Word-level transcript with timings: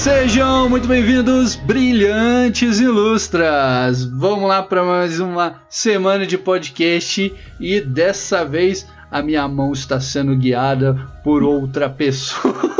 Sejam 0.00 0.66
muito 0.70 0.88
bem-vindos, 0.88 1.56
brilhantes 1.56 2.80
ilustras! 2.80 4.02
Vamos 4.02 4.48
lá 4.48 4.62
para 4.62 4.82
mais 4.82 5.20
uma 5.20 5.60
semana 5.68 6.26
de 6.26 6.38
podcast 6.38 7.34
e 7.60 7.80
dessa 7.82 8.42
vez 8.42 8.88
a 9.10 9.20
minha 9.20 9.46
mão 9.46 9.74
está 9.74 10.00
sendo 10.00 10.34
guiada 10.34 10.94
por 11.22 11.42
outra 11.42 11.90
pessoa. 11.90 12.74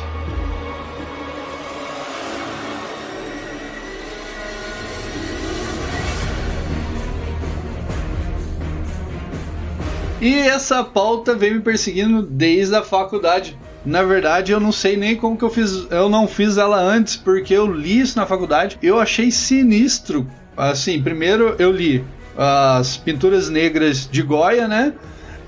E 10.22 10.36
essa 10.42 10.84
pauta 10.84 11.34
vem 11.34 11.56
me 11.56 11.62
perseguindo 11.62 12.22
desde 12.22 12.76
a 12.76 12.84
faculdade. 12.84 13.58
Na 13.86 14.04
verdade, 14.04 14.52
eu 14.52 14.60
não 14.60 14.72
sei 14.72 14.98
nem 14.98 15.16
como 15.16 15.38
que 15.38 15.44
eu 15.44 15.50
fiz. 15.50 15.88
Eu 15.90 16.10
não 16.10 16.28
fiz 16.28 16.58
ela 16.58 16.80
antes, 16.80 17.16
porque 17.16 17.54
eu 17.54 17.72
li 17.72 18.00
isso 18.00 18.18
na 18.18 18.26
faculdade. 18.26 18.78
Eu 18.82 19.00
achei 19.00 19.32
sinistro. 19.32 20.28
Assim, 20.56 21.02
primeiro 21.02 21.56
eu 21.58 21.72
li 21.72 22.04
as 22.38 22.98
pinturas 22.98 23.50
negras 23.50 24.08
de 24.10 24.22
Goya, 24.22 24.68
né? 24.68 24.94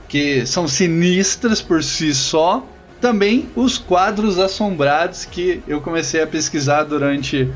Que 0.08 0.46
são 0.46 0.68
sinistras 0.68 1.62
por 1.62 1.84
si 1.84 2.14
só. 2.14 2.66
Também 3.00 3.50
os 3.56 3.78
quadros 3.78 4.38
assombrados 4.38 5.26
que 5.26 5.62
eu 5.68 5.82
comecei 5.82 6.22
a 6.22 6.28
pesquisar 6.28 6.84
durante 6.84 7.50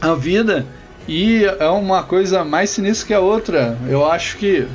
a 0.00 0.14
vida. 0.14 0.64
E 1.06 1.44
é 1.44 1.68
uma 1.68 2.02
coisa 2.02 2.44
mais 2.44 2.70
sinistra 2.70 3.06
que 3.06 3.14
a 3.14 3.20
outra. 3.20 3.76
Eu 3.88 4.08
acho 4.08 4.38
que 4.38 4.66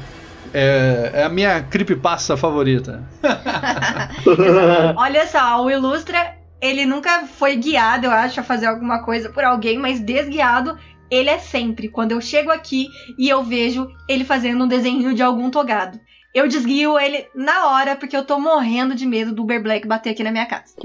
é, 0.53 1.11
é 1.13 1.23
a 1.23 1.29
minha 1.29 1.61
creepypasta 1.63 2.35
favorita. 2.37 3.03
Olha 4.95 5.27
só, 5.27 5.63
o 5.63 5.69
Ilustra, 5.69 6.37
ele 6.61 6.85
nunca 6.85 7.25
foi 7.25 7.55
guiado, 7.55 8.05
eu 8.07 8.11
acho, 8.11 8.39
a 8.39 8.43
fazer 8.43 8.67
alguma 8.67 9.03
coisa 9.03 9.29
por 9.29 9.43
alguém, 9.43 9.77
mas 9.77 9.99
desguiado 9.99 10.77
ele 11.09 11.29
é 11.29 11.39
sempre. 11.39 11.89
Quando 11.89 12.11
eu 12.11 12.21
chego 12.21 12.51
aqui 12.51 12.87
e 13.17 13.27
eu 13.27 13.43
vejo 13.43 13.89
ele 14.07 14.23
fazendo 14.23 14.63
um 14.63 14.67
desenho 14.67 15.13
de 15.13 15.23
algum 15.23 15.49
togado. 15.49 15.99
Eu 16.33 16.47
desguio 16.47 16.99
ele 16.99 17.25
na 17.33 17.67
hora, 17.71 17.95
porque 17.95 18.15
eu 18.15 18.23
tô 18.23 18.39
morrendo 18.39 18.93
de 18.93 19.05
medo 19.05 19.33
do 19.33 19.41
Uber 19.41 19.61
Black 19.61 19.87
bater 19.87 20.11
aqui 20.11 20.23
na 20.23 20.31
minha 20.31 20.45
casa. 20.45 20.75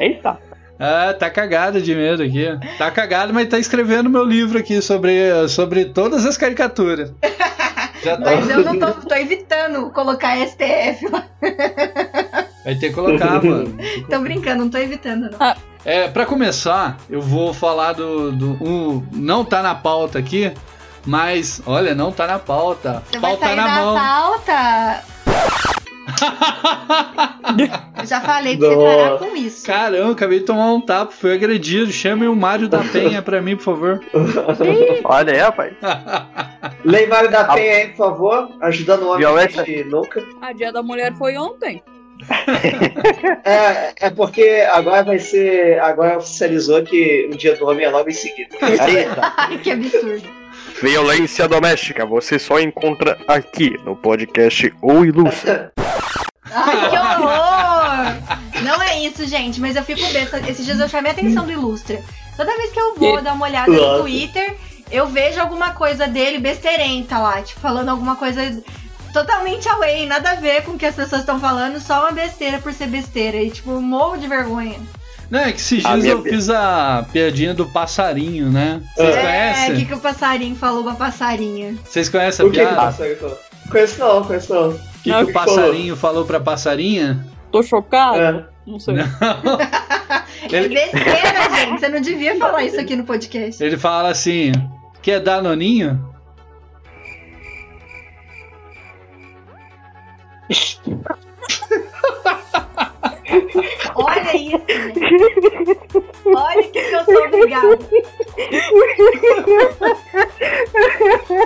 Eita! 0.00 0.47
Ah, 0.78 1.12
tá 1.12 1.28
cagado 1.28 1.80
de 1.82 1.94
medo 1.94 2.22
aqui. 2.22 2.46
Tá 2.76 2.90
cagado, 2.90 3.34
mas 3.34 3.48
tá 3.48 3.58
escrevendo 3.58 4.08
meu 4.08 4.24
livro 4.24 4.58
aqui 4.58 4.80
sobre, 4.80 5.48
sobre 5.48 5.86
todas 5.86 6.24
as 6.24 6.36
caricaturas. 6.36 7.12
Já 8.02 8.16
tá. 8.16 8.24
Mas 8.24 8.48
eu 8.48 8.64
não 8.64 8.78
tô, 8.78 8.92
tô 8.92 9.14
evitando 9.16 9.90
colocar 9.90 10.36
STF 10.46 11.08
lá. 11.10 11.24
Vai 12.64 12.74
ter 12.76 12.90
que 12.90 12.94
colocar, 12.94 13.42
mano. 13.42 13.76
tô 14.08 14.20
brincando, 14.20 14.64
não 14.64 14.70
tô 14.70 14.78
evitando, 14.78 15.30
não. 15.30 15.54
É, 15.84 16.06
pra 16.06 16.24
começar, 16.24 16.96
eu 17.08 17.20
vou 17.20 17.52
falar 17.52 17.94
do. 17.94 18.30
do 18.30 18.50
um, 18.62 19.04
não 19.12 19.44
tá 19.44 19.62
na 19.62 19.74
pauta 19.74 20.18
aqui, 20.18 20.52
mas 21.04 21.60
olha, 21.66 21.94
não 21.94 22.12
tá 22.12 22.26
na 22.26 22.38
pauta. 22.38 23.02
Você 23.10 23.18
pauta 23.18 23.46
vai 23.46 23.48
sair 23.48 23.56
na 23.56 23.66
da 23.66 23.84
mão. 23.84 23.94
pauta. 23.94 25.02
Eu 27.98 28.06
já 28.06 28.20
falei 28.20 28.56
pra 28.56 28.68
você 28.68 28.84
parar 28.84 29.18
com 29.18 29.36
isso. 29.36 29.66
Caramba, 29.66 30.12
acabei 30.12 30.40
de 30.40 30.44
tomar 30.44 30.72
um 30.72 30.80
tapa, 30.80 31.12
fui 31.12 31.32
agredido. 31.32 31.90
Chame 31.90 32.26
o 32.28 32.36
Mário 32.36 32.68
da 32.68 32.80
Penha 32.80 33.22
pra 33.22 33.40
mim, 33.40 33.56
por 33.56 33.64
favor. 33.64 34.00
Olha 35.04 35.32
aí, 35.32 35.38
rapaz. 35.38 35.72
Lei 36.84 37.06
Mário 37.06 37.30
da 37.30 37.44
Penha 37.44 37.76
aí, 37.76 37.88
por 37.88 37.96
favor, 37.96 38.48
ajudando 38.60 39.02
o 39.02 39.06
homem 39.08 39.18
Violência. 39.18 39.62
de 39.64 39.84
nunca. 39.84 40.22
A 40.40 40.52
dia 40.52 40.72
da 40.72 40.82
mulher 40.82 41.12
foi 41.14 41.36
ontem. 41.36 41.82
É, 43.44 44.06
é 44.06 44.10
porque 44.10 44.66
agora 44.70 45.04
vai 45.04 45.18
ser. 45.18 45.78
Agora 45.80 46.18
oficializou 46.18 46.82
que 46.82 47.30
o 47.32 47.36
dia 47.36 47.54
do 47.56 47.66
homem 47.66 47.86
é 47.86 47.90
logo 47.90 48.10
em 48.10 48.12
seguida. 48.12 48.56
Eita. 48.60 49.32
Ai, 49.36 49.58
que 49.58 49.70
absurdo. 49.70 50.28
Violência 50.82 51.48
doméstica, 51.48 52.04
você 52.04 52.38
só 52.38 52.60
encontra 52.60 53.16
aqui 53.26 53.76
no 53.84 53.96
podcast 53.96 54.72
O 54.82 55.04
Ilustra. 55.04 55.72
Ai, 56.52 56.90
que 56.90 56.96
horror! 56.98 58.62
Não 58.64 58.82
é 58.82 59.00
isso, 59.00 59.26
gente, 59.26 59.60
mas 59.60 59.76
eu 59.76 59.82
fico 59.84 60.00
besta. 60.12 60.38
Esses 60.48 60.64
dias 60.64 60.80
eu 60.80 60.88
chamei 60.88 61.10
a 61.10 61.14
atenção 61.14 61.44
do 61.44 61.52
Ilustra. 61.52 62.02
Toda 62.36 62.56
vez 62.56 62.70
que 62.72 62.80
eu 62.80 62.94
vou 62.94 63.20
dar 63.22 63.32
uma 63.34 63.46
olhada 63.46 63.70
no. 63.70 64.00
Twitter, 64.00 64.56
eu 64.90 65.06
vejo 65.06 65.40
alguma 65.40 65.72
coisa 65.72 66.06
dele 66.06 66.38
besteirenta 66.38 67.18
lá, 67.18 67.42
tipo, 67.42 67.60
falando 67.60 67.88
alguma 67.88 68.16
coisa 68.16 68.62
totalmente 69.12 69.68
away, 69.68 70.06
nada 70.06 70.30
a 70.30 70.34
ver 70.34 70.62
com 70.62 70.72
o 70.72 70.78
que 70.78 70.86
as 70.86 70.94
pessoas 70.94 71.22
estão 71.22 71.40
falando, 71.40 71.80
só 71.80 72.00
uma 72.00 72.12
besteira 72.12 72.58
por 72.58 72.72
ser 72.72 72.86
besteira. 72.88 73.38
E, 73.38 73.50
tipo, 73.50 73.80
morro 73.80 74.16
de 74.16 74.28
vergonha. 74.28 74.78
Não, 75.30 75.40
é 75.40 75.52
que 75.52 75.60
esses 75.60 75.82
dias 75.82 76.04
eu 76.04 76.22
fiz 76.22 76.48
a 76.48 77.04
piadinha 77.12 77.52
do 77.52 77.66
passarinho, 77.66 78.50
né? 78.50 78.80
Vocês 78.96 79.14
é, 79.14 79.18
o 79.18 79.22
conhecem? 79.22 79.76
que, 79.76 79.84
que 79.84 79.94
o 79.94 79.98
passarinho 80.00 80.56
falou 80.56 80.84
pra 80.84 80.94
passarinha? 80.94 81.74
Vocês 81.84 82.08
conhecem 82.08 82.44
a 82.44 82.48
O 82.48 82.50
que 82.50 82.58
que 82.58 82.64
piada? 82.64 82.76
passa? 82.80 83.04
Conheço 83.70 84.00
não, 84.00 84.24
conheço 84.24 84.54
não. 84.54 84.87
O 84.98 85.02
que, 85.02 85.10
Que 85.10 85.24
que 85.24 85.30
o 85.30 85.32
passarinho 85.32 85.96
falou 85.96 86.24
pra 86.24 86.40
passarinha? 86.40 87.24
Tô 87.52 87.62
chocado? 87.62 88.18
É. 88.20 88.46
Não 88.66 88.78
sei. 88.78 88.96
É 90.50 90.56
Ele- 90.56 90.68
besteira, 90.68 91.50
gente. 91.56 91.80
Você 91.80 91.88
não 91.88 92.00
devia 92.00 92.36
falar 92.38 92.62
isso 92.62 92.80
aqui 92.80 92.94
no 92.94 93.04
podcast. 93.04 93.62
Ele 93.62 93.76
fala 93.76 94.08
assim: 94.10 94.52
quer 95.02 95.18
dar 95.20 95.42
noninho? 95.42 96.00
Olha 103.94 104.36
isso, 104.36 104.58
gente. 104.94 106.04
Olha 106.24 106.60
o 106.60 106.70
que, 106.70 106.78
eu 106.78 107.04
sou 107.04 107.24
obrigada. 107.26 107.78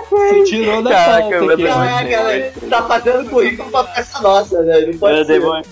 Você 0.09 0.43
tirou 0.45 0.81
da 0.81 0.89
Caraca, 0.91 1.37
pauta. 1.39 1.57
Deus. 1.57 1.69
ó. 1.69 1.73
Caraca, 1.73 2.09
ela 2.09 2.51
tá 2.69 2.83
fazendo 2.83 3.29
currículo 3.29 3.69
pra 3.71 3.83
peça 3.85 4.21
nossa, 4.21 4.61
né? 4.61 4.81
Não 4.81 4.97
pode 4.97 5.19
Eu 5.19 5.25
ser. 5.25 5.39
demorei, 5.39 5.63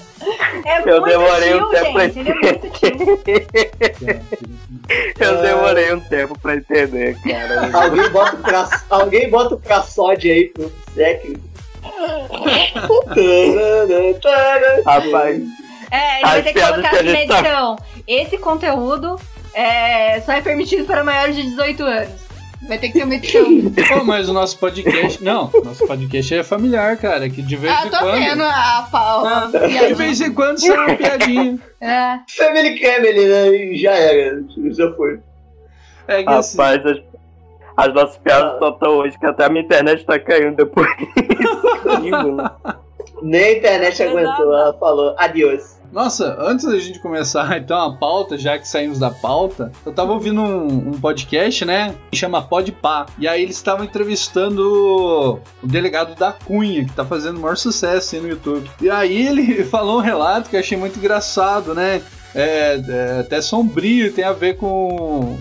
É 0.66 0.80
Eu 0.80 0.84
muito 1.02 1.06
demorei 1.06 1.50
tio, 1.50 1.66
um 1.66 1.70
tempo 1.72 1.94
pra 1.94 2.08
gente. 2.08 2.20
Ele 2.20 2.30
é 2.30 2.34
muito 2.34 2.70
tio. 2.80 2.92
eu 5.20 5.42
demorei 5.42 5.94
um 5.94 6.00
tempo 6.02 6.38
pra 6.40 6.56
entender, 6.56 7.18
cara. 7.22 7.70
Alguém 7.84 8.10
bota 8.10 8.36
o 8.36 8.40
pra... 8.40 8.70
Alguém 8.90 9.30
bota 9.30 9.56
o 9.56 9.60
praçode 9.60 10.30
aí 10.32 10.46
pro 10.50 10.72
técnico. 10.96 11.42
Rapaz, 14.86 15.42
É, 15.92 16.16
ele 16.22 16.26
vai 16.28 16.42
ter 16.44 16.54
que 16.54 16.62
colocar 16.62 16.88
aqui 16.96 17.04
na 17.04 17.14
tá- 17.14 17.20
edição. 17.22 17.76
Esse 18.08 18.38
conteúdo 18.38 19.20
é, 19.54 20.22
só 20.22 20.32
é 20.32 20.42
permitido 20.42 20.86
para 20.86 21.04
maiores 21.04 21.36
de 21.36 21.44
18 21.44 21.84
anos. 21.84 22.22
Vai 22.68 22.78
ter 22.78 22.88
que 22.90 22.94
ter 22.94 23.04
uma 23.04 23.16
edição. 23.16 23.44
Pô, 23.98 24.04
mas 24.04 24.30
o 24.30 24.34
nosso 24.34 24.58
podcast. 24.60 25.22
Não, 25.24 25.50
nosso 25.64 25.86
podcast 25.88 26.36
é 26.36 26.44
familiar, 26.44 26.96
cara. 26.96 27.28
Que 27.30 27.42
de 27.42 27.56
vez 27.56 27.74
Ah, 27.74 27.88
em 27.88 27.90
tô 27.90 27.98
quando. 27.98 28.14
vendo 28.20 28.44
a 28.44 28.88
pau. 28.92 29.26
Ah, 29.26 29.50
De 29.52 29.94
vez 29.96 30.22
em 30.22 30.32
quando 30.32 30.60
sai 30.60 30.78
uma 30.78 30.96
piadinha. 30.96 31.60
É. 31.84 32.20
Family 32.38 32.80
Family, 32.80 33.26
né? 33.26 33.76
Já 33.76 33.92
era. 33.94 34.44
Já 34.70 34.92
foi. 34.94 35.20
É 36.08 36.22
que 36.22 36.30
assim, 36.30 36.56
Rapaz, 36.56 36.86
as, 36.86 36.98
as 37.76 37.94
nossas 37.96 38.18
piadas 38.20 38.54
estão 38.54 38.72
tão 38.74 38.90
hoje 38.98 39.18
que 39.18 39.26
até 39.26 39.46
a 39.46 39.50
minha 39.50 39.64
internet 39.66 40.06
tá 40.06 40.20
caindo 40.20 40.56
depois. 40.58 40.88
Né? 42.02 42.50
Nem 43.24 43.44
a 43.44 43.52
internet 43.58 44.04
aguentou. 44.04 44.54
Ela 44.54 44.74
falou 44.80 45.16
adiós. 45.18 45.81
Nossa, 45.92 46.38
antes 46.40 46.66
da 46.66 46.78
gente 46.80 47.00
começar 47.00 47.58
então 47.60 47.80
a 47.80 47.94
pauta, 47.94 48.38
já 48.38 48.58
que 48.58 48.68
saímos 48.68 49.00
da 49.00 49.12
pauta, 49.12 49.72
eu 49.86 49.92
tava 49.92 50.14
ouvindo 50.14 50.42
um, 50.42 50.90
um 50.90 51.00
podcast, 51.00 51.66
né? 51.66 51.94
Que 52.10 52.18
chama 52.18 52.42
Podpah. 52.42 53.08
E 53.20 53.28
aí 53.28 53.44
eles 53.44 53.58
estavam 53.58 53.86
entrevistando 53.86 55.40
o 55.62 55.68
delegado 55.68 56.16
da 56.16 56.32
Cunha, 56.32 56.86
que 56.86 56.94
tá 56.94 57.04
fazendo 57.06 57.38
o 57.38 57.42
maior 57.42 57.58
sucesso 57.58 58.16
aí 58.16 58.22
no 58.22 58.30
YouTube. 58.30 58.70
E 58.82 58.90
aí 58.90 59.28
ele 59.28 59.64
falou 59.66 59.98
um 59.98 60.02
relato 60.02 60.50
que 60.50 60.56
eu 60.56 60.60
achei 60.60 60.78
muito 60.78 60.98
engraçado, 60.98 61.74
né? 61.74 62.02
É, 62.34 62.82
é 62.88 63.20
até 63.20 63.42
sombrio, 63.42 64.14
tem 64.14 64.24
a 64.24 64.32
ver 64.32 64.56
com. 64.56 65.38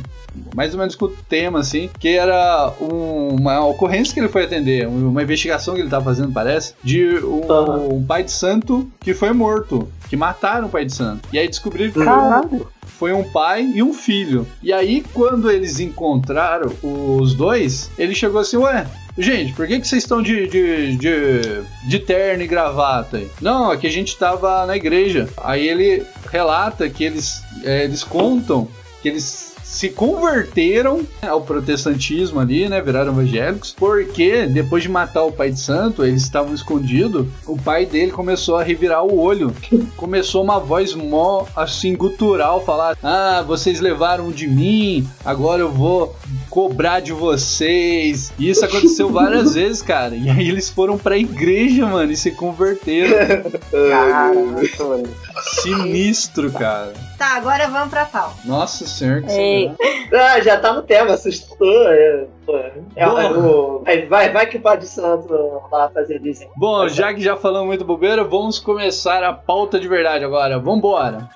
Mais 0.54 0.72
ou 0.74 0.78
menos 0.80 0.94
com 0.94 1.06
o 1.06 1.08
tema, 1.28 1.60
assim, 1.60 1.88
que 1.98 2.08
era 2.08 2.72
um- 2.80 3.36
uma 3.36 3.64
ocorrência 3.66 4.12
que 4.14 4.20
ele 4.20 4.28
foi 4.28 4.44
atender, 4.44 4.86
uma 4.88 5.22
investigação 5.22 5.74
que 5.74 5.80
ele 5.80 5.88
tava 5.90 6.04
fazendo, 6.04 6.32
parece, 6.32 6.74
de 6.82 7.16
um, 7.24 7.50
Aham. 7.50 7.76
um 7.92 8.04
pai 8.04 8.22
de 8.24 8.32
santo 8.32 8.90
que 9.00 9.14
foi 9.14 9.32
morto, 9.32 9.88
que 10.08 10.16
mataram 10.16 10.66
o 10.66 10.70
pai 10.70 10.84
de 10.84 10.92
santo. 10.94 11.28
E 11.32 11.38
aí 11.38 11.46
descobriram 11.48 11.92
que 11.92 12.04
Caralho. 12.04 12.66
foi 12.86 13.12
um 13.12 13.22
pai 13.24 13.70
e 13.74 13.82
um 13.82 13.92
filho. 13.94 14.46
E 14.62 14.72
aí, 14.72 15.04
quando 15.14 15.50
eles 15.50 15.78
encontraram 15.80 16.72
os 16.82 17.34
dois, 17.34 17.90
ele 17.98 18.14
chegou 18.14 18.40
assim, 18.40 18.56
ué. 18.56 18.86
Gente, 19.18 19.52
por 19.52 19.66
que, 19.66 19.80
que 19.80 19.86
vocês 19.86 20.02
estão 20.04 20.22
de, 20.22 20.46
de, 20.46 20.96
de, 20.96 21.62
de 21.88 21.98
terno 21.98 22.42
e 22.42 22.46
gravata? 22.46 23.16
aí?" 23.18 23.28
Não, 23.40 23.72
é 23.72 23.76
que 23.76 23.86
a 23.86 23.90
gente 23.90 24.16
tava 24.16 24.64
na 24.66 24.76
igreja. 24.76 25.28
Aí 25.36 25.68
ele 25.68 26.04
relata 26.30 26.88
que 26.88 27.04
eles, 27.04 27.42
é, 27.64 27.84
eles 27.84 28.04
contam 28.04 28.68
que 29.02 29.08
eles 29.08 29.49
se 29.70 29.88
converteram 29.88 31.06
ao 31.22 31.40
protestantismo 31.42 32.40
ali, 32.40 32.68
né? 32.68 32.80
Viraram 32.82 33.12
evangélicos, 33.12 33.74
porque 33.78 34.46
depois 34.46 34.82
de 34.82 34.88
matar 34.88 35.22
o 35.22 35.32
pai 35.32 35.52
de 35.52 35.60
santo, 35.60 36.04
eles 36.04 36.22
estavam 36.22 36.52
escondidos. 36.52 37.26
O 37.46 37.56
pai 37.56 37.86
dele 37.86 38.10
começou 38.10 38.56
a 38.56 38.64
revirar 38.64 39.04
o 39.04 39.16
olho. 39.18 39.54
Começou 39.96 40.42
uma 40.42 40.58
voz 40.58 40.94
mó 40.94 41.46
assim 41.54 41.94
gutural 41.94 42.64
falar: 42.64 42.96
"Ah, 43.02 43.44
vocês 43.46 43.80
levaram 43.80 44.32
de 44.32 44.48
mim, 44.48 45.08
agora 45.24 45.62
eu 45.62 45.70
vou 45.70 46.16
cobrar 46.48 47.00
de 47.00 47.12
vocês". 47.12 48.32
E 48.38 48.50
isso 48.50 48.64
aconteceu 48.64 49.08
várias 49.12 49.54
vezes, 49.54 49.82
cara. 49.82 50.16
E 50.16 50.28
aí 50.28 50.48
eles 50.48 50.68
foram 50.68 50.98
pra 50.98 51.16
igreja, 51.16 51.86
mano, 51.86 52.10
e 52.10 52.16
se 52.16 52.32
converteram. 52.32 53.50
Caraca. 53.70 54.60
Sinistro, 55.62 56.50
cara. 56.50 56.92
Tá, 57.16 57.36
agora 57.36 57.68
vamos 57.68 57.90
pra 57.90 58.06
pau. 58.06 58.34
Nossa 58.44 58.86
senhora, 58.86 59.22
que 59.22 59.30
Ei. 59.30 59.59
Ah, 60.12 60.40
já 60.40 60.58
tá 60.58 60.72
no 60.72 60.82
tema, 60.82 61.14
assustou. 61.14 61.88
É. 61.88 62.26
É, 62.96 63.04
é, 63.04 63.08
o- 63.08 63.80
vai, 63.84 64.06
vai, 64.06 64.32
vai 64.32 64.46
que 64.46 64.56
o 64.56 64.60
Pai 64.60 64.76
de 64.76 64.86
Santo 64.86 65.32
lá 65.70 65.88
fazer 65.90 66.18
desenho. 66.18 66.50
Bom, 66.56 66.88
já 66.88 67.14
que 67.14 67.20
já 67.20 67.36
falamos 67.36 67.68
muito 67.68 67.84
bobeira, 67.84 68.24
vamos 68.24 68.58
começar 68.58 69.22
a 69.22 69.32
pauta 69.32 69.78
de 69.78 69.86
verdade 69.86 70.24
agora. 70.24 70.58
Vambora! 70.58 71.28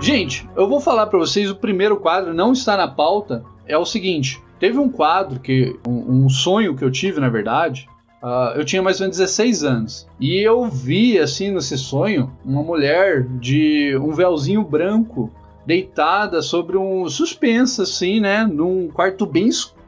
Gente, 0.00 0.48
eu 0.56 0.66
vou 0.66 0.80
falar 0.80 1.06
pra 1.06 1.18
vocês 1.18 1.50
o 1.50 1.54
primeiro 1.54 1.96
quadro, 1.96 2.34
não 2.34 2.52
está 2.52 2.76
na 2.76 2.88
pauta. 2.88 3.44
É 3.66 3.78
o 3.78 3.84
seguinte: 3.84 4.42
teve 4.62 4.78
um 4.78 4.88
quadro 4.88 5.40
que. 5.40 5.76
um, 5.84 6.24
um 6.24 6.28
sonho 6.28 6.76
que 6.76 6.84
eu 6.84 6.90
tive, 6.90 7.18
na 7.18 7.28
verdade, 7.28 7.88
ah, 8.22 8.54
eu 8.54 8.64
tinha 8.64 8.80
mais 8.80 9.00
ou 9.00 9.04
menos 9.06 9.18
16 9.18 9.64
anos. 9.64 10.08
E 10.20 10.36
eu 10.38 10.66
vi, 10.66 11.18
assim, 11.18 11.50
nesse 11.50 11.76
sonho, 11.76 12.30
uma 12.44 12.62
mulher 12.62 13.24
de 13.24 13.96
um 13.96 14.12
véuzinho 14.12 14.62
branco 14.62 15.32
deitada 15.66 16.40
sobre 16.42 16.78
um 16.78 17.08
suspensa, 17.08 17.82
assim, 17.82 18.20
né? 18.20 18.46
Num 18.46 18.88
quarto 18.88 19.26
bem 19.26 19.48
escuro 19.48 19.81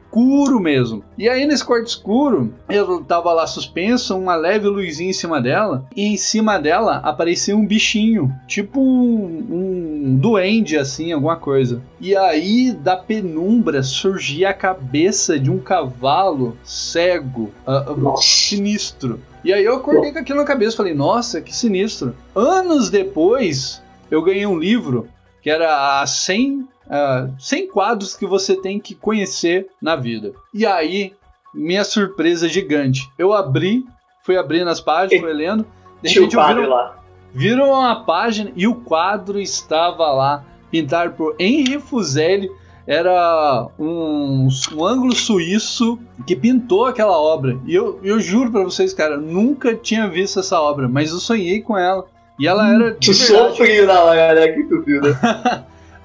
mesmo. 0.59 1.03
E 1.17 1.27
aí, 1.27 1.45
nesse 1.45 1.63
quarto 1.63 1.87
escuro, 1.87 2.53
eu 2.69 3.03
tava 3.03 3.33
lá 3.33 3.47
suspensa, 3.47 4.15
uma 4.15 4.35
leve 4.35 4.67
luzinha 4.67 5.09
em 5.09 5.13
cima 5.13 5.41
dela. 5.41 5.85
E 5.95 6.05
em 6.05 6.17
cima 6.17 6.57
dela 6.57 6.97
aparecia 6.97 7.55
um 7.55 7.65
bichinho, 7.65 8.33
tipo 8.47 8.79
um, 8.79 9.45
um 9.49 10.15
duende, 10.15 10.77
assim, 10.77 11.11
alguma 11.11 11.35
coisa. 11.35 11.81
E 11.99 12.15
aí, 12.15 12.71
da 12.71 12.95
penumbra, 12.95 13.83
surgia 13.83 14.49
a 14.49 14.53
cabeça 14.53 15.39
de 15.39 15.51
um 15.51 15.59
cavalo 15.59 16.57
cego, 16.63 17.51
Nossa. 17.97 18.23
sinistro. 18.23 19.19
E 19.43 19.53
aí 19.53 19.63
eu 19.63 19.75
acordei 19.75 20.11
com 20.11 20.19
aquilo 20.19 20.39
na 20.39 20.45
cabeça, 20.45 20.75
falei, 20.77 20.93
nossa, 20.93 21.39
que 21.39 21.55
sinistro. 21.55 22.15
Anos 22.33 22.89
depois, 22.89 23.81
eu 24.09 24.21
ganhei 24.23 24.45
um 24.45 24.57
livro 24.57 25.07
que 25.41 25.49
era 25.51 26.01
a 26.01 26.07
100, 26.07 26.67
ah, 26.89 27.29
100 27.39 27.67
quadros 27.69 28.15
que 28.15 28.25
você 28.25 28.55
tem 28.55 28.79
que 28.79 28.95
conhecer 28.95 29.67
na 29.81 29.95
vida. 29.95 30.33
E 30.53 30.65
aí, 30.65 31.13
minha 31.53 31.83
surpresa 31.83 32.47
gigante. 32.47 33.09
Eu 33.17 33.33
abri, 33.33 33.85
fui 34.23 34.37
abrindo 34.37 34.69
as 34.69 34.81
páginas, 34.81 35.21
fui 35.21 35.33
lendo. 35.33 35.65
De 36.01 36.09
repente 36.09 36.35
eu 36.35 36.47
viro, 36.47 36.69
lá. 36.69 36.97
viram 37.33 37.69
uma 37.69 38.03
página 38.03 38.51
e 38.55 38.67
o 38.67 38.75
quadro 38.75 39.39
estava 39.39 40.11
lá, 40.11 40.43
pintado 40.69 41.13
por 41.13 41.35
Henri 41.39 41.79
Fuseli. 41.79 42.51
Era 42.87 43.67
um, 43.79 44.47
um 44.75 44.85
ângulo 44.85 45.15
suíço 45.15 45.97
que 46.27 46.35
pintou 46.35 46.85
aquela 46.85 47.19
obra. 47.19 47.57
E 47.65 47.73
eu, 47.73 47.99
eu 48.03 48.19
juro 48.19 48.51
pra 48.51 48.63
vocês, 48.63 48.93
cara, 48.93 49.17
nunca 49.17 49.73
tinha 49.73 50.07
visto 50.07 50.39
essa 50.39 50.61
obra, 50.61 50.87
mas 50.87 51.09
eu 51.09 51.17
sonhei 51.17 51.61
com 51.61 51.75
ela. 51.75 52.05
E 52.37 52.47
ela 52.47 52.71
era. 52.71 52.91
de 52.91 53.07
Tu 53.07 53.13
sofreu 53.15 53.87
na 53.87 54.01
hora 54.03 54.53
que 54.53 54.63
tu 54.65 54.83
viu, 54.83 55.01
né? 55.01 55.17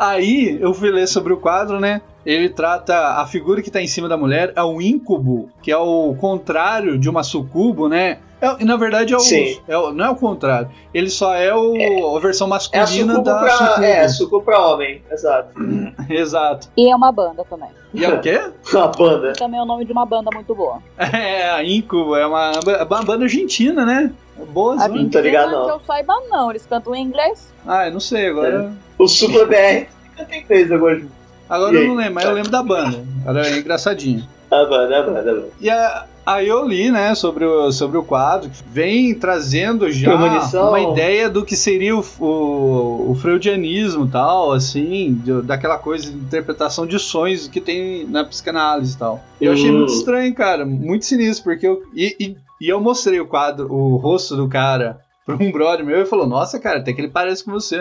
Aí 0.01 0.57
eu 0.63 0.73
fui 0.73 0.91
ler 0.91 1.07
sobre 1.07 1.31
o 1.31 1.37
quadro, 1.37 1.79
né? 1.79 2.01
Ele 2.25 2.49
trata 2.49 3.21
a 3.21 3.27
figura 3.27 3.61
que 3.61 3.71
tá 3.71 3.83
em 3.83 3.87
cima 3.87 4.09
da 4.09 4.17
mulher 4.17 4.51
é 4.57 4.65
um 4.65 4.81
íncubo, 4.81 5.51
que 5.61 5.71
é 5.71 5.77
o 5.77 6.15
contrário 6.15 6.99
de 6.99 7.07
uma 7.07 7.23
sucubo, 7.23 7.87
né? 7.87 8.17
É, 8.41 8.65
na 8.65 8.77
verdade 8.77 9.13
é 9.13 9.17
o, 9.17 9.21
Sim. 9.21 9.61
é 9.69 9.77
o- 9.77 9.93
não 9.93 10.05
é 10.07 10.11
o 10.11 10.17
contrário. 10.17 10.69
Ele 10.95 11.11
só 11.11 11.35
é, 11.35 11.55
o, 11.55 12.17
a 12.17 12.21
versão 12.21 12.47
É 12.47 12.49
a 12.49 12.51
masculina 12.51 13.21
da 13.23 13.39
pra. 13.39 13.51
sucubo. 13.57 13.83
É, 13.85 14.09
sucubo 14.09 14.43
pra 14.45 14.67
homem, 14.67 15.03
exato. 15.11 15.51
Exato. 16.09 16.69
E 16.77 16.91
é 16.91 16.97
uma 16.97 17.13
banda 17.13 17.45
também. 17.49 17.69
E 17.95 18.05
é 18.05 18.09
o 18.09 18.21
quê? 18.21 18.41
Uma 18.73 18.89
banda. 18.89 19.33
Também 19.35 19.59
é 19.61 19.63
o 19.63 19.67
nome 19.67 19.85
de 19.85 19.93
uma 19.93 20.07
banda 20.07 20.31
muito 20.33 20.55
boa. 20.55 20.79
É, 20.99 21.51
a 21.51 21.65
Incubo 21.65 22.17
é 22.17 22.27
uma, 22.27 22.53
é 22.67 22.83
uma 22.85 23.03
banda 23.03 23.25
argentina, 23.25 23.85
né? 23.85 24.13
Boa 24.53 24.75
A 24.75 24.89
zona. 24.89 24.99
gente- 24.99 25.11
tô 25.13 25.21
ligado, 25.21 25.51
não. 25.53 25.65
que 25.67 25.71
eu 25.73 25.81
saiba, 25.87 26.15
não. 26.31 26.51
Eles 26.51 26.65
cantam 26.67 26.95
em 26.95 27.03
inglês. 27.03 27.53
Ah, 27.67 27.87
eu 27.89 27.93
não 27.93 28.01
sei, 28.01 28.29
agora. 28.29 28.73
O 28.99 29.07
Supla 29.07 29.45
BR 29.45 29.87
tem 30.29 30.45
três 30.47 30.73
agora. 30.73 31.03
Agora 31.49 31.73
E 31.73 31.77
eu 31.77 31.81
aí? 31.83 31.89
não 31.89 31.95
lembro, 31.95 32.15
mas 32.15 32.25
eu 32.25 32.33
lembro 32.33 32.51
da 32.51 32.63
banda. 32.63 33.05
Era 33.27 33.51
engraçadinho. 33.59 34.25
Banda, 34.51 34.99
a 34.99 35.03
banda. 35.03 35.45
E 35.61 35.71
a- 35.71 36.07
aí 36.27 36.49
eu 36.49 36.67
li, 36.67 36.91
né, 36.91 37.15
sobre 37.15 37.45
o, 37.45 37.71
sobre 37.71 37.97
o 37.99 38.03
quadro, 38.03 38.51
que 38.51 38.63
vem 38.69 39.15
trazendo 39.15 39.91
já 39.93 40.09
Premonição. 40.17 40.69
uma 40.69 40.81
ideia 40.81 41.31
do 41.31 41.45
que 41.45 41.55
seria 41.57 41.97
o, 41.97 42.05
o, 42.19 43.11
o 43.13 43.15
freudianismo 43.15 44.09
tal, 44.09 44.53
assim, 44.53 45.15
de- 45.25 45.43
daquela 45.43 45.79
coisa 45.79 46.11
de 46.11 46.17
interpretação 46.17 46.87
de 46.87 46.99
sonhos 46.99 47.47
que 47.49 47.61
tem 47.61 48.07
na 48.07 48.25
psicanálise 48.25 48.95
e 48.95 48.99
tal. 48.99 49.23
Eu 49.41 49.53
achei 49.53 49.71
Hum. 49.71 49.77
muito 49.79 49.93
estranho, 49.93 50.35
cara, 50.35 50.67
muito 50.67 51.05
sinistro, 51.05 51.45
porque 51.45 51.67
eu. 51.67 51.83
E, 51.95 52.17
e, 52.21 52.37
e 52.61 52.69
eu 52.69 52.81
mostrei 52.81 53.21
o 53.21 53.27
quadro, 53.27 53.73
o 53.73 53.97
rosto 53.97 54.37
do 54.37 54.49
cara, 54.49 54.99
pra 55.25 55.37
um 55.37 55.51
brother 55.53 55.85
meu 55.87 56.03
e 56.03 56.07
falou: 56.07 56.27
Nossa, 56.27 56.59
cara, 56.59 56.79
até 56.81 56.93
que 56.93 57.01
ele 57.01 57.09
parece 57.09 57.45
com 57.45 57.53
você. 57.53 57.77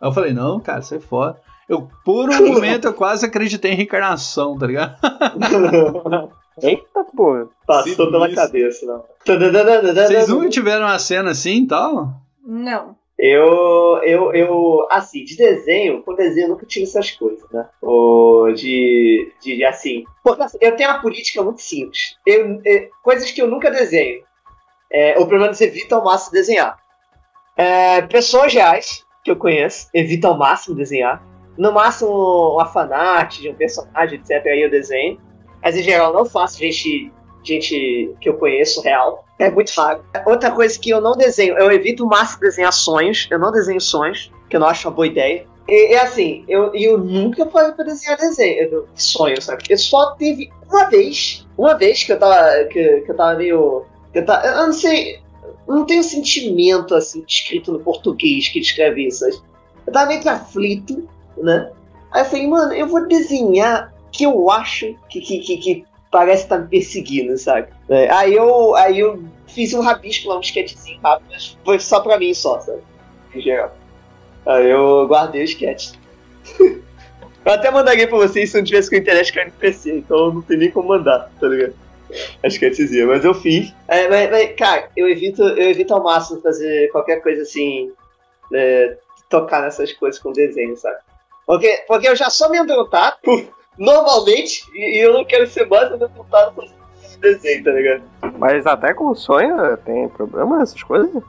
Aí 0.00 0.08
eu 0.08 0.12
falei: 0.12 0.32
Não, 0.32 0.58
cara, 0.58 0.82
sai 0.82 0.98
fora. 1.00 1.36
Eu, 1.68 1.88
por 2.04 2.30
um 2.30 2.46
momento, 2.52 2.86
eu 2.86 2.94
quase 2.94 3.26
acreditei 3.26 3.72
em 3.72 3.76
reencarnação, 3.76 4.58
tá 4.58 4.66
ligado? 4.66 4.96
Eita, 6.62 7.04
pô. 7.16 7.48
Passou 7.66 8.10
pela 8.10 8.32
cabeça, 8.32 8.86
não. 8.86 9.04
Vocês 9.26 10.28
nunca 10.28 10.48
tiveram 10.48 10.86
uma 10.86 10.98
cena 10.98 11.30
assim 11.30 11.62
e 11.62 11.66
tal? 11.66 12.14
Não. 12.46 12.96
Eu, 13.18 14.00
eu, 14.02 14.34
eu, 14.34 14.86
assim, 14.90 15.24
de 15.24 15.36
desenho, 15.36 16.02
com 16.02 16.14
desenho 16.14 16.46
eu 16.46 16.48
nunca 16.50 16.66
tive 16.66 16.84
essas 16.84 17.12
coisas, 17.12 17.48
né? 17.50 17.68
Ou 17.80 18.52
de, 18.52 19.32
de 19.40 19.64
assim. 19.64 20.04
Porque 20.22 20.42
assim, 20.42 20.58
eu 20.60 20.74
tenho 20.76 20.90
uma 20.90 21.00
política 21.00 21.42
muito 21.42 21.62
simples. 21.62 22.16
Eu, 22.26 22.60
é, 22.66 22.88
coisas 23.02 23.30
que 23.30 23.40
eu 23.40 23.48
nunca 23.48 23.70
desenho. 23.70 24.22
É, 24.92 25.18
ou 25.18 25.26
pelo 25.26 25.40
menos 25.40 25.60
evito 25.60 25.94
ao 25.94 26.04
máximo 26.04 26.32
desenhar. 26.32 26.76
É, 27.56 28.02
pessoas 28.02 28.52
reais 28.52 29.04
que 29.24 29.30
eu 29.30 29.36
conheço, 29.36 29.88
evito 29.94 30.26
ao 30.26 30.36
máximo 30.36 30.76
desenhar. 30.76 31.22
No 31.56 31.72
máximo 31.72 32.54
uma 32.54 32.66
fanart 32.66 33.40
de 33.40 33.48
um 33.48 33.54
personagem, 33.54 34.18
etc. 34.18 34.44
Aí 34.46 34.62
eu 34.62 34.70
desenho. 34.70 35.20
Mas 35.62 35.76
em 35.76 35.82
geral 35.82 36.12
não 36.12 36.24
faço 36.24 36.58
gente 36.58 37.10
gente 37.44 38.14
que 38.20 38.28
eu 38.28 38.34
conheço 38.34 38.80
real. 38.80 39.24
É 39.38 39.50
muito 39.50 39.70
raro. 39.70 40.04
Outra 40.26 40.50
coisa 40.50 40.78
que 40.78 40.90
eu 40.90 41.00
não 41.00 41.12
desenho, 41.12 41.56
eu 41.58 41.70
evito 41.70 42.04
o 42.04 42.08
máximo 42.08 42.40
desenhar 42.40 42.72
sonhos. 42.72 43.28
Eu 43.30 43.38
não 43.38 43.52
desenho 43.52 43.80
sonhos, 43.80 44.32
que 44.48 44.56
eu 44.56 44.60
não 44.60 44.66
acho 44.66 44.88
uma 44.88 44.94
boa 44.94 45.06
ideia. 45.06 45.46
E, 45.68 45.92
e 45.92 45.96
assim, 45.96 46.44
eu, 46.48 46.74
eu 46.74 46.98
nunca 46.98 47.46
falei 47.46 47.72
pra 47.72 47.84
desenhar 47.84 48.16
desenho, 48.18 48.86
sonho, 48.94 49.40
sabe? 49.40 49.64
Eu 49.68 49.78
só 49.78 50.12
teve 50.12 50.50
uma 50.70 50.84
vez, 50.88 51.46
uma 51.56 51.74
vez 51.74 52.04
que 52.04 52.12
eu 52.12 52.18
tava, 52.18 52.64
que, 52.64 53.00
que 53.00 53.10
eu 53.10 53.16
tava 53.16 53.36
meio. 53.36 53.84
Que 54.12 54.18
eu, 54.20 54.24
tava, 54.26 54.46
eu 54.46 54.66
não 54.66 54.72
sei, 54.72 55.20
não 55.66 55.84
tenho 55.84 56.02
sentimento 56.02 56.94
assim 56.94 57.24
escrito 57.26 57.72
no 57.72 57.80
português 57.80 58.48
que 58.48 58.60
descreve 58.60 59.06
isso. 59.06 59.24
Eu 59.86 59.92
tava 59.92 60.06
meio 60.06 60.20
que 60.20 60.28
aflito, 60.28 61.08
né? 61.36 61.70
Aí 62.10 62.22
eu 62.22 62.26
falei, 62.26 62.46
mano, 62.46 62.72
eu 62.72 62.86
vou 62.86 63.06
desenhar 63.06 63.92
que 64.12 64.24
eu 64.24 64.50
acho 64.50 64.94
que, 65.08 65.20
que, 65.20 65.38
que, 65.40 65.56
que 65.56 65.84
parece 66.10 66.44
estar 66.44 66.56
tá 66.56 66.62
me 66.62 66.68
perseguindo, 66.68 67.36
sabe? 67.36 67.68
É, 67.88 68.08
aí, 68.12 68.34
eu, 68.34 68.74
aí 68.76 69.00
eu 69.00 69.24
fiz 69.48 69.74
um 69.74 69.80
rabisco 69.80 70.28
lá, 70.28 70.38
um 70.38 70.40
sketchzinho 70.40 71.00
rápido, 71.02 71.26
mas 71.30 71.58
foi 71.64 71.80
só 71.80 72.00
pra 72.00 72.18
mim 72.18 72.32
só, 72.32 72.60
sabe? 72.60 72.80
Em 73.34 73.40
geral. 73.40 73.76
Aí 74.46 74.70
eu 74.70 75.08
guardei 75.08 75.42
o 75.42 75.44
sketch. 75.44 75.94
eu 76.60 77.52
até 77.52 77.70
mandaria 77.70 78.06
pra 78.06 78.16
vocês 78.16 78.50
se 78.50 78.56
não 78.56 78.64
tivesse 78.64 78.88
com 78.88 78.96
internet 78.96 79.32
caindo 79.32 79.52
no 79.52 79.58
PC, 79.58 79.96
então 79.96 80.34
não 80.34 80.42
tem 80.42 80.56
nem 80.56 80.70
como 80.70 80.90
mandar, 80.90 81.32
tá 81.40 81.48
ligado? 81.48 81.74
A 82.44 82.46
sketchzinha, 82.46 83.06
mas 83.06 83.24
eu 83.24 83.34
fiz. 83.34 83.74
É, 83.88 84.08
mas, 84.08 84.30
mas, 84.30 84.54
cara, 84.54 84.88
eu 84.96 85.08
evito, 85.08 85.42
eu 85.42 85.70
evito 85.70 85.92
ao 85.92 86.02
máximo 86.02 86.40
fazer 86.40 86.88
qualquer 86.92 87.20
coisa 87.20 87.42
assim, 87.42 87.90
é, 88.52 88.96
tocar 89.28 89.62
nessas 89.62 89.92
coisas 89.92 90.20
com 90.20 90.30
desenho, 90.30 90.76
sabe? 90.76 90.98
Porque, 91.46 91.84
porque 91.86 92.08
eu 92.08 92.16
já 92.16 92.30
sou 92.30 92.50
meio 92.50 92.62
ambientado, 92.62 93.16
normalmente, 93.78 94.64
e, 94.74 94.98
e, 94.98 95.00
eu 95.00 95.12
não 95.12 95.24
quero 95.24 95.46
ser 95.46 95.66
mais 95.66 95.90
ambientado 95.90 96.52
com 96.54 96.62
desenho, 97.20 97.64
tá 97.64 97.70
ligado? 97.70 98.02
Mas 98.38 98.66
até 98.66 98.92
com 98.92 99.14
sonho 99.14 99.76
tem 99.78 100.08
problema 100.08 100.62
essas 100.62 100.82
coisas? 100.82 101.22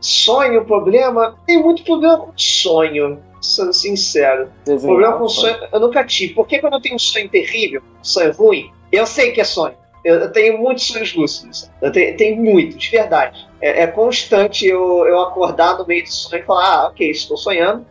Sonho, 0.00 0.64
problema? 0.64 1.36
Tem 1.46 1.60
muito 1.62 1.82
problema 1.84 2.18
com 2.18 2.32
sonho, 2.36 3.22
sendo 3.40 3.72
sincero. 3.72 4.48
Desenhar, 4.64 4.96
problema 4.96 5.18
com 5.18 5.28
sonho, 5.28 5.56
eu 5.72 5.80
nunca 5.80 6.04
tive. 6.04 6.34
Porque 6.34 6.58
quando 6.58 6.74
eu 6.74 6.80
tenho 6.80 6.96
um 6.96 6.98
sonho 6.98 7.28
terrível, 7.28 7.82
um 8.00 8.04
sonho 8.04 8.32
ruim, 8.32 8.72
eu 8.92 9.06
sei 9.06 9.32
que 9.32 9.40
é 9.40 9.44
sonho. 9.44 9.74
Eu, 10.04 10.30
tenho 10.32 10.58
muitos 10.58 10.86
sonhos 10.86 11.14
lúcidos. 11.14 11.70
Eu 11.82 11.90
tenho, 11.90 12.16
tenho 12.16 12.36
muito, 12.36 12.78
de 12.78 12.90
verdade. 12.90 13.46
É, 13.60 13.82
é, 13.82 13.86
constante 13.88 14.66
eu, 14.66 15.04
eu 15.06 15.20
acordar 15.20 15.76
no 15.76 15.86
meio 15.86 16.04
do 16.04 16.10
sonho 16.10 16.42
e 16.42 16.46
falar: 16.46 16.64
ah, 16.64 16.86
ok, 16.88 17.10
estou 17.10 17.36
sonhando, 17.36 17.84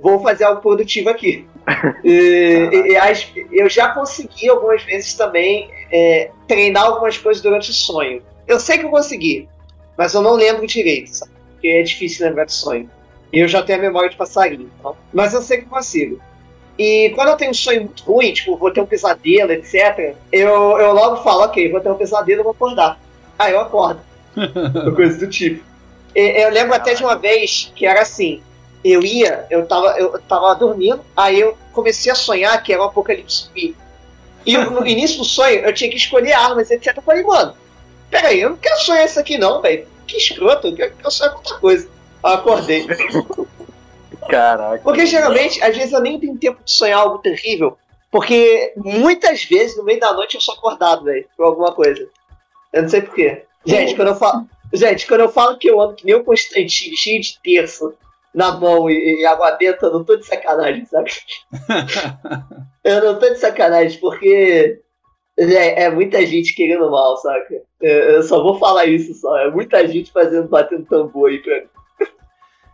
vou 0.00 0.20
fazer 0.22 0.44
algo 0.44 0.60
produtivo 0.60 1.08
aqui. 1.08 1.46
e, 2.04 2.68
e, 2.72 2.94
e, 2.94 3.60
eu 3.60 3.68
já 3.68 3.88
consegui 3.90 4.48
algumas 4.48 4.82
vezes 4.82 5.14
também 5.14 5.70
é, 5.92 6.30
treinar 6.46 6.84
algumas 6.84 7.18
coisas 7.18 7.42
durante 7.42 7.70
o 7.70 7.74
sonho. 7.74 8.22
Eu 8.46 8.58
sei 8.58 8.78
que 8.78 8.84
eu 8.84 8.90
consegui, 8.90 9.48
mas 9.96 10.14
eu 10.14 10.22
não 10.22 10.34
lembro 10.34 10.66
direito, 10.66 11.08
sabe? 11.08 11.32
Porque 11.52 11.68
é 11.68 11.82
difícil 11.82 12.26
lembrar 12.26 12.44
de 12.44 12.52
sonho. 12.52 12.88
E 13.32 13.40
eu 13.40 13.48
já 13.48 13.62
tenho 13.62 13.78
a 13.78 13.82
memória 13.82 14.08
de 14.08 14.16
passarinho. 14.16 14.70
Então, 14.78 14.96
mas 15.12 15.34
eu 15.34 15.42
sei 15.42 15.58
que 15.58 15.66
consigo. 15.66 16.18
E 16.78 17.10
quando 17.14 17.28
eu 17.28 17.36
tenho 17.36 17.50
um 17.50 17.54
sonho 17.54 17.82
muito 17.82 18.04
ruim, 18.04 18.32
tipo, 18.32 18.56
vou 18.56 18.70
ter 18.70 18.80
um 18.80 18.86
pesadelo, 18.86 19.50
etc., 19.52 20.14
eu, 20.30 20.78
eu 20.78 20.92
logo 20.92 21.16
falo, 21.22 21.42
ok, 21.42 21.70
vou 21.70 21.80
ter 21.80 21.90
um 21.90 21.96
pesadelo, 21.96 22.40
eu 22.40 22.44
vou 22.44 22.52
acordar. 22.52 22.98
Aí 23.38 23.52
eu 23.52 23.60
acordo. 23.60 24.00
coisa 24.94 25.18
do 25.18 25.28
tipo. 25.28 25.62
E, 26.14 26.42
eu 26.42 26.50
lembro 26.50 26.74
até 26.74 26.94
de 26.94 27.02
uma 27.02 27.16
vez 27.16 27.72
que 27.74 27.84
era 27.84 28.02
assim, 28.02 28.40
eu 28.84 29.02
ia, 29.02 29.46
eu 29.50 29.66
tava, 29.66 29.98
eu 29.98 30.18
tava 30.22 30.54
dormindo, 30.54 31.04
aí 31.16 31.40
eu 31.40 31.56
comecei 31.72 32.10
a 32.10 32.14
sonhar 32.14 32.62
que 32.62 32.72
era 32.72 32.82
um 32.82 32.86
apocalipse 32.86 33.44
zumbi. 33.44 33.76
E 34.46 34.56
no 34.56 34.86
início 34.86 35.18
do 35.18 35.24
sonho 35.24 35.60
eu 35.60 35.74
tinha 35.74 35.90
que 35.90 35.96
escolher 35.96 36.32
armas, 36.32 36.70
etc. 36.70 36.96
Eu 36.96 37.02
falei, 37.02 37.22
mano, 37.22 37.54
peraí, 38.10 38.40
eu 38.40 38.50
não 38.50 38.56
quero 38.56 38.78
sonhar 38.80 39.04
isso 39.04 39.18
aqui 39.18 39.36
não, 39.36 39.60
velho. 39.60 39.86
Que 40.06 40.16
escroto, 40.16 40.68
eu 40.68 40.76
quero, 40.76 40.94
eu 41.04 41.10
sonhar 41.10 41.32
com 41.32 41.38
outra 41.38 41.58
coisa. 41.58 41.88
Eu 42.24 42.30
acordei. 42.30 42.86
Caraca. 44.28 44.82
Porque 44.82 45.06
geralmente, 45.06 45.62
às 45.62 45.76
vezes 45.76 45.92
eu 45.92 46.00
nem 46.00 46.18
tenho 46.18 46.36
tempo 46.36 46.62
de 46.64 46.70
sonhar 46.70 47.00
algo 47.00 47.18
terrível. 47.18 47.76
Porque 48.10 48.72
muitas 48.76 49.44
vezes, 49.44 49.76
no 49.76 49.84
meio 49.84 50.00
da 50.00 50.12
noite, 50.12 50.34
eu 50.34 50.40
sou 50.40 50.54
acordado, 50.54 51.04
velho, 51.04 51.26
por 51.36 51.44
alguma 51.44 51.72
coisa. 51.72 52.08
Eu 52.72 52.82
não 52.82 52.88
sei 52.88 53.02
porquê. 53.02 53.44
Gente, 53.66 53.94
quando 53.94 54.08
eu 54.08 54.16
falo. 54.16 54.46
Gente, 54.72 55.06
quando 55.06 55.20
eu 55.20 55.30
falo 55.30 55.58
que 55.58 55.68
eu 55.68 55.80
ando 55.80 55.94
que 55.94 56.04
nem 56.04 56.14
um 56.14 56.24
Constantino, 56.24 56.96
cheio 56.96 57.20
de 57.20 57.38
terço 57.42 57.94
na 58.34 58.52
mão 58.52 58.90
e, 58.90 59.20
e 59.20 59.26
água 59.26 59.52
benta, 59.52 59.86
eu 59.86 59.92
não 59.92 60.04
tô 60.04 60.16
de 60.16 60.26
sacanagem, 60.26 60.84
sabe? 60.84 61.10
eu 62.84 63.04
não 63.04 63.18
tô 63.18 63.30
de 63.30 63.38
sacanagem, 63.38 63.98
porque 64.00 64.80
é, 65.36 65.84
é, 65.84 65.90
muita 65.90 66.24
gente 66.26 66.54
querendo 66.54 66.90
mal, 66.90 67.16
saca? 67.16 67.62
Eu, 67.80 67.98
eu, 67.98 68.22
só 68.22 68.42
vou 68.42 68.58
falar 68.58 68.86
isso 68.86 69.14
só. 69.14 69.36
É 69.38 69.50
muita 69.50 69.86
gente 69.86 70.12
fazendo, 70.12 70.48
batendo 70.48 70.84
tambor 70.84 71.30
aí 71.30 71.38
pra 71.38 71.60
mim. 71.60 71.68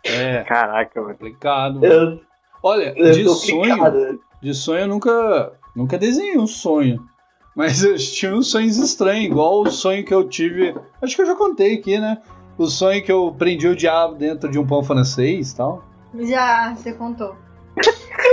É. 0.04 0.42
Caraca, 0.44 1.00
mano. 1.00 1.14
Complicado. 1.14 1.84
Eu, 1.84 2.20
Olha, 2.64 2.94
eu 2.96 3.12
de 3.12 3.28
sonho, 3.28 4.20
de 4.40 4.54
sonho 4.54 4.80
eu 4.80 4.88
nunca, 4.88 5.52
nunca 5.76 5.98
desenhei 5.98 6.38
um 6.38 6.46
sonho. 6.46 7.06
Mas 7.54 7.84
eu 7.84 7.94
tinha 7.96 8.34
uns 8.34 8.50
sonhos 8.50 8.78
estranhos, 8.78 9.26
igual 9.26 9.60
o 9.60 9.70
sonho 9.70 10.02
que 10.02 10.14
eu 10.14 10.26
tive. 10.26 10.74
Acho 11.02 11.14
que 11.14 11.20
eu 11.20 11.26
já 11.26 11.36
contei 11.36 11.74
aqui, 11.74 11.98
né? 11.98 12.22
O 12.56 12.66
sonho 12.66 13.02
que 13.02 13.10
eu 13.10 13.34
prendi 13.36 13.66
o 13.66 13.74
diabo 13.74 14.14
dentro 14.14 14.50
de 14.50 14.58
um 14.58 14.66
pão 14.66 14.82
francês 14.82 15.52
e 15.52 15.56
tal. 15.56 15.84
Já, 16.20 16.74
você 16.74 16.92
contou. 16.92 17.34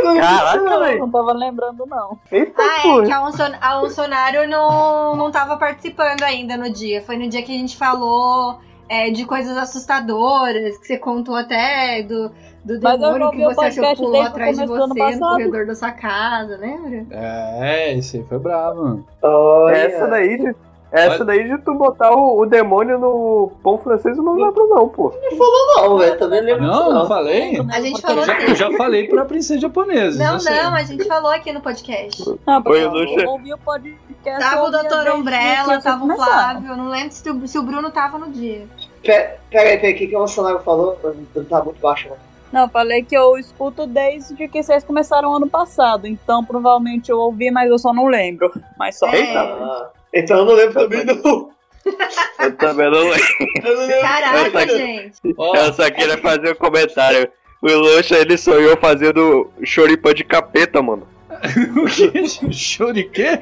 Caraca, 0.02 0.80
velho. 0.80 1.00
Não 1.00 1.12
tava 1.12 1.34
lembrando, 1.34 1.86
não. 1.86 2.18
Eita, 2.32 2.62
Ah, 2.62 2.88
é, 2.88 3.06
que 3.06 3.12
a, 3.12 3.28
Unson, 3.28 3.52
a 3.60 3.82
Unsonário 3.84 4.48
não, 4.48 5.16
não 5.16 5.32
tava 5.32 5.58
participando 5.58 6.24
ainda 6.24 6.58
no 6.58 6.70
dia. 6.72 7.02
Foi 7.02 7.18
no 7.18 7.28
dia 7.28 7.42
que 7.42 7.52
a 7.56 7.58
gente 7.58 7.76
falou 7.76 8.60
é, 8.88 9.10
de 9.10 9.26
coisas 9.26 9.58
assustadoras, 9.58 10.78
que 10.78 10.88
você 10.88 10.98
contou 10.98 11.36
até 11.36 12.04
do, 12.04 12.32
do 12.64 12.80
demônio 12.80 13.20
não 13.20 13.32
que 13.32 13.44
você 13.44 13.66
achou 13.66 13.90
que 13.90 13.96
pulou 13.96 14.22
atrás 14.22 14.58
de 14.58 14.66
você 14.66 15.16
no 15.16 15.20
corredor 15.20 15.66
da 15.66 15.76
sua 15.76 15.92
casa, 15.92 16.58
lembra? 16.58 17.06
É, 17.12 17.98
esse 17.98 18.18
aí 18.18 18.24
foi 18.24 18.40
bravo, 18.40 18.84
mano. 18.84 19.08
Olha. 19.22 19.76
Essa 19.76 20.08
daí 20.08 20.38
de. 20.38 20.56
Essa 20.92 21.16
Olha. 21.16 21.26
daí 21.26 21.48
de 21.48 21.58
tu 21.60 21.74
botar 21.74 22.12
o, 22.12 22.42
o 22.42 22.46
demônio 22.46 23.00
no 23.00 23.52
pão 23.64 23.78
francês 23.78 24.18
eu 24.18 24.24
não 24.24 24.34
lembro 24.34 24.68
não, 24.68 24.90
pô. 24.90 25.14
Não, 25.78 25.98
velho, 25.98 26.20
também 26.20 26.42
lembro 26.42 26.66
disso, 26.66 26.80
Não, 26.80 26.94
não 26.94 27.08
falei? 27.08 27.66
A 27.72 27.80
gente 27.80 28.02
falou 28.02 28.20
Eu 28.20 28.26
já, 28.26 28.42
eu 28.42 28.56
já 28.56 28.72
falei 28.74 29.08
pra 29.08 29.24
princesa 29.24 29.62
japonesa. 29.62 30.22
Não, 30.22 30.38
não, 30.38 30.76
a 30.76 30.84
gente 30.84 31.06
falou 31.06 31.32
aqui 31.32 31.54
no 31.54 31.62
podcast. 31.62 32.22
Não, 32.46 32.62
porque 32.62 32.80
Oi, 32.80 32.86
eu 32.86 32.92
Lucha. 32.92 33.30
ouvi 33.30 33.54
o 33.54 33.58
podcast. 33.58 34.40
Tava 34.40 34.64
o 34.64 34.70
Doutor 34.70 35.08
Umbrella, 35.16 35.82
tava 35.82 36.04
o. 36.04 36.14
Flávio. 36.14 36.76
Não 36.76 36.90
lembro 36.90 37.14
se 37.14 37.30
o, 37.30 37.48
se 37.48 37.58
o 37.58 37.64
Bruno 37.64 37.90
tava 37.90 38.18
no 38.18 38.30
dia. 38.30 38.68
Pera, 39.02 39.38
peraí, 39.50 39.78
peraí, 39.78 39.94
o 39.94 39.98
que, 39.98 40.08
que 40.08 40.16
o 40.16 40.20
Bolsonaro 40.20 40.60
falou? 40.60 41.00
Não 41.34 41.46
tá 41.46 41.64
muito 41.64 41.80
baixo, 41.80 42.10
não. 42.10 42.18
Não, 42.52 42.68
falei 42.68 43.02
que 43.02 43.16
eu 43.16 43.38
escuto 43.38 43.88
desde 43.88 44.36
que 44.50 44.62
vocês 44.62 44.84
começaram 44.84 45.34
ano 45.34 45.50
passado. 45.50 46.06
Então 46.06 46.44
provavelmente 46.44 47.10
eu 47.10 47.18
ouvi, 47.18 47.50
mas 47.50 47.70
eu 47.70 47.80
só 47.80 47.94
não 47.94 48.08
lembro. 48.08 48.52
Mas 48.78 49.00
só. 49.00 49.08
É. 49.08 49.38
Ah, 49.38 49.90
então 50.14 50.40
eu 50.40 50.46
não 50.46 50.54
lembro 50.54 50.74
também, 50.74 51.06
não. 51.06 51.52
Eu 52.40 52.56
também 52.58 52.92
não 52.92 53.10
lembro. 53.10 53.28
Eu 53.64 53.76
não 53.76 53.86
lembro. 53.88 54.02
Caraca, 54.02 54.60
Essa- 54.62 54.78
gente. 54.78 55.18
Ó, 55.38 55.56
Eu 55.56 55.74
só 55.74 55.90
queria 55.90 56.18
fazer 56.18 56.52
um 56.52 56.56
comentário. 56.56 57.30
O 57.62 57.68
Luxa, 57.68 58.18
ele 58.18 58.38
sonhou 58.38 58.76
fazendo 58.78 59.50
choripã 59.64 60.14
de 60.14 60.24
capeta, 60.24 60.82
mano. 60.82 61.08
o 61.78 61.86
quê? 61.86 62.52
Choriquê? 62.52 63.40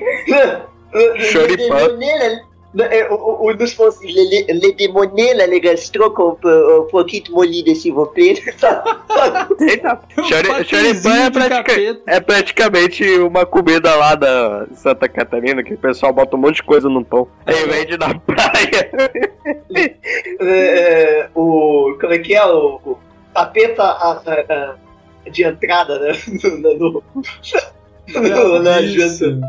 Choripã. 1.31 1.77
O, 2.71 3.13
o, 3.15 3.49
o 3.49 3.53
dos 3.55 3.73
pontos, 3.73 3.99
le, 4.01 4.11
le, 4.29 4.53
le 4.53 4.73
demonê, 4.73 5.33
la 5.33 5.47
le 5.47 5.59
gastro 5.59 6.11
com 6.11 6.38
um 6.43 6.88
pouquinho 6.91 7.23
molida, 7.31 7.73
s'il 7.73 7.93
vous 7.93 8.05
plaît. 8.13 8.35
Choripã 10.63 11.15
é, 11.25 11.29
pratica- 11.31 12.01
é 12.05 12.19
praticamente 12.19 13.03
uma 13.19 13.43
comida 13.45 13.95
lá 13.95 14.13
da 14.13 14.67
Santa 14.75 15.09
Catarina, 15.09 15.63
que 15.63 15.73
o 15.73 15.77
pessoal 15.79 16.13
bota 16.13 16.35
um 16.35 16.39
monte 16.39 16.57
de 16.57 16.63
coisa 16.63 16.88
no 16.88 17.03
pão. 17.03 17.27
Aí 17.45 17.65
vende 17.65 17.97
na 17.97 18.13
praia. 18.19 18.91
É, 20.41 21.27
o, 21.35 21.97
como 21.99 22.13
é 22.13 22.19
que 22.19 22.33
é? 22.35 22.45
O, 22.45 22.79
o 22.85 22.97
tapeta 23.33 23.83
a- 23.83 24.21
a- 24.25 24.53
a- 24.53 25.29
de 25.29 25.43
entrada, 25.43 25.99
né? 25.99 26.11
No, 26.53 26.75
no, 26.77 27.03
no, 28.29 28.59
na 28.63 28.81
janta. 28.81 29.39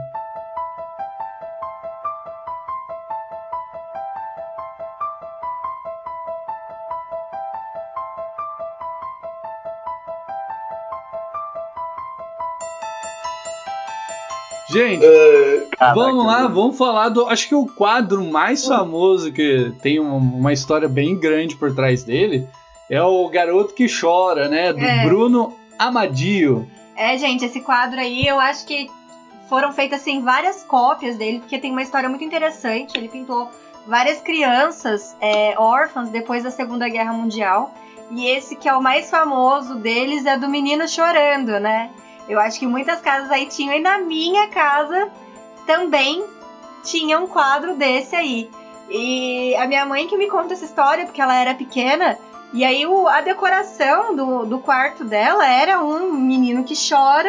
Gente, 14.70 15.04
É, 15.04 15.66
vamos 15.94 16.24
lá, 16.26 16.46
vamos 16.46 16.78
falar 16.78 17.08
do. 17.08 17.26
Acho 17.26 17.48
que 17.48 17.54
o 17.54 17.66
quadro 17.66 18.24
mais 18.24 18.64
famoso 18.66 19.32
que 19.32 19.72
tem 19.82 19.98
uma, 19.98 20.14
uma 20.14 20.52
história 20.52 20.88
bem 20.88 21.18
grande 21.18 21.56
por 21.56 21.74
trás 21.74 22.04
dele 22.04 22.46
é 22.88 23.02
o 23.02 23.28
Garoto 23.28 23.74
que 23.74 23.86
Chora, 23.88 24.48
né? 24.48 24.72
Do 24.72 24.80
É. 24.80 25.04
Bruno 25.04 25.56
Amadio. 25.78 26.68
É, 26.96 27.16
gente, 27.16 27.44
esse 27.44 27.60
quadro 27.60 27.98
aí 27.98 28.26
eu 28.26 28.38
acho 28.38 28.66
que 28.66 28.88
foram 29.48 29.72
feitas 29.72 30.00
assim 30.02 30.22
várias 30.22 30.62
cópias 30.62 31.16
dele, 31.16 31.40
porque 31.40 31.58
tem 31.58 31.72
uma 31.72 31.82
história 31.82 32.08
muito 32.08 32.24
interessante. 32.24 32.96
Ele 32.96 33.08
pintou 33.08 33.48
várias 33.86 34.20
crianças 34.20 35.16
é, 35.20 35.54
órfãs 35.58 36.10
depois 36.10 36.44
da 36.44 36.50
Segunda 36.50 36.88
Guerra 36.88 37.12
Mundial. 37.12 37.74
E 38.10 38.26
esse 38.26 38.56
que 38.56 38.68
é 38.68 38.74
o 38.74 38.82
mais 38.82 39.08
famoso 39.08 39.76
deles 39.76 40.26
é 40.26 40.36
do 40.36 40.48
menino 40.48 40.88
chorando, 40.88 41.58
né? 41.60 41.90
Eu 42.30 42.38
acho 42.38 42.60
que 42.60 42.66
muitas 42.66 43.00
casas 43.00 43.28
aí 43.28 43.46
tinham, 43.46 43.74
e 43.74 43.80
na 43.80 43.98
minha 43.98 44.46
casa 44.46 45.10
também 45.66 46.24
tinha 46.84 47.18
um 47.18 47.26
quadro 47.26 47.74
desse 47.74 48.14
aí. 48.14 48.48
E 48.88 49.52
a 49.56 49.66
minha 49.66 49.84
mãe 49.84 50.06
que 50.06 50.16
me 50.16 50.28
conta 50.28 50.54
essa 50.54 50.64
história, 50.64 51.06
porque 51.06 51.20
ela 51.20 51.34
era 51.34 51.56
pequena, 51.56 52.16
e 52.52 52.64
aí 52.64 52.86
o, 52.86 53.08
a 53.08 53.20
decoração 53.20 54.14
do, 54.14 54.46
do 54.46 54.60
quarto 54.60 55.04
dela 55.04 55.44
era 55.44 55.82
um 55.82 56.12
menino 56.12 56.62
que 56.62 56.74
chora. 56.76 57.28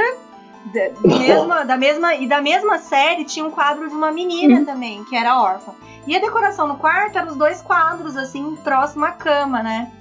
Da 0.66 0.92
mesma, 1.04 1.66
da 1.66 1.78
mesma, 1.78 2.14
e 2.14 2.28
da 2.28 2.40
mesma 2.40 2.78
série 2.78 3.26
tinha 3.26 3.44
um 3.44 3.50
quadro 3.50 3.90
de 3.90 3.96
uma 3.96 4.12
menina 4.12 4.60
uhum. 4.60 4.66
também, 4.66 5.04
que 5.06 5.16
era 5.16 5.42
órfã. 5.42 5.74
E 6.06 6.16
a 6.16 6.20
decoração 6.20 6.68
no 6.68 6.78
quarto 6.78 7.18
eram 7.18 7.30
os 7.30 7.36
dois 7.36 7.60
quadros, 7.60 8.16
assim, 8.16 8.56
próximo 8.64 9.04
à 9.04 9.12
cama, 9.12 9.64
né? 9.64 9.92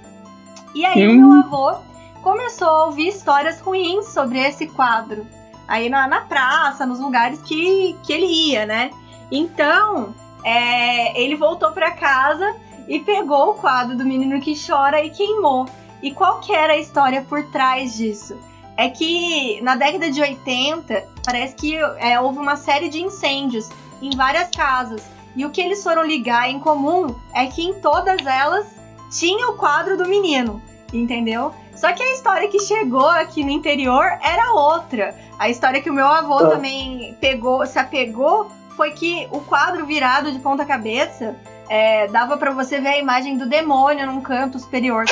E 0.75 0.85
aí 0.85 1.07
uhum. 1.07 1.15
meu 1.15 1.39
avô 1.39 1.90
começou 2.21 2.67
a 2.67 2.85
ouvir 2.85 3.09
histórias 3.09 3.59
ruins 3.59 4.07
sobre 4.07 4.39
esse 4.39 4.67
quadro. 4.67 5.25
Aí 5.67 5.89
na, 5.89 6.07
na 6.07 6.21
praça, 6.21 6.85
nos 6.85 6.99
lugares 6.99 7.41
que, 7.41 7.95
que 8.03 8.13
ele 8.13 8.25
ia, 8.25 8.65
né? 8.65 8.91
Então, 9.31 10.13
é, 10.43 11.19
ele 11.21 11.35
voltou 11.35 11.71
para 11.71 11.91
casa 11.91 12.55
e 12.87 12.99
pegou 12.99 13.51
o 13.51 13.53
quadro 13.55 13.95
do 13.95 14.05
menino 14.05 14.41
que 14.41 14.53
chora 14.53 15.03
e 15.03 15.09
queimou. 15.09 15.65
E 16.01 16.11
qual 16.11 16.39
que 16.39 16.53
era 16.53 16.73
a 16.73 16.77
história 16.77 17.25
por 17.27 17.43
trás 17.51 17.95
disso? 17.95 18.37
É 18.75 18.89
que 18.89 19.61
na 19.61 19.75
década 19.75 20.09
de 20.11 20.19
80, 20.21 21.07
parece 21.23 21.55
que 21.55 21.75
é, 21.75 22.19
houve 22.19 22.39
uma 22.39 22.55
série 22.55 22.89
de 22.89 23.01
incêndios 23.01 23.69
em 24.01 24.09
várias 24.15 24.49
casas. 24.49 25.03
E 25.35 25.45
o 25.45 25.51
que 25.51 25.61
eles 25.61 25.83
foram 25.83 26.03
ligar 26.03 26.49
em 26.49 26.59
comum 26.59 27.15
é 27.33 27.45
que 27.45 27.63
em 27.63 27.73
todas 27.75 28.25
elas 28.25 28.67
tinha 29.09 29.47
o 29.49 29.57
quadro 29.57 29.97
do 29.97 30.07
menino, 30.07 30.61
entendeu? 30.91 31.53
Só 31.81 31.91
que 31.93 32.03
a 32.03 32.13
história 32.13 32.47
que 32.47 32.59
chegou 32.59 33.09
aqui 33.09 33.43
no 33.43 33.49
interior 33.49 34.05
era 34.21 34.51
outra. 34.53 35.15
A 35.39 35.49
história 35.49 35.81
que 35.81 35.89
o 35.89 35.93
meu 35.93 36.05
avô 36.05 36.35
ah. 36.35 36.49
também 36.51 37.17
pegou, 37.19 37.65
se 37.65 37.79
apegou, 37.79 38.51
foi 38.77 38.91
que 38.91 39.27
o 39.31 39.39
quadro 39.39 39.83
virado 39.83 40.31
de 40.31 40.37
ponta 40.37 40.63
cabeça 40.63 41.35
é, 41.67 42.07
dava 42.09 42.37
para 42.37 42.51
você 42.51 42.79
ver 42.79 42.89
a 42.89 42.97
imagem 42.99 43.35
do 43.35 43.47
demônio 43.47 44.05
num 44.05 44.21
canto 44.21 44.59
superior. 44.59 45.05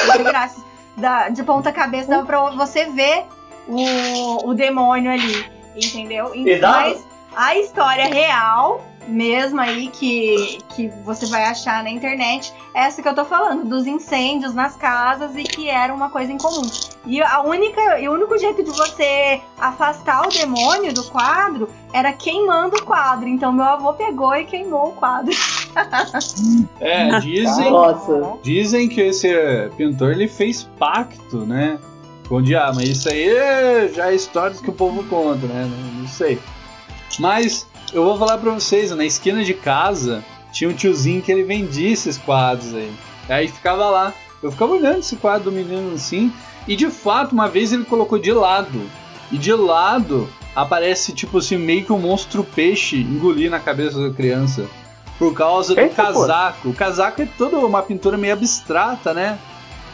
Da, 0.95 1.29
de 1.29 1.41
ponta 1.41 1.71
cabeça, 1.71 2.07
dava 2.07 2.27
pra 2.27 2.39
você 2.51 2.85
ver 2.85 3.25
o, 3.67 4.49
o 4.49 4.53
demônio 4.53 5.11
ali, 5.11 5.49
entendeu? 5.75 6.35
Mas 6.71 7.03
a 7.35 7.55
história 7.55 8.05
real 8.05 8.79
mesmo 9.07 9.59
aí 9.59 9.87
que, 9.87 10.59
que 10.75 10.87
você 11.03 11.25
vai 11.25 11.43
achar 11.43 11.83
na 11.83 11.89
internet, 11.89 12.53
é 12.73 12.81
essa 12.81 13.01
que 13.01 13.07
eu 13.07 13.15
tô 13.15 13.25
falando, 13.25 13.67
dos 13.67 13.87
incêndios 13.87 14.53
nas 14.53 14.75
casas 14.75 15.35
e 15.35 15.43
que 15.43 15.69
era 15.69 15.93
uma 15.93 16.09
coisa 16.09 16.31
em 16.31 16.37
comum. 16.37 16.69
E 17.05 17.21
a 17.21 17.41
única, 17.41 17.99
e 17.99 18.07
o 18.07 18.13
único 18.13 18.37
jeito 18.37 18.63
de 18.63 18.71
você 18.71 19.41
afastar 19.57 20.27
o 20.27 20.29
demônio 20.29 20.93
do 20.93 21.03
quadro 21.05 21.69
era 21.93 22.13
queimando 22.13 22.77
o 22.77 22.85
quadro. 22.85 23.27
Então 23.27 23.51
meu 23.51 23.65
avô 23.65 23.93
pegou 23.93 24.35
e 24.35 24.45
queimou 24.45 24.89
o 24.89 24.93
quadro. 24.93 25.33
é, 26.79 27.19
dizem, 27.19 27.71
Nossa. 27.71 28.37
dizem 28.43 28.87
que 28.87 29.01
esse 29.01 29.29
pintor 29.77 30.11
ele 30.11 30.27
fez 30.27 30.63
pacto, 30.77 31.45
né? 31.45 31.79
Com 32.27 32.35
o 32.35 32.41
diabo, 32.41 32.75
mas 32.75 32.89
isso 32.89 33.09
aí 33.09 33.91
já 33.93 34.11
é 34.11 34.15
histórias 34.15 34.61
que 34.61 34.69
o 34.69 34.73
povo 34.73 35.03
conta, 35.05 35.47
né? 35.47 35.67
Não 35.97 36.07
sei. 36.07 36.39
Mas 37.17 37.67
eu 37.93 38.03
vou 38.03 38.17
falar 38.17 38.37
pra 38.37 38.51
vocês, 38.51 38.91
na 38.91 39.05
esquina 39.05 39.43
de 39.43 39.53
casa 39.53 40.23
tinha 40.51 40.69
um 40.69 40.73
tiozinho 40.73 41.21
que 41.21 41.31
ele 41.31 41.43
vendia 41.43 41.91
esses 41.91 42.17
quadros 42.17 42.73
aí. 42.73 42.91
Aí 43.27 43.47
ficava 43.47 43.89
lá. 43.89 44.13
Eu 44.41 44.51
ficava 44.51 44.73
olhando 44.73 44.99
esse 44.99 45.15
quadro 45.15 45.45
do 45.45 45.51
menino 45.51 45.93
assim. 45.93 46.33
E 46.67 46.75
de 46.75 46.89
fato, 46.89 47.33
uma 47.33 47.47
vez 47.47 47.71
ele 47.71 47.85
colocou 47.85 48.17
de 48.17 48.31
lado. 48.31 48.81
E 49.31 49.37
de 49.37 49.53
lado 49.53 50.29
aparece, 50.55 51.13
tipo 51.13 51.37
assim, 51.37 51.57
meio 51.57 51.85
que 51.85 51.93
um 51.93 51.99
monstro 51.99 52.43
peixe 52.43 52.97
engolir 52.97 53.51
na 53.51 53.59
cabeça 53.59 54.01
da 54.01 54.13
criança. 54.13 54.65
Por 55.17 55.33
causa 55.33 55.75
do 55.75 55.89
casaco. 55.89 56.59
Pô. 56.63 56.69
O 56.69 56.73
casaco 56.73 57.21
é 57.21 57.27
toda 57.37 57.57
uma 57.57 57.83
pintura 57.83 58.17
meio 58.17 58.33
abstrata, 58.33 59.13
né? 59.13 59.37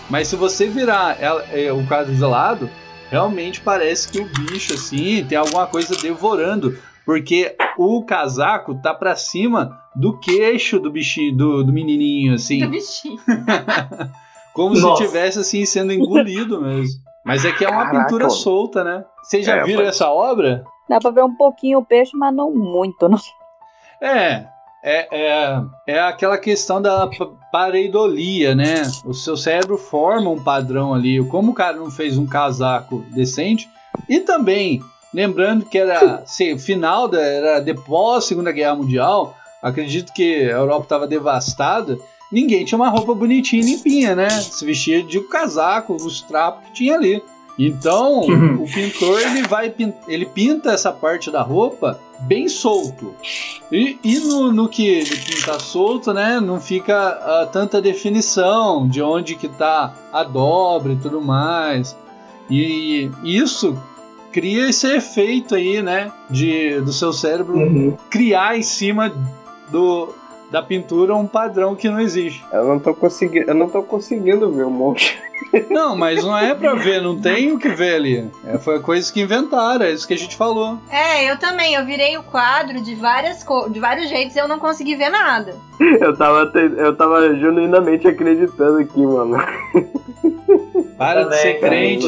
Mas 0.09 0.27
se 0.27 0.35
você 0.35 0.67
virar 0.67 1.17
ela, 1.19 1.43
é, 1.51 1.71
o 1.73 1.85
quadro 1.87 2.13
de 2.13 2.21
lado, 2.21 2.69
realmente 3.09 3.59
parece 3.59 4.07
que 4.07 4.19
o 4.19 4.25
bicho, 4.25 4.73
assim, 4.73 5.25
tem 5.25 5.37
alguma 5.37 5.65
coisa 5.65 5.95
devorando 5.95 6.77
porque 7.05 7.55
o 7.77 8.03
casaco 8.03 8.75
tá 8.81 8.93
para 8.93 9.15
cima 9.15 9.79
do 9.95 10.17
queixo 10.19 10.79
do 10.79 10.91
bichinho, 10.91 11.35
do, 11.35 11.63
do 11.63 11.71
menininho, 11.71 12.33
assim. 12.33 12.59
Do 12.59 12.69
bichinho. 12.69 13.19
Como 14.53 14.73
Nossa. 14.73 15.03
se 15.03 15.07
tivesse 15.07 15.39
assim 15.39 15.65
sendo 15.65 15.91
engolido 15.91 16.61
mesmo. 16.61 17.01
Mas 17.23 17.43
é 17.43 17.51
que 17.51 17.65
é 17.65 17.69
uma 17.69 17.85
Caraca. 17.85 18.05
pintura 18.05 18.29
solta, 18.29 18.83
né? 18.83 19.03
Vocês 19.21 19.45
já 19.45 19.57
é, 19.57 19.63
viram 19.63 19.83
essa 19.83 20.09
obra? 20.09 20.63
Dá 20.87 20.99
pra 20.99 21.11
ver 21.11 21.23
um 21.23 21.35
pouquinho 21.35 21.79
o 21.79 21.85
peixe, 21.85 22.15
mas 22.15 22.33
não 22.33 22.53
muito, 22.53 23.09
não. 23.09 23.19
É, 24.01 24.45
é, 24.83 25.07
é, 25.11 25.61
é 25.87 25.99
aquela 25.99 26.37
questão 26.37 26.81
da 26.81 27.09
pareidolia, 27.51 28.53
né? 28.53 28.83
O 29.03 29.13
seu 29.13 29.35
cérebro 29.35 29.77
forma 29.77 30.29
um 30.29 30.41
padrão 30.41 30.93
ali. 30.93 31.25
Como 31.27 31.51
o 31.51 31.55
cara 31.55 31.75
não 31.75 31.89
fez 31.89 32.17
um 32.17 32.27
casaco 32.27 33.03
decente, 33.13 33.67
e 34.07 34.19
também 34.19 34.81
Lembrando 35.15 35.63
que 35.65 35.77
era 35.77 36.15
assim, 36.15 36.57
final 36.57 37.07
da 37.07 37.21
era 37.21 37.61
depois 37.61 38.15
da 38.15 38.27
Segunda 38.27 38.51
Guerra 38.51 38.75
Mundial, 38.75 39.33
acredito 39.63 40.11
que 40.11 40.43
a 40.43 40.57
Europa 40.57 40.83
estava 40.83 41.07
devastada. 41.07 41.97
Ninguém 42.29 42.65
tinha 42.65 42.77
uma 42.77 42.89
roupa 42.89 43.15
bonitinha 43.15 43.61
e 43.61 43.65
limpinha, 43.65 44.13
né? 44.13 44.29
Se 44.29 44.65
vestia 44.65 45.01
de 45.01 45.17
um 45.17 45.29
casaco, 45.29 45.95
os 45.95 46.21
trapos 46.21 46.65
que 46.65 46.73
tinha 46.73 46.95
ali. 46.95 47.23
Então, 47.57 48.23
uhum. 48.23 48.63
o 48.63 48.65
pintor 48.65 49.21
ele 49.21 49.43
vai 49.43 49.73
ele 50.09 50.25
pinta 50.25 50.71
essa 50.71 50.91
parte 50.91 51.31
da 51.31 51.41
roupa 51.41 51.97
bem 52.19 52.49
solto. 52.49 53.15
E, 53.71 53.97
e 54.03 54.19
no, 54.19 54.51
no, 54.51 54.67
que 54.67 54.85
ele 54.85 55.15
pinta 55.15 55.57
solto, 55.59 56.11
né, 56.11 56.41
não 56.41 56.59
fica 56.59 57.17
uh, 57.17 57.49
tanta 57.53 57.81
definição 57.81 58.85
de 58.85 59.01
onde 59.01 59.35
que 59.35 59.47
tá 59.47 59.93
a 60.11 60.23
dobra 60.23 60.91
e 60.91 60.97
tudo 60.97 61.21
mais. 61.21 61.95
E 62.49 63.09
isso 63.23 63.81
cria 64.35 64.69
esse 64.69 64.85
efeito 64.93 65.55
aí, 65.55 65.81
né? 65.81 66.11
De, 66.29 66.81
do 66.81 66.91
seu 66.91 67.13
cérebro 67.13 67.57
uhum. 67.57 67.95
criar 68.09 68.57
em 68.57 68.61
cima 68.61 69.09
do, 69.71 70.13
da 70.51 70.61
pintura 70.61 71.15
um 71.15 71.25
padrão 71.25 71.73
que 71.73 71.89
não 71.89 72.01
existe. 72.01 72.43
Eu 72.51 72.67
não 72.67 72.77
tô 72.77 72.93
conseguindo, 72.93 73.49
eu 73.49 73.55
não 73.55 73.69
tô 73.69 73.81
conseguindo 73.81 74.51
ver 74.51 74.63
o 74.63 74.67
um 74.67 74.71
monte. 74.71 75.17
Não, 75.69 75.95
mas 75.95 76.21
não 76.21 76.37
é 76.37 76.53
pra 76.53 76.73
ver, 76.73 77.01
não 77.01 77.19
tem 77.19 77.51
o 77.53 77.59
que 77.59 77.69
ver 77.69 77.95
ali. 77.95 78.29
É, 78.45 78.57
foi 78.57 78.79
coisa 78.81 79.11
que 79.11 79.21
inventaram, 79.21 79.85
é 79.85 79.91
isso 79.91 80.05
que 80.05 80.13
a 80.13 80.17
gente 80.17 80.35
falou. 80.35 80.77
É, 80.89 81.31
eu 81.31 81.37
também, 81.37 81.75
eu 81.75 81.85
virei 81.85 82.17
o 82.17 82.23
quadro 82.23 82.81
de 82.81 82.93
várias 82.93 83.45
de 83.69 83.79
vários 83.79 84.09
jeitos 84.09 84.35
e 84.35 84.39
eu 84.39 84.49
não 84.49 84.59
consegui 84.59 84.95
ver 84.95 85.09
nada. 85.09 85.55
Eu 85.79 86.15
tava, 86.17 86.51
eu 86.57 86.95
tava 86.95 87.35
genuinamente 87.35 88.07
acreditando 88.07 88.79
aqui, 88.79 89.05
mano. 89.05 89.37
Para 90.97 91.23
também, 91.23 91.37
de 91.37 91.41
ser 91.41 91.59
crente, 91.59 92.07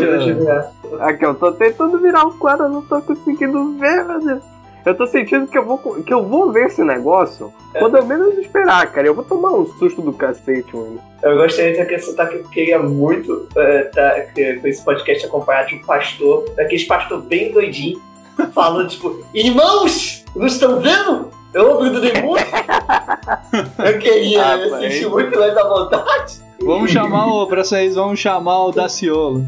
Aqui, 0.99 1.25
eu 1.25 1.35
tô 1.35 1.51
tentando 1.51 1.99
virar 1.99 2.25
o 2.25 2.37
quadro, 2.37 2.65
eu 2.65 2.69
não 2.69 2.81
tô 2.81 3.01
conseguindo 3.01 3.77
ver, 3.77 4.05
meu 4.05 4.19
Deus. 4.19 4.43
Eu 4.85 4.95
tô 4.95 5.05
sentindo 5.05 5.47
que 5.47 5.57
eu 5.57 5.65
vou, 5.65 5.77
que 6.01 6.13
eu 6.13 6.23
vou 6.23 6.49
ver 6.49 6.67
esse 6.67 6.81
negócio 6.81 7.53
é. 7.73 7.79
quando 7.79 7.97
eu 7.97 8.05
menos 8.05 8.37
esperar, 8.37 8.89
cara. 8.89 9.05
Eu 9.05 9.13
vou 9.13 9.25
tomar 9.25 9.51
um 9.51 9.65
susto 9.73 10.01
do 10.01 10.13
cacete, 10.13 10.73
mano. 10.73 11.01
Eu 11.21 11.35
gostaria 11.35 11.73
de 11.73 11.81
acrescentar 11.81 12.29
que 12.29 12.37
eu 12.37 12.43
queria 12.45 12.79
muito 12.79 13.49
é, 13.57 13.83
tá, 13.83 14.21
que, 14.33 14.53
com 14.55 14.67
esse 14.67 14.81
podcast 14.81 15.25
acompanhar 15.25 15.65
de 15.65 15.75
um 15.75 15.79
pastor, 15.79 16.49
daqueles 16.55 16.85
pastor 16.85 17.21
bem 17.21 17.51
doidinho, 17.51 18.01
falando, 18.55 18.87
tipo, 18.87 19.21
irmãos, 19.33 20.23
não 20.33 20.47
estão 20.47 20.79
vendo? 20.79 21.31
É 21.53 21.61
o 21.61 21.71
obra 21.71 21.89
do 21.89 21.99
demônio? 21.99 22.45
eu 23.85 23.99
queria 23.99 24.41
ah, 24.41 24.79
sentir 24.79 25.09
muito 25.09 25.37
mais 25.37 25.57
à 25.57 25.67
vontade. 25.67 26.46
Vamos 26.61 26.91
chamar 26.91 27.27
o, 27.27 27.47
pra 27.47 27.63
vocês, 27.63 27.95
vamos 27.95 28.19
chamar 28.19 28.65
o 28.65 28.71
Daciolo. 28.71 29.45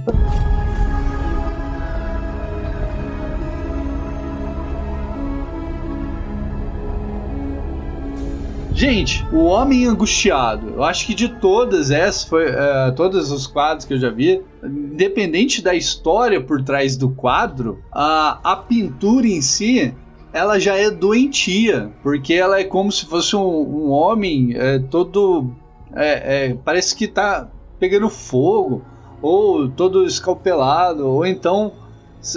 Gente, 8.74 9.26
o 9.34 9.44
Homem 9.44 9.86
Angustiado. 9.86 10.70
Eu 10.76 10.84
acho 10.84 11.06
que 11.06 11.14
de 11.14 11.28
todas 11.28 11.92
essas, 11.92 12.24
foi, 12.24 12.50
uh, 12.50 12.96
todos 12.96 13.30
os 13.30 13.46
quadros 13.46 13.86
que 13.86 13.94
eu 13.94 14.00
já 14.00 14.10
vi, 14.10 14.42
independente 14.64 15.62
da 15.62 15.76
história 15.76 16.40
por 16.40 16.64
trás 16.64 16.96
do 16.96 17.10
quadro, 17.10 17.84
a, 17.92 18.40
a 18.42 18.56
pintura 18.56 19.28
em 19.28 19.42
si 19.42 19.94
ela 20.32 20.60
já 20.60 20.76
é 20.76 20.90
doentia, 20.90 21.92
porque 22.04 22.34
ela 22.34 22.60
é 22.60 22.64
como 22.64 22.92
se 22.92 23.06
fosse 23.06 23.36
um, 23.36 23.42
um 23.42 23.90
homem 23.90 24.54
é, 24.56 24.80
todo. 24.80 25.52
É, 25.96 26.48
é, 26.50 26.58
parece 26.64 26.96
que 26.96 27.08
tá 27.08 27.48
pegando 27.80 28.10
fogo, 28.10 28.82
ou 29.22 29.68
todo 29.70 30.06
escalpelado, 30.06 31.08
ou 31.08 31.26
então 31.26 31.74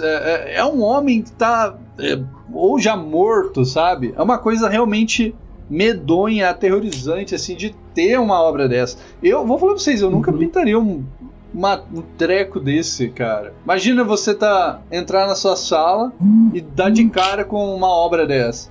É, 0.01 0.55
é, 0.55 0.57
é 0.59 0.65
um 0.65 0.81
homem 0.81 1.23
que 1.23 1.33
tá 1.33 1.75
é, 1.99 2.17
ou 2.53 2.79
já 2.79 2.97
morto, 2.97 3.65
sabe? 3.65 4.15
É 4.17 4.23
uma 4.23 4.39
coisa 4.39 4.69
realmente 4.69 5.35
medonha, 5.69 6.51
aterrorizante, 6.51 7.35
assim, 7.35 7.57
de 7.57 7.75
ter 7.93 8.17
uma 8.21 8.41
obra 8.41 8.69
dessa. 8.69 8.97
Eu 9.21 9.45
vou 9.45 9.59
falar 9.59 9.73
pra 9.73 9.81
vocês, 9.83 10.01
eu 10.01 10.09
nunca 10.11 10.31
Uhum. 10.31 10.39
pintaria 10.39 10.79
um, 10.79 11.03
uma- 11.53 11.83
um 11.93 12.01
treco 12.17 12.61
desse, 12.61 13.09
cara. 13.09 13.55
Imagina 13.65 14.05
você 14.05 14.33
tá 14.35 14.81
entrar 14.91 15.27
na 15.27 15.35
sua 15.35 15.57
sala 15.57 16.13
e 16.55 16.61
dar 16.61 16.91
de 16.91 17.09
cara 17.09 17.45
com 17.45 17.75
uma 17.75 17.89
obra 17.89 18.25
dessa. 18.25 18.69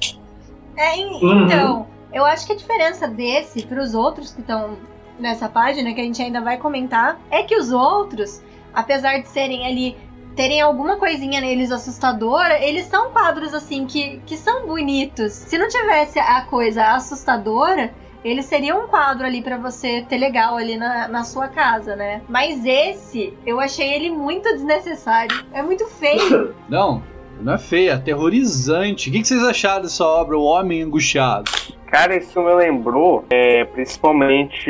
É, 0.77 0.95
en- 0.97 1.23
Uhum. 1.23 1.85
Eu 2.13 2.25
acho 2.25 2.45
que 2.45 2.53
a 2.53 2.55
diferença 2.55 3.07
desse 3.07 3.65
pros 3.65 3.93
outros 3.93 4.31
que 4.31 4.41
estão 4.41 4.77
nessa 5.19 5.47
página, 5.47 5.93
que 5.93 6.01
a 6.01 6.03
gente 6.03 6.21
ainda 6.21 6.41
vai 6.41 6.57
comentar, 6.57 7.19
é 7.29 7.43
que 7.43 7.55
os 7.55 7.71
outros, 7.71 8.41
apesar 8.73 9.19
de 9.19 9.27
serem 9.27 9.65
ali, 9.65 9.95
terem 10.35 10.61
alguma 10.61 10.97
coisinha 10.97 11.39
neles 11.39 11.71
assustadora, 11.71 12.59
eles 12.59 12.85
são 12.85 13.11
quadros 13.11 13.53
assim 13.53 13.85
que, 13.85 14.19
que 14.25 14.35
são 14.35 14.65
bonitos. 14.65 15.31
Se 15.31 15.57
não 15.57 15.67
tivesse 15.67 16.19
a 16.19 16.41
coisa 16.41 16.83
assustadora, 16.95 17.93
ele 18.23 18.43
seria 18.43 18.75
um 18.75 18.87
quadro 18.87 19.25
ali 19.25 19.41
pra 19.41 19.57
você 19.57 20.01
ter 20.01 20.17
legal 20.17 20.57
ali 20.57 20.77
na, 20.77 21.07
na 21.07 21.23
sua 21.23 21.47
casa, 21.47 21.95
né? 21.95 22.21
Mas 22.29 22.65
esse, 22.65 23.33
eu 23.45 23.59
achei 23.59 23.93
ele 23.93 24.11
muito 24.11 24.49
desnecessário. 24.53 25.45
É 25.53 25.61
muito 25.61 25.85
feio. 25.87 26.55
Não, 26.69 27.03
não 27.41 27.53
é 27.53 27.57
feio, 27.57 27.89
é 27.89 27.93
aterrorizante. 27.93 29.09
O 29.09 29.13
que 29.13 29.25
vocês 29.25 29.43
acharam 29.43 29.81
dessa 29.81 30.05
obra, 30.05 30.37
O 30.37 30.43
Homem 30.43 30.83
Angustiado? 30.83 31.51
Cara, 31.91 32.15
isso 32.15 32.41
me 32.41 32.53
lembrou, 32.55 33.25
é, 33.29 33.65
principalmente. 33.65 34.69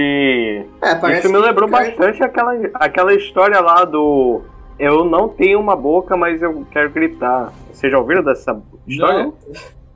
É, 0.81 0.95
parece 0.95 1.19
Isso 1.19 1.29
me 1.31 1.39
que- 1.39 1.45
lembrou 1.47 1.69
bastante 1.69 2.23
aquela, 2.23 2.53
aquela 2.73 3.13
história 3.13 3.59
lá 3.61 3.85
do. 3.85 4.41
Eu 4.79 5.05
não 5.05 5.29
tenho 5.29 5.59
uma 5.59 5.75
boca, 5.75 6.17
mas 6.17 6.41
eu 6.41 6.65
quero 6.71 6.89
gritar. 6.89 7.53
Vocês 7.71 7.91
já 7.91 7.99
ouviram 7.99 8.23
dessa 8.23 8.59
história? 8.87 9.23
Não? 9.25 9.33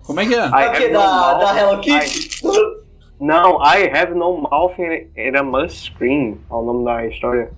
Como 0.06 0.20
é 0.20 0.26
que 0.28 0.36
é? 0.36 0.38
I 0.38 0.42
É 0.44 0.48
o 0.50 0.54
have 0.54 0.78
que? 0.78 0.88
no 0.90 1.00
Da, 1.00 1.08
mouth, 1.08 1.40
da 1.40 1.60
Hello 1.60 1.74
I- 1.74 1.80
Kitty? 1.82 2.42
Não, 3.20 3.60
I 3.64 3.90
have 3.92 4.14
no 4.14 4.38
mouth 4.38 4.74
and 4.80 5.08
and 5.18 5.38
I 5.38 5.42
must 5.42 5.92
scream. 5.92 6.38
É 6.50 6.54
o 6.54 6.62
nome 6.62 6.86
da 6.86 7.08
história. 7.08 7.50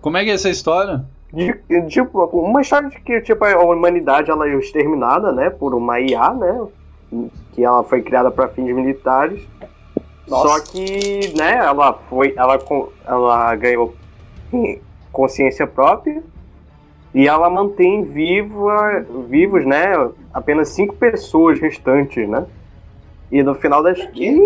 Como 0.00 0.16
é 0.18 0.24
que 0.24 0.30
é 0.30 0.34
essa 0.34 0.48
história? 0.48 1.04
De- 1.32 1.60
tipo, 1.88 2.24
uma 2.26 2.60
história 2.60 2.88
de 2.88 3.00
que 3.00 3.20
tipo, 3.22 3.44
a 3.44 3.56
humanidade 3.64 4.30
ela 4.30 4.48
é 4.48 4.54
exterminada, 4.54 5.32
né, 5.32 5.48
por 5.50 5.74
uma 5.74 5.98
IA, 6.00 6.32
né, 6.34 6.60
que 7.52 7.64
ela 7.64 7.82
foi 7.82 8.02
criada 8.02 8.30
para 8.30 8.48
fins 8.48 8.74
militares. 8.74 9.46
Nossa. 10.28 10.48
Só 10.48 10.72
que, 10.72 11.32
né, 11.36 11.56
ela 11.56 11.92
foi, 12.08 12.32
ela, 12.36 12.58
ela 13.04 13.56
ganhou 13.56 13.94
consciência 15.10 15.66
própria 15.66 16.22
e 17.12 17.26
ela 17.26 17.50
mantém 17.50 18.04
viva, 18.04 19.04
vivos, 19.28 19.66
né, 19.66 19.92
apenas 20.32 20.68
cinco 20.68 20.94
pessoas 20.94 21.58
restantes, 21.60 22.28
né. 22.28 22.46
E 23.32 23.42
no 23.42 23.54
final 23.54 23.82
das 23.82 23.98
e 24.14 24.40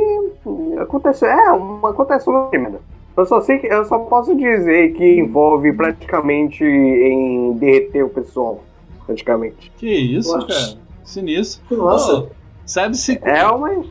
aconteceu, 0.79 1.29
é, 1.29 1.53
uma, 1.53 1.91
acontece 1.91 2.29
uma 2.29 2.51
merda. 2.51 2.81
Eu 3.17 3.25
só 3.25 3.41
sei 3.41 3.59
que 3.59 3.67
eu 3.67 3.85
só 3.85 3.99
posso 3.99 4.35
dizer 4.37 4.93
que 4.95 5.19
envolve 5.19 5.73
praticamente 5.73 6.65
em 6.65 7.53
derreter 7.53 8.05
o 8.05 8.09
pessoal, 8.09 8.63
praticamente. 9.07 9.71
Que 9.79 9.89
isso, 9.89 10.37
Nossa. 10.37 10.47
cara? 10.47 10.85
Sinistro. 11.05 11.77
Nossa. 11.77 12.23
Pô, 12.23 12.29
sabe 12.67 12.97
se 12.97 13.19
É 13.23 13.45
uma 13.47 13.85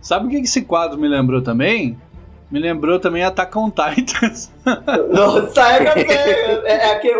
Sabe 0.00 0.26
o 0.26 0.30
que 0.30 0.36
esse 0.36 0.62
quadro 0.62 0.98
me 0.98 1.08
lembrou 1.08 1.42
também? 1.42 1.98
Me 2.50 2.58
lembrou 2.58 2.98
também 2.98 3.22
Attack 3.24 3.56
on 3.58 3.70
Titans. 3.70 4.50
Nossa, 5.12 5.60
é, 5.72 6.04
que- 6.04 6.12
é, 6.12 6.62
é 6.66 6.92
aquele. 6.92 7.18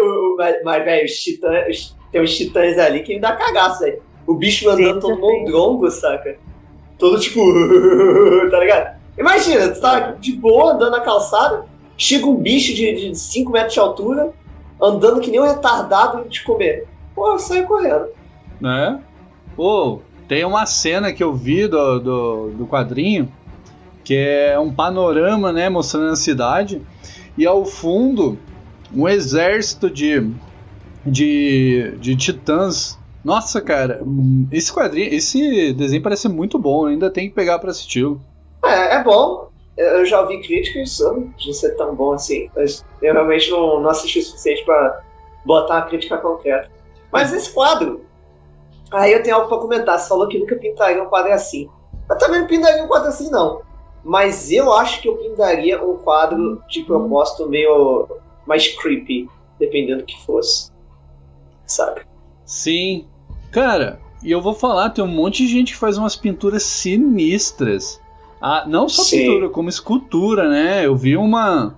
Mas, 0.65 0.85
velho, 0.85 1.05
os 1.05 1.13
titãs. 1.21 1.97
Tem 2.11 2.23
uns 2.23 2.35
titãs 2.37 2.79
ali 2.79 3.03
que 3.03 3.15
me 3.15 3.21
dá 3.21 3.33
cagaço, 3.37 3.81
velho. 3.81 4.01
O 4.27 4.35
bicho 4.35 4.69
andando 4.71 4.95
Sim, 4.95 5.01
todo 5.01 5.15
sim. 5.17 5.21
mondrongo, 5.21 5.91
saca? 5.91 6.37
Todo 6.99 7.21
tipo. 7.21 7.41
tá 8.51 8.59
ligado? 8.61 8.97
Imagina, 9.19 9.69
tu 9.69 9.81
tá 9.81 10.13
de 10.13 10.33
boa 10.33 10.73
andando 10.73 10.93
na 10.93 11.01
calçada, 11.01 11.67
chega 11.97 12.25
um 12.27 12.37
bicho 12.37 12.73
de 12.75 13.15
5 13.15 13.51
metros 13.53 13.75
de 13.75 13.81
altura, 13.81 14.31
andando 14.81 15.21
que 15.21 15.31
nem 15.31 15.41
um 15.41 15.47
retardado 15.47 16.23
e 16.25 16.29
te 16.31 16.43
comer. 16.45 16.87
Pô, 17.15 17.33
eu 17.33 17.39
saio 17.39 17.67
correndo. 17.67 18.07
né? 18.61 19.01
Pô, 19.57 20.01
tem 20.29 20.45
uma 20.45 20.67
cena 20.67 21.13
que 21.13 21.25
eu 21.25 21.35
vi 21.35 21.67
do, 21.67 21.99
do, 21.99 22.51
do 22.51 22.67
quadrinho 22.67 23.33
que 24.05 24.15
é 24.15 24.59
um 24.59 24.73
panorama, 24.73 25.53
né, 25.53 25.69
mostrando 25.69 26.13
a 26.13 26.17
cidade 26.17 26.81
e 27.37 27.47
ao 27.47 27.65
fundo 27.67 28.39
um 28.95 29.07
exército 29.07 29.91
de 29.91 30.33
de, 31.05 31.95
de 31.99 32.17
titãs. 32.17 32.99
Nossa, 33.25 33.61
cara, 33.61 34.01
esse 34.53 34.73
quadrinho, 34.73 35.13
esse 35.13 35.73
desenho 35.73 36.03
parece 36.03 36.29
muito 36.29 36.59
bom, 36.59 36.87
ainda 36.87 37.11
tem 37.11 37.29
que 37.29 37.35
pegar 37.35 37.59
pra 37.59 37.71
assistir. 37.71 38.07
É, 38.65 38.97
é 38.97 39.03
bom. 39.03 39.49
Eu 39.77 40.05
já 40.05 40.21
ouvi 40.21 40.41
críticas 40.41 40.99
de 41.37 41.55
ser 41.55 41.77
tão 41.77 41.95
bom 41.95 42.13
assim, 42.13 42.51
mas 42.57 42.85
eu 43.01 43.13
realmente 43.13 43.51
não, 43.51 43.81
não 43.81 43.91
assisti 43.91 44.19
o 44.19 44.23
suficiente 44.23 44.65
pra 44.65 45.03
botar 45.45 45.77
uma 45.77 45.83
crítica 45.83 46.17
concreta. 46.19 46.71
Mas 47.13 47.33
esse 47.33 47.53
quadro, 47.53 48.05
aí 48.93 49.13
eu 49.13 49.23
tenho 49.23 49.37
algo 49.37 49.49
pra 49.49 49.59
comentar. 49.59 49.99
Você 49.99 50.09
falou 50.09 50.29
que 50.29 50.39
nunca 50.39 50.57
pintaria 50.57 51.03
um 51.03 51.07
quadro 51.07 51.33
assim. 51.33 51.69
Eu 52.09 52.19
também 52.19 52.41
não 52.41 52.47
pintaria 52.47 52.85
um 52.85 52.89
quadro 52.89 53.09
assim, 53.09 53.31
não. 53.31 53.63
Mas 54.05 54.51
eu 54.51 54.73
acho 54.73 55.03
que 55.03 55.09
eu 55.09 55.17
pintaria 55.17 55.83
um 55.85 55.97
quadro 55.99 56.63
de 56.69 56.83
propósito 56.83 57.49
meio 57.49 58.09
mais 58.47 58.69
creepy, 58.69 59.29
dependendo 59.59 59.99
do 59.99 60.07
que 60.07 60.25
fosse. 60.25 60.71
Sabe? 61.67 62.03
Sim. 62.45 63.07
Cara, 63.51 64.01
e 64.23 64.31
eu 64.31 64.41
vou 64.41 64.55
falar, 64.55 64.91
tem 64.91 65.05
um 65.05 65.09
monte 65.09 65.45
de 65.45 65.53
gente 65.53 65.73
que 65.73 65.79
faz 65.79 65.99
umas 65.99 66.17
pinturas 66.17 66.63
sinistras. 66.63 68.01
Ah, 68.41 68.65
não 68.67 68.89
só 68.89 69.03
Sim. 69.03 69.19
pintura, 69.19 69.49
como 69.51 69.69
escultura, 69.69 70.49
né? 70.49 70.87
Eu 70.87 70.97
vi 70.97 71.17
uma 71.17 71.77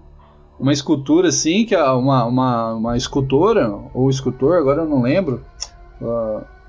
uma 0.59 0.75
escultura 0.75 1.29
assim, 1.29 1.65
que 1.65 1.75
é 1.75 1.83
uma, 1.83 2.27
uma, 2.27 2.75
uma 2.75 2.97
escultora, 2.97 3.73
ou 3.95 4.11
escultor, 4.11 4.59
agora 4.59 4.83
eu 4.83 4.89
não 4.89 5.01
lembro 5.01 5.43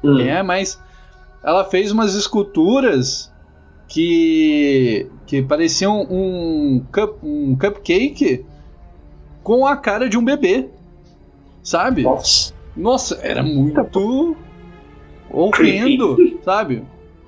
ah, 0.04 0.16
quem 0.18 0.28
é, 0.30 0.42
mas 0.44 0.80
ela 1.44 1.64
fez 1.66 1.92
umas 1.92 2.14
esculturas 2.16 3.32
que 3.88 5.08
que 5.26 5.42
pareciam 5.42 6.02
um, 6.10 6.84
cup, 6.92 7.24
um 7.24 7.56
cupcake 7.58 8.46
com 9.44 9.66
a 9.66 9.76
cara 9.78 10.10
de 10.10 10.18
um 10.18 10.24
bebê. 10.24 10.70
Sabe? 11.64 12.04
Nossa. 12.04 12.54
Nossa, 12.76 13.20
era 13.22 13.44
muito 13.44 13.80
horrendo, 15.30 16.18
sabe? 16.44 16.84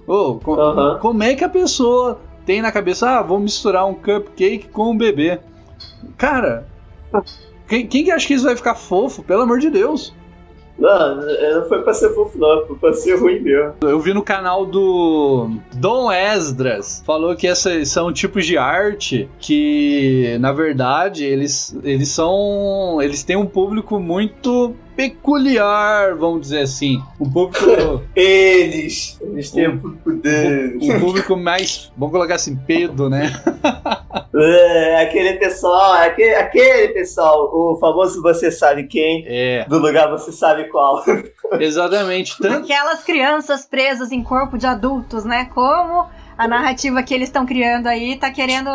Ô, 0.08 0.36
co- 0.36 0.56
Aham. 0.60 1.00
Como 1.00 1.24
é 1.24 1.36
que 1.36 1.44
a 1.44 1.50
pessoa 1.50 2.20
tem 2.46 2.62
na 2.62 2.72
cabeça, 2.72 3.10
ah, 3.10 3.22
vou 3.22 3.40
misturar 3.40 3.86
um 3.86 3.94
cupcake 3.94 4.68
com 4.70 4.92
um 4.92 4.98
bebê? 4.98 5.40
Cara, 6.18 6.68
quem, 7.68 7.88
quem 7.88 8.04
que 8.04 8.12
acha 8.12 8.28
que 8.28 8.34
isso 8.34 8.44
vai 8.46 8.56
ficar 8.56 8.76
fofo? 8.76 9.24
Pelo 9.24 9.44
amor 9.44 9.60
de 9.60 9.70
Deus. 9.70 10.14
Não, 10.84 11.16
não 11.16 11.66
foi 11.70 11.82
pra 11.82 11.94
ser 11.94 12.14
fofo, 12.14 12.38
não. 12.38 12.68
Foi 12.68 12.76
pra 12.76 12.92
ser 12.92 13.16
ruim 13.16 13.40
mesmo. 13.40 13.76
Eu 13.82 14.02
vi 14.02 14.14
no 14.14 14.22
canal 14.22 14.66
do 14.66 15.50
Dom 15.76 16.12
Esdras, 16.12 17.02
falou 17.06 17.38
que 17.38 17.48
esses 17.48 17.90
são 17.90 18.12
tipos 18.12 18.46
de 18.46 18.58
arte 18.58 19.30
que, 19.40 20.38
na 20.42 20.52
verdade, 20.52 21.24
eles, 21.24 21.74
eles 21.86 22.10
são. 22.10 23.02
Eles 23.02 23.24
têm 23.24 23.38
um 23.38 23.46
público 23.46 23.98
muito 23.98 24.76
peculiar, 24.96 26.16
vamos 26.16 26.42
dizer 26.42 26.62
assim. 26.62 27.02
Um 27.20 27.30
público. 27.30 28.02
Eles, 28.16 29.20
eles 29.22 29.52
têm 29.52 29.68
o 29.68 29.80
poder. 29.80 30.78
um 30.82 31.00
público 31.00 31.36
mais. 31.36 31.92
Vamos 31.98 32.12
colocar 32.14 32.36
assim, 32.36 32.56
pedo, 32.56 33.10
né? 33.10 33.32
É, 34.36 35.04
aquele 35.04 35.34
pessoal, 35.34 35.94
aquele, 35.94 36.34
aquele 36.34 36.88
pessoal, 36.94 37.52
o 37.54 37.78
famoso 37.80 38.20
você 38.20 38.50
sabe 38.50 38.86
quem, 38.88 39.24
É, 39.28 39.64
do 39.70 39.78
lugar 39.78 40.10
você 40.10 40.32
sabe 40.32 40.64
qual. 40.70 41.04
exatamente. 41.60 42.36
Tanto, 42.40 42.64
Aquelas 42.64 43.04
crianças 43.04 43.64
presas 43.64 44.12
em 44.12 44.24
corpo 44.24 44.58
de 44.58 44.66
adultos, 44.66 45.24
né? 45.24 45.46
Como 45.54 46.08
a 46.36 46.48
narrativa 46.48 47.04
que 47.04 47.14
eles 47.14 47.30
estão 47.30 47.46
criando 47.46 47.86
aí 47.86 48.16
tá 48.18 48.32
querendo 48.32 48.70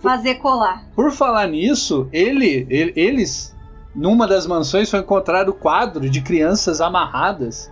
fazer 0.00 0.36
colar. 0.36 0.84
por 0.94 1.10
falar 1.10 1.48
nisso, 1.48 2.08
ele, 2.12 2.64
ele- 2.70 2.92
eles, 2.94 3.54
numa 3.94 4.26
das 4.26 4.46
mansões, 4.46 4.90
foi 4.90 5.00
encontrado 5.00 5.50
o 5.50 5.54
quadro 5.54 6.08
de 6.08 6.20
crianças 6.20 6.80
amarradas, 6.80 7.70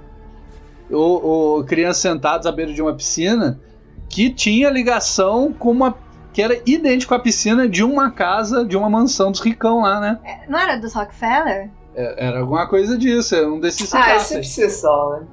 ou, 0.91 1.25
ou 1.25 1.65
crianças 1.65 1.99
sentadas 2.03 2.47
à 2.47 2.53
beira 2.53 2.73
de 2.73 2.81
uma 2.83 2.95
piscina, 2.95 3.61
que 4.09 4.31
tinha 4.31 4.71
ligação 4.71 5.53
com 5.53 5.71
uma. 5.71 5.95
que 6.33 6.41
era 6.43 6.61
idêntico 6.67 7.15
à 7.15 7.19
piscina 7.19 7.69
de 7.69 7.83
uma 7.85 8.11
casa, 8.11 8.65
de 8.65 8.77
uma 8.77 8.89
mansão 8.89 9.31
dos 9.31 9.41
ricão 9.41 9.83
lá, 9.83 10.01
né? 10.01 10.19
Não 10.49 10.59
era 10.59 10.77
dos 10.77 10.95
Rockefeller? 10.95 11.71
É- 11.95 12.27
Era 12.29 12.41
alguma 12.41 12.67
coisa 12.67 12.97
disso, 12.97 13.35
era 13.35 13.51
um 13.51 13.61
desses 13.61 13.93
Ah, 13.95 13.99
é 13.99 14.03
casos. 14.15 14.29
sempre 14.29 14.47
exceção, 14.47 15.11
né? 15.13 15.27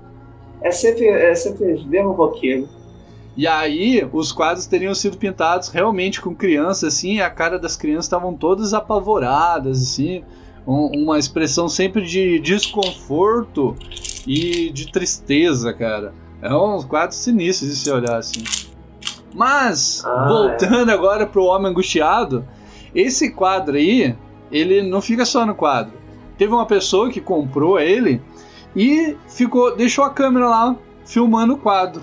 É 0.62 0.72
sempre, 0.72 1.06
é 1.08 1.36
sempre 1.36 1.74
o 1.74 1.86
mesmo 1.88 2.12
roqueiro. 2.12 2.68
E 3.38 3.46
aí, 3.48 4.08
os 4.14 4.32
quadros 4.32 4.66
teriam 4.66 4.96
sido 4.96 5.18
pintados 5.18 5.68
realmente 5.70 6.22
com 6.22 6.34
crianças, 6.34 6.94
assim, 6.96 7.16
e 7.16 7.22
a 7.22 7.30
cara 7.30 7.60
das 7.60 7.76
crianças 7.76 8.06
estavam 8.06 8.34
todas 8.34 8.74
apavoradas, 8.74 9.82
assim. 9.82 10.24
Um- 10.68 11.04
uma 11.04 11.18
expressão 11.20 11.68
sempre 11.70 12.06
de 12.06 12.40
desconforto 12.40 13.76
e 14.28 14.70
de 14.72 14.92
tristeza, 14.92 15.74
cara. 15.74 16.14
É 16.42 16.54
um 16.54 16.82
quadro 16.84 17.16
sinistro 17.16 17.68
de 17.68 17.76
se 17.76 17.90
olhar 17.92 18.18
assim. 18.18 18.44
Mas, 19.34 20.04
Ah, 20.06 20.28
voltando 20.28 20.90
agora 20.92 21.26
pro 21.26 21.44
Homem 21.46 21.72
Angustiado, 21.72 22.46
esse 22.94 23.32
quadro 23.32 23.76
aí, 23.76 24.16
ele 24.52 24.82
não 24.82 25.02
fica 25.02 25.26
só 25.26 25.46
no 25.46 25.54
quadro. 25.56 25.94
Teve 26.38 26.54
uma 26.54 26.66
pessoa 26.66 27.10
que 27.10 27.20
comprou 27.20 27.80
ele 27.80 28.22
e 28.76 29.16
ficou, 29.28 29.76
deixou 29.76 30.04
a 30.06 30.10
câmera 30.10 30.48
lá 30.50 30.76
filmando 31.06 31.54
o 31.54 31.58
quadro. 31.58 32.02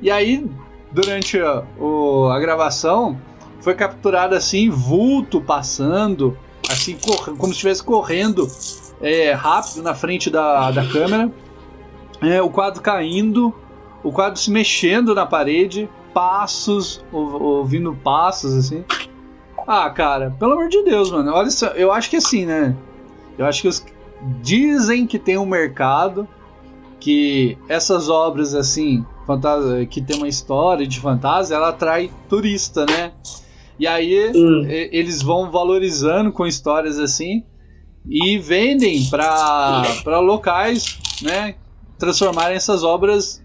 E 0.00 0.10
aí, 0.10 0.46
durante 0.90 1.38
a, 1.38 1.62
o- 1.78 2.28
a 2.28 2.38
gravação, 2.40 3.18
foi 3.60 3.74
capturado 3.74 4.34
assim, 4.34 4.68
vulto 4.70 5.40
passando, 5.40 6.36
assim, 6.72 6.96
como 7.24 7.46
se 7.46 7.52
estivesse 7.52 7.82
correndo 7.82 8.46
é, 9.00 9.32
rápido 9.32 9.82
na 9.82 9.94
frente 9.94 10.30
da, 10.30 10.70
da 10.70 10.86
câmera. 10.86 11.30
É, 12.20 12.40
o 12.40 12.48
quadro 12.50 12.80
caindo, 12.80 13.52
o 14.02 14.12
quadro 14.12 14.38
se 14.38 14.50
mexendo 14.50 15.14
na 15.14 15.26
parede, 15.26 15.88
passos, 16.14 17.04
ou- 17.12 17.42
ouvindo 17.42 17.94
passos, 17.94 18.54
assim. 18.54 18.84
Ah, 19.66 19.88
cara, 19.90 20.34
pelo 20.38 20.52
amor 20.52 20.68
de 20.68 20.82
Deus, 20.84 21.10
mano. 21.10 21.32
Olha 21.32 21.50
só, 21.50 21.68
eu 21.68 21.92
acho 21.92 22.10
que 22.10 22.16
assim, 22.16 22.44
né? 22.46 22.76
Eu 23.36 23.46
acho 23.46 23.62
que 23.62 23.68
os 23.68 23.84
dizem 24.40 25.06
que 25.06 25.18
tem 25.18 25.36
um 25.38 25.46
mercado 25.46 26.28
que 27.00 27.58
essas 27.68 28.08
obras 28.08 28.54
assim, 28.54 29.04
que 29.90 30.00
tem 30.00 30.16
uma 30.16 30.28
história 30.28 30.86
de 30.86 31.00
fantasia, 31.00 31.56
ela 31.56 31.70
atrai 31.70 32.10
turista, 32.28 32.86
né? 32.86 33.12
E 33.78 33.86
aí 33.86 34.32
Hum. 34.34 34.64
eles 34.68 35.22
vão 35.22 35.50
valorizando 35.50 36.30
com 36.32 36.46
histórias 36.46 36.98
assim 36.98 37.42
e 38.06 38.38
vendem 38.38 39.04
para 39.08 40.18
locais, 40.20 40.98
né? 41.22 41.54
Transformarem 41.98 42.56
essas 42.56 42.82
obras 42.84 43.42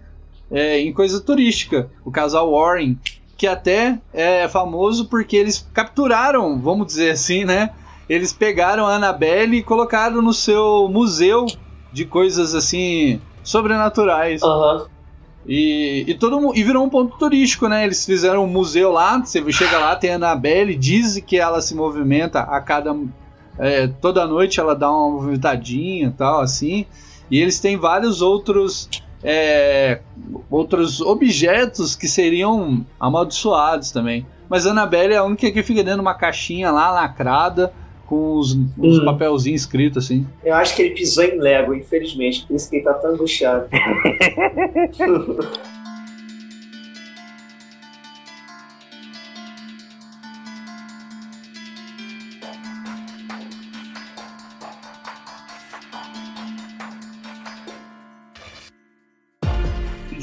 é, 0.50 0.80
em 0.80 0.92
coisa 0.92 1.20
turística. 1.20 1.90
O 2.04 2.10
casal 2.10 2.50
Warren, 2.52 2.98
que 3.36 3.46
até 3.46 3.98
é 4.12 4.48
famoso 4.48 5.08
porque 5.08 5.36
eles 5.36 5.68
capturaram, 5.72 6.60
vamos 6.60 6.86
dizer 6.86 7.10
assim, 7.10 7.44
né? 7.44 7.70
Eles 8.08 8.32
pegaram 8.32 8.86
a 8.86 8.94
Annabelle 8.96 9.58
e 9.58 9.62
colocaram 9.62 10.22
no 10.22 10.32
seu 10.32 10.88
museu 10.88 11.46
de 11.92 12.04
coisas 12.04 12.54
assim 12.54 13.20
sobrenaturais. 13.42 14.42
Aham. 14.42 14.86
E, 15.48 16.04
e 16.06 16.14
todo 16.14 16.54
e 16.54 16.62
virou 16.62 16.84
um 16.84 16.90
ponto 16.90 17.16
turístico, 17.16 17.68
né? 17.68 17.82
Eles 17.84 18.04
fizeram 18.04 18.44
um 18.44 18.46
museu 18.46 18.92
lá, 18.92 19.18
você 19.18 19.50
chega 19.50 19.78
lá, 19.78 19.96
tem 19.96 20.10
a 20.10 20.16
Annabelle, 20.16 20.76
diz 20.76 21.18
que 21.26 21.38
ela 21.38 21.62
se 21.62 21.74
movimenta 21.74 22.40
a 22.40 22.60
cada. 22.60 22.94
é, 23.58 23.86
toda 23.86 24.26
noite 24.26 24.60
ela 24.60 24.74
dá 24.76 24.90
uma 24.90 25.10
movimentadinha 25.10 26.08
e 26.08 26.12
tal, 26.12 26.40
assim. 26.42 26.84
E 27.30 27.40
eles 27.40 27.58
têm 27.60 27.78
vários 27.78 28.20
outros. 28.20 28.90
é, 29.24 30.00
outros 30.50 31.00
objetos 31.00 31.96
que 31.96 32.06
seriam 32.06 32.84
amaldiçoados 33.00 33.90
também. 33.90 34.26
Mas 34.50 34.66
a 34.66 34.70
Annabelle 34.70 35.14
é 35.14 35.16
a 35.16 35.24
única 35.24 35.50
que 35.50 35.62
fica 35.62 35.82
dentro 35.82 36.00
de 36.00 36.02
uma 36.02 36.14
caixinha 36.14 36.70
lá 36.70 36.90
lacrada, 36.90 37.72
com 38.08 38.38
os, 38.38 38.52
os 38.78 38.98
Hum. 38.98 39.04
papelzinhos 39.04 39.60
escritos 39.60 40.04
assim. 40.04 40.26
Eu 40.42 40.54
acho 40.54 40.74
que 40.74 40.80
ele 40.82 40.94
pisou 40.94 41.22
em 41.24 41.38
Lego, 41.38 41.74
infelizmente. 41.74 42.46
Por 42.46 42.56
isso 42.56 42.70
que 42.70 42.76
ele 42.76 42.84
tá 42.84 42.94
tão 42.94 43.12
angustiado. 43.12 43.66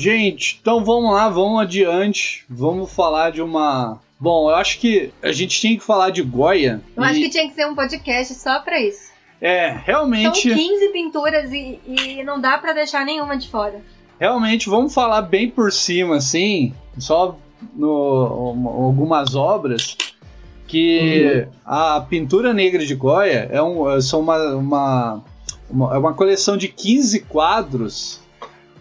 Gente, 0.06 0.60
então 0.62 0.86
vamos 0.86 1.12
lá, 1.12 1.28
vamos 1.30 1.60
adiante. 1.62 2.46
Vamos 2.48 2.94
falar 2.94 3.32
de 3.32 3.42
uma. 3.42 4.00
Bom, 4.20 4.52
eu 4.52 4.56
acho 4.56 4.78
que 4.78 5.12
a 5.24 5.32
gente 5.32 5.60
tinha 5.60 5.76
que 5.76 5.84
falar 5.84 6.12
de 6.12 6.22
Goya. 6.22 6.80
Eu 6.96 7.04
acho 7.04 7.18
e- 7.20 7.24
que 7.24 7.30
tinha 7.32 7.48
que 7.50 7.56
ser 7.56 7.66
um 7.66 7.74
podcast 7.74 8.36
só 8.36 8.60
pra 8.60 8.80
isso. 8.80 9.10
É, 9.42 9.72
São 9.72 9.82
realmente, 9.84 10.54
15 10.54 10.90
pinturas 10.90 11.52
e, 11.52 11.80
e 11.88 12.24
não 12.24 12.40
dá 12.40 12.56
pra 12.60 12.72
deixar 12.72 13.04
nenhuma 13.04 13.36
de 13.36 13.48
fora. 13.50 13.82
realmente, 14.20 14.70
vamos 14.70 14.94
falar 14.94 15.24
bem 15.24 15.50
por 15.50 15.72
cima, 15.74 16.18
assim, 16.18 16.72
só 17.00 17.36
no 17.76 18.54
um- 18.54 18.68
algumas 18.86 19.34
obras 19.34 19.98
que 20.68 21.48
a 21.66 22.00
pintura 22.08 22.54
negra 22.54 22.86
de 22.86 22.94
Goya 22.94 23.50
é 23.52 23.60
um, 23.62 24.00
são 24.00 24.20
uma, 24.20 24.56
uma, 24.56 25.24
uma, 25.68 25.96
é 25.96 25.98
uma 25.98 26.14
coleção 26.14 26.56
de 26.56 26.68
15 26.68 27.22
quadros 27.22 28.24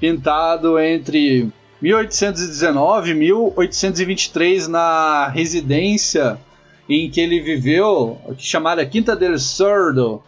pintado 0.05 0.79
entre 0.79 1.51
1819 1.81 3.11
e 3.11 3.15
1823 3.15 4.69
na 4.69 5.29
residência 5.29 6.39
em 6.87 7.11
que 7.11 7.19
ele 7.19 7.41
viveu, 7.41 8.19
que 8.37 8.45
chamada 8.45 8.85
Quinta 8.85 9.17
del 9.17 9.39
Sordo. 9.39 10.23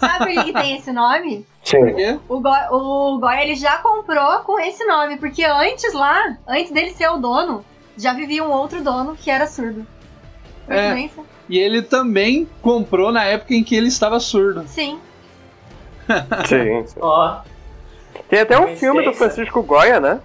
Sabe 0.00 0.34
por 0.34 0.44
que 0.44 0.52
tem 0.52 0.76
esse 0.76 0.90
nome? 0.90 1.46
Por 1.60 1.68
Sim. 1.68 1.94
quê? 1.94 2.18
O, 2.28 2.40
Go 2.40 2.50
o 2.72 3.18
Goya 3.20 3.44
ele 3.44 3.54
já 3.54 3.78
comprou 3.78 4.40
com 4.40 4.58
esse 4.58 4.84
nome, 4.84 5.16
porque 5.16 5.44
antes 5.44 5.94
lá, 5.94 6.36
antes 6.48 6.72
dele 6.72 6.90
ser 6.90 7.08
o 7.10 7.18
dono, 7.18 7.64
já 7.96 8.12
vivia 8.12 8.42
um 8.42 8.50
outro 8.50 8.82
dono 8.82 9.16
que 9.16 9.30
era 9.30 9.46
surdo. 9.46 9.86
É. 10.68 11.08
E 11.48 11.56
ele 11.56 11.82
também 11.82 12.48
comprou 12.60 13.12
na 13.12 13.24
época 13.24 13.54
em 13.54 13.62
que 13.62 13.76
ele 13.76 13.88
estava 13.88 14.18
surdo. 14.18 14.64
Sim. 14.66 14.98
Sim. 16.46 16.86
sim. 16.86 16.98
Ó, 17.00 17.40
Tem 18.28 18.40
até 18.40 18.58
um 18.60 18.76
filme 18.76 19.02
do 19.04 19.12
Francisco 19.12 19.62
Goya, 19.62 19.98
né? 20.00 20.20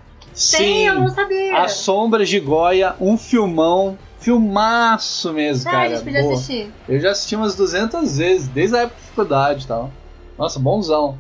Tem, 0.52 0.86
eu 0.88 0.96
não 0.96 1.08
sabia. 1.08 1.58
As 1.62 1.74
Sombras 1.74 2.28
de 2.28 2.40
Goya, 2.40 2.96
um 3.00 3.18
filmão, 3.18 3.98
filmaço 4.20 5.32
mesmo, 5.34 5.70
Ah, 5.70 5.72
a 5.72 5.76
cara. 5.76 5.90
gente 5.90 6.04
podia 6.04 6.22
Boa. 6.22 6.34
assistir. 6.34 6.72
Eu 6.90 7.00
já 7.00 7.12
assisti 7.12 7.36
umas 7.36 7.56
200 7.56 8.18
vezes, 8.18 8.48
desde 8.48 8.76
a 8.76 8.80
época 8.82 8.96
de 9.02 9.08
faculdade 9.10 9.64
e 9.64 9.68
tal. 9.68 9.92
Nossa, 10.38 10.60
bonzão. 10.60 11.18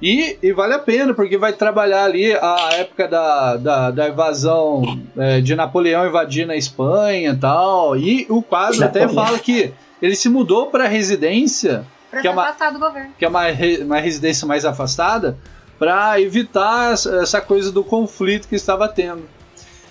E, 0.00 0.38
e 0.40 0.52
vale 0.52 0.74
a 0.74 0.78
pena, 0.78 1.12
porque 1.12 1.36
vai 1.36 1.52
trabalhar 1.52 2.04
ali 2.04 2.32
a 2.32 2.68
época 2.74 3.08
da, 3.08 3.56
da, 3.56 3.90
da 3.90 4.08
invasão 4.08 5.00
é, 5.16 5.40
de 5.40 5.56
Napoleão 5.56 6.06
invadir 6.06 6.46
na 6.46 6.54
Espanha 6.54 7.30
e 7.32 7.36
tal. 7.36 7.96
E 7.96 8.24
o 8.30 8.40
quadro 8.40 8.84
até 8.84 9.08
fala 9.08 9.36
que 9.40 9.72
ele 10.00 10.14
se 10.14 10.28
mudou 10.28 10.66
para 10.68 10.86
residência 10.86 11.84
Pra 12.10 12.22
Que 12.22 12.28
é 12.28 12.30
uma- 12.30 12.42
afastar 12.44 12.70
do 12.72 12.78
governo. 12.78 13.10
que 13.18 13.24
é 13.24 13.28
uma, 13.28 13.42
uma 13.84 13.98
residência 13.98 14.46
mais 14.46 14.64
afastada, 14.64 15.36
para 15.78 16.20
evitar 16.20 16.92
essa 16.94 17.40
coisa 17.40 17.70
do 17.70 17.84
conflito 17.84 18.48
que 18.48 18.56
estava 18.56 18.88
tendo. 18.88 19.28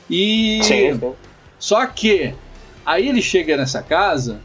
E 0.09 0.59
sim. 0.63 0.99
só 1.59 1.85
que 1.85 2.33
aí 2.85 3.07
ele 3.07 3.21
chega 3.21 3.57
nessa 3.57 3.81
casa 3.81 4.39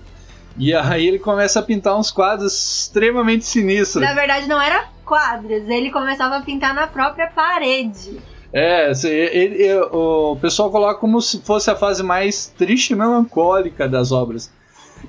e 0.57 0.74
aí 0.74 1.07
ele 1.07 1.18
começa 1.18 1.61
a 1.61 1.62
pintar 1.62 1.98
uns 1.98 2.11
quadros 2.11 2.52
extremamente 2.83 3.44
sinistros. 3.44 4.02
Na 4.05 4.14
verdade, 4.14 4.46
não 4.48 4.61
era 4.61 4.88
quadros, 5.05 5.68
ele 5.68 5.90
começava 5.90 6.37
a 6.37 6.42
pintar 6.42 6.74
na 6.74 6.87
própria 6.87 7.26
parede. 7.28 8.20
É, 8.52 8.92
se- 8.92 9.09
ele- 9.09 9.62
ele- 9.62 9.81
o 9.92 10.37
pessoal 10.40 10.70
coloca 10.70 11.00
como 11.00 11.20
se 11.22 11.40
fosse 11.40 11.70
a 11.70 11.74
fase 11.76 12.02
mais 12.02 12.46
triste 12.46 12.90
e 12.92 12.96
melancólica 12.96 13.88
das 13.88 14.12
obras. 14.12 14.52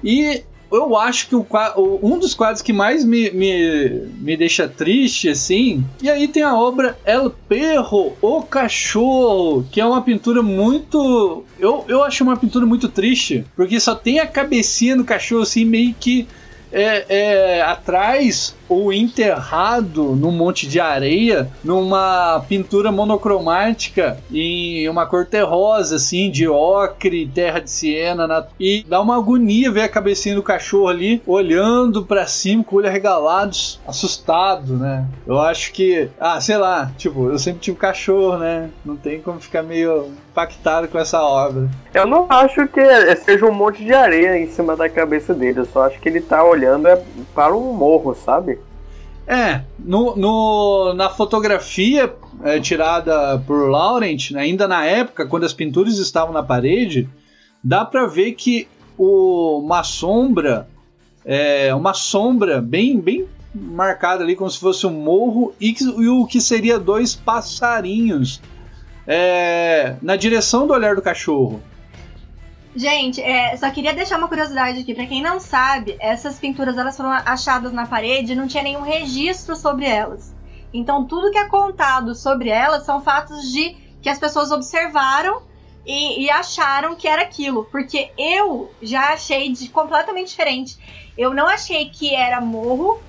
E 0.04 0.44
eu 0.76 0.98
acho 0.98 1.28
que 1.28 1.36
o, 1.36 1.46
o- 1.78 2.00
um 2.02 2.18
dos 2.20 2.34
quadros 2.34 2.62
que 2.62 2.74
mais 2.74 3.06
me, 3.06 3.30
me, 3.32 3.90
me 4.20 4.36
deixa 4.38 4.68
triste, 4.68 5.30
assim. 5.30 5.84
E 6.02 6.10
aí 6.10 6.28
tem 6.28 6.44
a 6.44 6.56
obra 6.58 6.98
El 7.06 7.30
Perro, 7.30 8.14
o 8.22 8.42
Cachorro, 8.42 9.66
que 9.72 9.80
é 9.80 9.86
uma 9.86 10.02
pintura 10.02 10.42
muito. 10.42 11.44
Eu, 11.60 11.86
eu 11.88 12.04
acho 12.04 12.24
uma 12.24 12.38
pintura 12.38 12.66
muito 12.66 12.90
triste, 12.90 13.46
porque 13.56 13.80
só 13.80 13.96
tem 13.96 14.20
a 14.20 14.28
cabecinha 14.28 14.96
do 14.96 15.04
cachorro, 15.04 15.44
assim, 15.44 15.66
meio 15.66 15.94
que. 16.00 16.28
É, 16.76 17.06
é, 17.58 17.62
atrás 17.62 18.56
ou 18.74 18.92
enterrado 18.94 20.16
num 20.16 20.32
monte 20.32 20.68
de 20.68 20.80
areia, 20.80 21.50
numa 21.64 22.44
pintura 22.48 22.92
monocromática 22.92 24.18
em 24.32 24.88
uma 24.90 25.06
cor 25.06 25.26
terrosa, 25.26 25.96
assim, 25.96 26.30
de 26.30 26.48
ocre, 26.48 27.28
terra 27.28 27.60
de 27.60 27.70
siena, 27.70 28.28
na- 28.28 28.46
e 28.60 28.84
dá 28.88 29.02
uma 29.02 29.18
agonia 29.18 29.72
ver 29.72 29.82
a 29.82 29.90
cabecinha 29.90 30.36
do 30.36 30.44
cachorro 30.44 30.88
ali 30.88 31.22
olhando 31.26 32.04
pra 32.06 32.26
cima 32.28 32.64
com 32.64 32.76
o 32.76 32.80
olho 32.80 32.88
arregalado, 32.88 33.56
assustado, 33.88 34.78
né? 34.78 35.06
Eu 35.26 35.40
acho 35.40 35.72
que, 35.72 36.10
ah, 36.20 36.40
sei 36.42 36.58
lá, 36.58 36.92
tipo, 36.98 37.30
eu 37.30 37.38
sempre 37.40 37.60
tive 37.62 37.78
cachorro, 37.78 38.38
né? 38.38 38.70
Não 38.86 38.96
tem 38.96 39.22
como 39.22 39.40
ficar 39.40 39.64
meio 39.64 40.08
impactado 40.32 40.88
com 40.88 40.98
essa 41.00 41.22
obra. 41.22 41.70
Eu 41.94 42.06
não 42.08 42.26
acho 42.30 42.68
que 42.68 42.82
seja 43.18 43.46
um 43.46 43.54
monte 43.54 43.84
de 43.84 43.94
areia 43.94 44.38
em 44.38 44.48
cima 44.48 44.76
da 44.76 44.90
cabeça 44.90 45.34
dele. 45.34 45.60
Eu 45.60 45.66
só 45.66 45.84
acho 45.84 46.00
que 46.00 46.10
ele 46.10 46.22
tá 46.22 46.44
olhando 46.44 46.88
é 46.88 47.02
para 47.36 47.56
um 47.56 47.74
morro, 47.74 48.16
sabe? 48.16 48.60
É, 49.26 49.62
no, 49.80 50.16
no- 50.18 50.94
na 50.94 51.10
fotografia 51.10 52.14
é, 52.44 52.60
tirada 52.60 53.40
por 53.48 53.70
Laurent, 53.70 54.32
né, 54.32 54.42
ainda 54.42 54.68
na 54.68 54.86
época, 54.86 55.26
quando 55.26 55.46
as 55.46 55.54
pinturas 55.54 55.98
estavam 55.98 56.34
na 56.34 56.44
parede, 56.44 57.08
dá 57.64 57.86
pra 57.86 58.06
ver 58.06 58.34
que 58.34 58.68
o, 58.98 59.60
uma 59.64 59.82
sombra 59.84 60.68
é, 61.26 61.74
uma 61.74 61.94
sombra 61.94 62.62
bem, 62.62 63.00
bem 63.00 63.26
marcada 63.56 64.24
ali, 64.24 64.36
como 64.36 64.50
se 64.50 64.60
fosse 64.60 64.86
um 64.86 64.92
morro, 64.92 65.54
e, 65.62 65.74
e 65.80 66.08
o 66.10 66.26
que 66.26 66.42
seria 66.42 66.78
dois 66.78 67.16
passarinhos 67.16 68.42
é, 69.08 69.96
na 70.02 70.16
direção 70.18 70.68
do 70.68 70.74
olhar 70.74 70.96
do 70.96 71.02
cachorro. 71.02 71.62
Gente, 72.76 73.22
é, 73.22 73.56
só 73.56 73.70
queria 73.70 73.94
deixar 73.94 74.18
uma 74.18 74.28
curiosidade 74.28 74.80
aqui. 74.80 74.96
Pra 74.96 75.06
quem 75.06 75.22
não 75.22 75.40
sabe, 75.40 75.96
essas 76.00 76.40
pinturas 76.40 76.78
elas 76.78 76.98
foram 76.98 77.12
achadas 77.12 77.72
na 77.72 77.86
parede 77.86 78.34
e 78.34 78.36
não 78.36 78.48
tinha 78.48 78.64
nenhum 78.64 78.82
registro 78.82 79.56
sobre 79.56 79.86
elas. 79.86 80.34
Então 80.74 81.06
tudo 81.06 81.32
que 81.32 81.38
é 81.38 81.48
contado 81.48 82.16
sobre 82.16 82.50
elas 82.50 82.84
são 82.84 83.02
fatos 83.02 83.52
de 83.52 83.76
que 84.02 84.10
as 84.10 84.18
pessoas 84.18 84.52
observaram 84.52 85.44
e, 85.86 86.24
e 86.26 86.32
acharam 86.32 86.96
que 86.96 87.08
era 87.08 87.22
aquilo. 87.22 87.66
Porque 87.66 88.12
eu 88.18 88.72
já 88.82 89.14
achei 89.14 89.52
de 89.52 89.70
completamente 89.70 90.30
diferente. 90.30 90.78
Eu 91.16 91.32
não 91.34 91.48
achei 91.48 91.90
que 91.90 92.14
era 92.16 92.42
morro. 92.42 93.00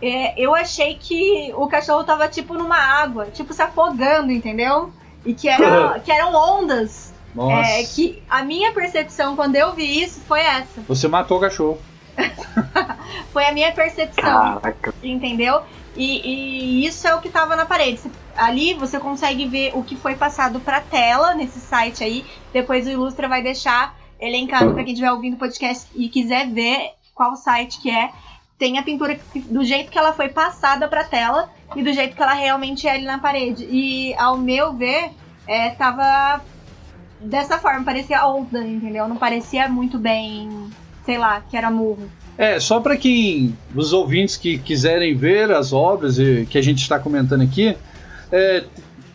é, 0.00 0.40
eu 0.40 0.54
achei 0.54 0.94
que 0.94 1.52
o 1.56 1.66
cachorro 1.66 2.04
tava 2.04 2.28
tipo 2.28 2.54
numa 2.54 2.76
água, 2.76 3.26
tipo 3.26 3.52
se 3.52 3.62
afogando, 3.62 4.30
entendeu? 4.30 4.92
E 5.26 5.34
que, 5.34 5.48
era, 5.48 5.98
que 6.04 6.12
eram 6.12 6.32
ondas. 6.32 7.07
Nossa, 7.38 7.70
É 7.70 7.84
que 7.84 8.22
a 8.28 8.42
minha 8.42 8.72
percepção 8.72 9.34
quando 9.36 9.56
eu 9.56 9.72
vi 9.74 10.02
isso 10.02 10.20
foi 10.26 10.40
essa. 10.40 10.80
você 10.86 11.06
matou 11.08 11.38
o 11.38 11.40
cachorro. 11.40 11.78
Foi 13.32 13.46
a 13.46 13.52
minha 13.52 13.70
percepção, 13.72 14.60
Caraca. 14.60 14.92
entendeu? 15.02 15.62
E, 15.96 16.82
e 16.82 16.86
isso 16.86 17.06
é 17.06 17.14
o 17.14 17.20
que 17.20 17.28
tava 17.28 17.54
na 17.56 17.64
parede. 17.64 18.00
Ali 18.36 18.74
você 18.74 18.98
consegue 18.98 19.46
ver 19.46 19.72
o 19.74 19.82
que 19.82 19.96
foi 19.96 20.14
passado 20.14 20.60
pra 20.60 20.80
tela 20.80 21.34
nesse 21.34 21.60
site 21.60 22.02
aí. 22.04 22.24
Depois 22.52 22.86
o 22.86 22.90
Ilustra 22.90 23.28
vai 23.28 23.42
deixar 23.42 23.96
elencado 24.20 24.74
pra 24.74 24.82
quem 24.82 24.92
estiver 24.92 25.12
ouvindo 25.12 25.34
o 25.34 25.38
podcast 25.38 25.86
e 25.94 26.08
quiser 26.08 26.48
ver 26.48 26.90
qual 27.14 27.36
site 27.36 27.80
que 27.80 27.90
é. 27.90 28.10
Tem 28.58 28.78
a 28.78 28.82
pintura 28.82 29.18
do 29.46 29.64
jeito 29.64 29.90
que 29.90 29.98
ela 29.98 30.12
foi 30.12 30.28
passada 30.28 30.88
pra 30.88 31.04
tela 31.04 31.48
e 31.76 31.82
do 31.82 31.92
jeito 31.92 32.16
que 32.16 32.22
ela 32.22 32.34
realmente 32.34 32.86
é 32.88 32.92
ali 32.92 33.04
na 33.04 33.18
parede. 33.18 33.64
E 33.70 34.14
ao 34.14 34.36
meu 34.36 34.72
ver, 34.72 35.10
é, 35.46 35.70
tava 35.70 36.42
dessa 37.20 37.58
forma, 37.58 37.84
parecia 37.84 38.26
onda, 38.26 38.60
entendeu? 38.62 39.08
Não 39.08 39.16
parecia 39.16 39.68
muito 39.68 39.98
bem, 39.98 40.48
sei 41.04 41.18
lá, 41.18 41.40
que 41.40 41.56
era 41.56 41.70
murro. 41.70 42.08
É, 42.36 42.60
só 42.60 42.78
para 42.80 42.96
quem, 42.96 43.56
os 43.74 43.92
ouvintes 43.92 44.36
que 44.36 44.58
quiserem 44.58 45.14
ver 45.16 45.50
as 45.50 45.72
obras 45.72 46.18
e- 46.18 46.46
que 46.48 46.56
a 46.56 46.62
gente 46.62 46.78
está 46.82 46.98
comentando 46.98 47.42
aqui, 47.42 47.76
é, 48.30 48.64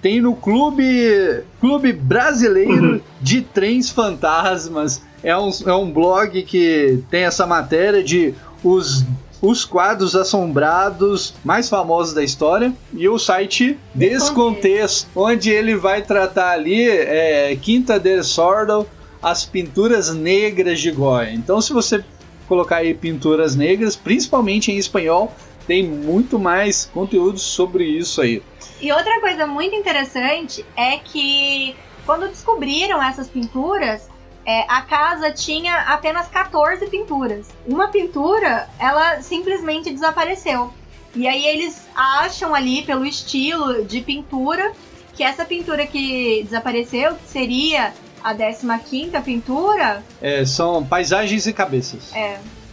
tem 0.01 0.19
no 0.19 0.35
Clube, 0.35 1.43
Clube 1.61 1.93
Brasileiro 1.93 3.01
de 3.21 3.41
Trens 3.41 3.89
Fantasmas. 3.89 5.01
É 5.23 5.37
um, 5.37 5.49
é 5.65 5.73
um 5.73 5.89
blog 5.89 6.41
que 6.43 7.01
tem 7.09 7.23
essa 7.23 7.47
matéria 7.47 8.03
de 8.03 8.33
os, 8.61 9.05
os 9.43 9.65
quadros 9.65 10.15
assombrados 10.15 11.33
mais 11.43 11.67
famosos 11.69 12.13
da 12.13 12.23
história 12.23 12.73
e 12.93 13.09
o 13.09 13.19
site 13.19 13.77
Descontexto, 13.93 15.09
onde 15.13 15.51
ele 15.51 15.75
vai 15.75 16.01
tratar 16.01 16.51
ali 16.51 16.87
é, 16.87 17.53
Quinta 17.61 17.99
del 17.99 18.23
Sordo, 18.23 18.87
as 19.21 19.43
pinturas 19.43 20.15
negras 20.15 20.79
de 20.79 20.89
Goya. 20.91 21.33
Então, 21.33 21.59
se 21.59 21.73
você 21.73 22.05
colocar 22.47 22.77
aí 22.77 22.93
pinturas 22.93 23.53
negras, 23.53 23.97
principalmente 23.97 24.71
em 24.71 24.77
espanhol, 24.77 25.29
tem 25.67 25.85
muito 25.85 26.39
mais 26.39 26.89
conteúdo 26.93 27.37
sobre 27.37 27.83
isso 27.83 28.21
aí. 28.21 28.41
E 28.79 28.93
outra 28.93 29.19
coisa 29.19 29.45
muito 29.45 29.75
interessante 29.75 30.65
é 30.77 30.95
que 30.97 31.75
quando 32.05 32.29
descobriram 32.29 33.03
essas 33.03 33.27
pinturas, 33.27 34.07
é, 34.45 34.65
a 34.67 34.81
casa 34.81 35.31
tinha 35.31 35.75
apenas 35.81 36.27
14 36.27 36.87
pinturas. 36.87 37.47
Uma 37.65 37.87
pintura, 37.89 38.67
ela 38.79 39.21
simplesmente 39.21 39.91
desapareceu. 39.91 40.71
E 41.15 41.27
aí 41.27 41.45
eles 41.45 41.81
acham 41.95 42.53
ali 42.55 42.81
pelo 42.83 43.05
estilo 43.05 43.85
de 43.85 44.01
pintura 44.01 44.73
que 45.13 45.23
essa 45.23 45.45
pintura 45.45 45.85
que 45.85 46.41
desapareceu, 46.43 47.15
que 47.15 47.27
seria 47.29 47.93
a 48.23 48.33
15ª 48.33 49.21
pintura, 49.21 50.03
É, 50.21 50.43
são 50.45 50.83
paisagens 50.83 51.45
e 51.45 51.53
cabeças. 51.53 52.11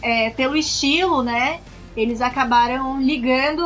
é, 0.01 0.29
pelo 0.31 0.55
estilo, 0.57 1.21
né? 1.21 1.59
Eles 1.95 2.21
acabaram 2.21 2.99
ligando 3.01 3.61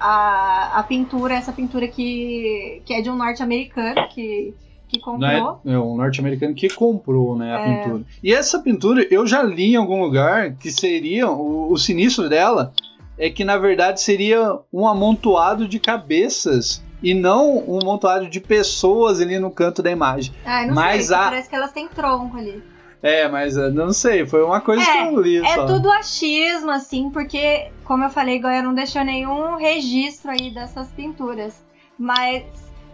a, 0.00 0.72
a 0.78 0.82
pintura, 0.82 1.34
essa 1.34 1.52
pintura 1.52 1.88
que, 1.88 2.82
que 2.84 2.92
é 2.92 3.00
de 3.00 3.08
um 3.08 3.16
norte-americano 3.16 4.08
que, 4.08 4.52
que 4.88 4.98
é, 4.98 5.02
comprou. 5.02 5.60
é 5.64 5.78
um 5.78 5.96
norte-americano 5.96 6.54
que 6.54 6.68
comprou 6.68 7.36
né, 7.36 7.56
a 7.56 7.60
É. 7.60 7.64
pintura. 7.82 8.02
E 8.22 8.32
essa 8.32 8.58
pintura 8.60 9.06
eu 9.10 9.26
já 9.26 9.42
li 9.42 9.72
em 9.72 9.76
algum 9.76 10.00
lugar 10.02 10.54
que 10.56 10.70
seria 10.70 11.28
o, 11.28 11.72
o 11.72 11.76
sinistro 11.78 12.28
dela 12.28 12.72
é 13.18 13.30
que 13.30 13.44
na 13.44 13.56
verdade 13.56 14.00
seria 14.00 14.58
um 14.72 14.86
amontoado 14.86 15.66
de 15.68 15.78
cabeças 15.78 16.82
e 17.02 17.12
não 17.14 17.58
um 17.68 17.78
amontoado 17.80 18.28
de 18.28 18.40
pessoas 18.40 19.20
ali 19.20 19.38
no 19.38 19.50
canto 19.50 19.82
da 19.82 19.90
imagem. 19.90 20.34
Ah, 20.44 20.66
não 20.66 20.74
Mas 20.74 21.06
sei, 21.06 21.16
a- 21.16 21.24
parece 21.24 21.48
que 21.48 21.54
elas 21.56 21.72
têm 21.72 21.86
tronco 21.88 22.36
ali. 22.36 22.62
É, 23.02 23.28
mas 23.28 23.54
eu 23.58 23.70
não 23.70 23.92
sei, 23.92 24.24
foi 24.24 24.42
uma 24.42 24.62
coisa 24.62 24.82
É, 24.82 25.08
que 25.08 25.14
eu 25.14 25.20
li 25.20 25.36
É 25.36 25.54
só. 25.56 25.66
tudo 25.66 25.90
achismo, 25.90 26.70
assim, 26.70 27.10
porque, 27.10 27.68
como 27.84 28.02
eu 28.02 28.08
falei, 28.08 28.38
Goiás 28.40 28.64
não 28.64 28.72
deixou 28.74 29.04
nenhum 29.04 29.56
registro 29.56 30.30
aí 30.30 30.50
dessas 30.54 30.88
pinturas. 30.88 31.62
Mas, 31.98 32.44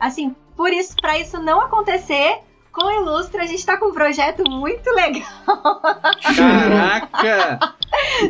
assim, 0.01 0.35
por 0.57 0.73
isso, 0.73 0.95
pra 1.01 1.19
isso 1.19 1.39
não 1.41 1.61
acontecer, 1.61 2.39
com 2.73 2.87
o 2.87 2.91
Ilustra 2.91 3.43
a 3.43 3.47
gente 3.47 3.65
tá 3.67 3.77
com 3.77 3.87
um 3.87 3.93
projeto 3.93 4.43
muito 4.49 4.89
legal. 4.95 5.23
Caraca! 6.37 7.75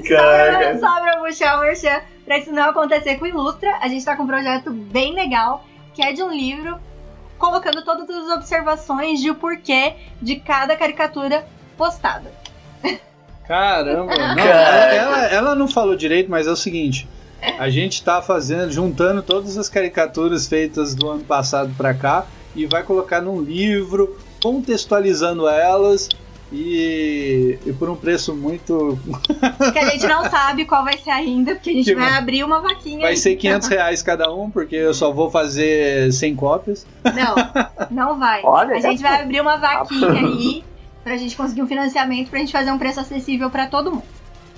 Caraca. 0.09 0.78
Só 0.78 1.00
pra 1.00 1.16
puxar 1.18 1.59
o 1.59 1.61
merchan, 1.61 2.00
pra 2.24 2.38
isso 2.38 2.52
não 2.52 2.70
acontecer 2.70 3.16
com 3.18 3.24
o 3.24 3.28
Ilustra, 3.28 3.78
a 3.80 3.88
gente 3.88 4.04
tá 4.04 4.16
com 4.16 4.22
um 4.24 4.26
projeto 4.26 4.70
bem 4.70 5.14
legal, 5.14 5.64
que 5.94 6.02
é 6.02 6.12
de 6.12 6.22
um 6.22 6.30
livro 6.33 6.78
colocando 7.38 7.83
todas 7.85 8.09
as 8.11 8.37
observações 8.37 9.20
de 9.20 9.30
o 9.30 9.35
porquê 9.35 9.94
de 10.20 10.37
cada 10.37 10.76
caricatura 10.76 11.46
postada. 11.76 12.30
Caramba! 13.46 14.14
Não, 14.16 14.38
ela- 14.44 15.26
ela 15.26 15.54
não 15.54 15.66
falou 15.66 15.96
direito, 15.96 16.30
mas 16.30 16.46
é 16.46 16.50
o 16.50 16.56
seguinte: 16.56 17.09
a 17.59 17.68
gente 17.70 18.03
tá 18.03 18.20
fazendo, 18.22 18.70
juntando 18.70 19.22
todas 19.22 19.57
as 19.57 19.68
caricaturas 19.68 20.46
feitas 20.46 20.94
do 20.94 21.09
ano 21.09 21.24
passado 21.24 21.72
pra 21.76 21.94
cá 21.94 22.26
e 22.55 22.66
vai 22.66 22.83
colocar 22.83 23.20
num 23.20 23.40
livro, 23.40 24.16
contextualizando 24.42 25.48
elas 25.48 26.09
e, 26.53 27.59
e 27.64 27.72
por 27.72 27.88
um 27.88 27.94
preço 27.94 28.35
muito. 28.35 28.98
Que 29.72 29.79
a 29.79 29.90
gente 29.90 30.07
não 30.07 30.29
sabe 30.29 30.64
qual 30.64 30.85
vai 30.85 30.98
ser 30.98 31.11
ainda, 31.11 31.55
porque 31.55 31.70
a 31.70 31.72
gente 31.74 31.85
Que 31.85 31.94
vai 31.94 32.12
abrir 32.14 32.42
uma 32.42 32.61
vaquinha. 32.61 33.00
Vai 33.00 33.11
aí. 33.11 33.16
ser 33.16 33.37
500 33.37 33.68
reais 33.68 34.03
cada 34.03 34.33
um, 34.35 34.50
porque 34.50 34.74
eu 34.74 34.92
só 34.92 35.12
vou 35.12 35.31
fazer 35.31 36.12
100 36.12 36.35
cópias. 36.37 36.87
Não, 37.05 37.35
não 37.90 38.18
vai. 38.18 38.42
Olha, 38.42 38.76
a 38.76 38.81
gente 38.81 39.00
vai 39.03 39.22
abrir 39.22 39.40
uma 39.40 39.57
vaquinha 39.57 40.11
aí 40.11 40.64
pra 41.05 41.16
gente 41.16 41.37
conseguir 41.37 41.62
um 41.62 41.66
financiamento 41.66 42.29
pra 42.31 42.40
gente 42.40 42.53
fazer 42.53 42.70
um 42.70 42.79
preço 42.79 43.00
acessível 43.00 43.48
pra 43.48 43.66
todo 43.66 43.92
mundo. 43.92 44.05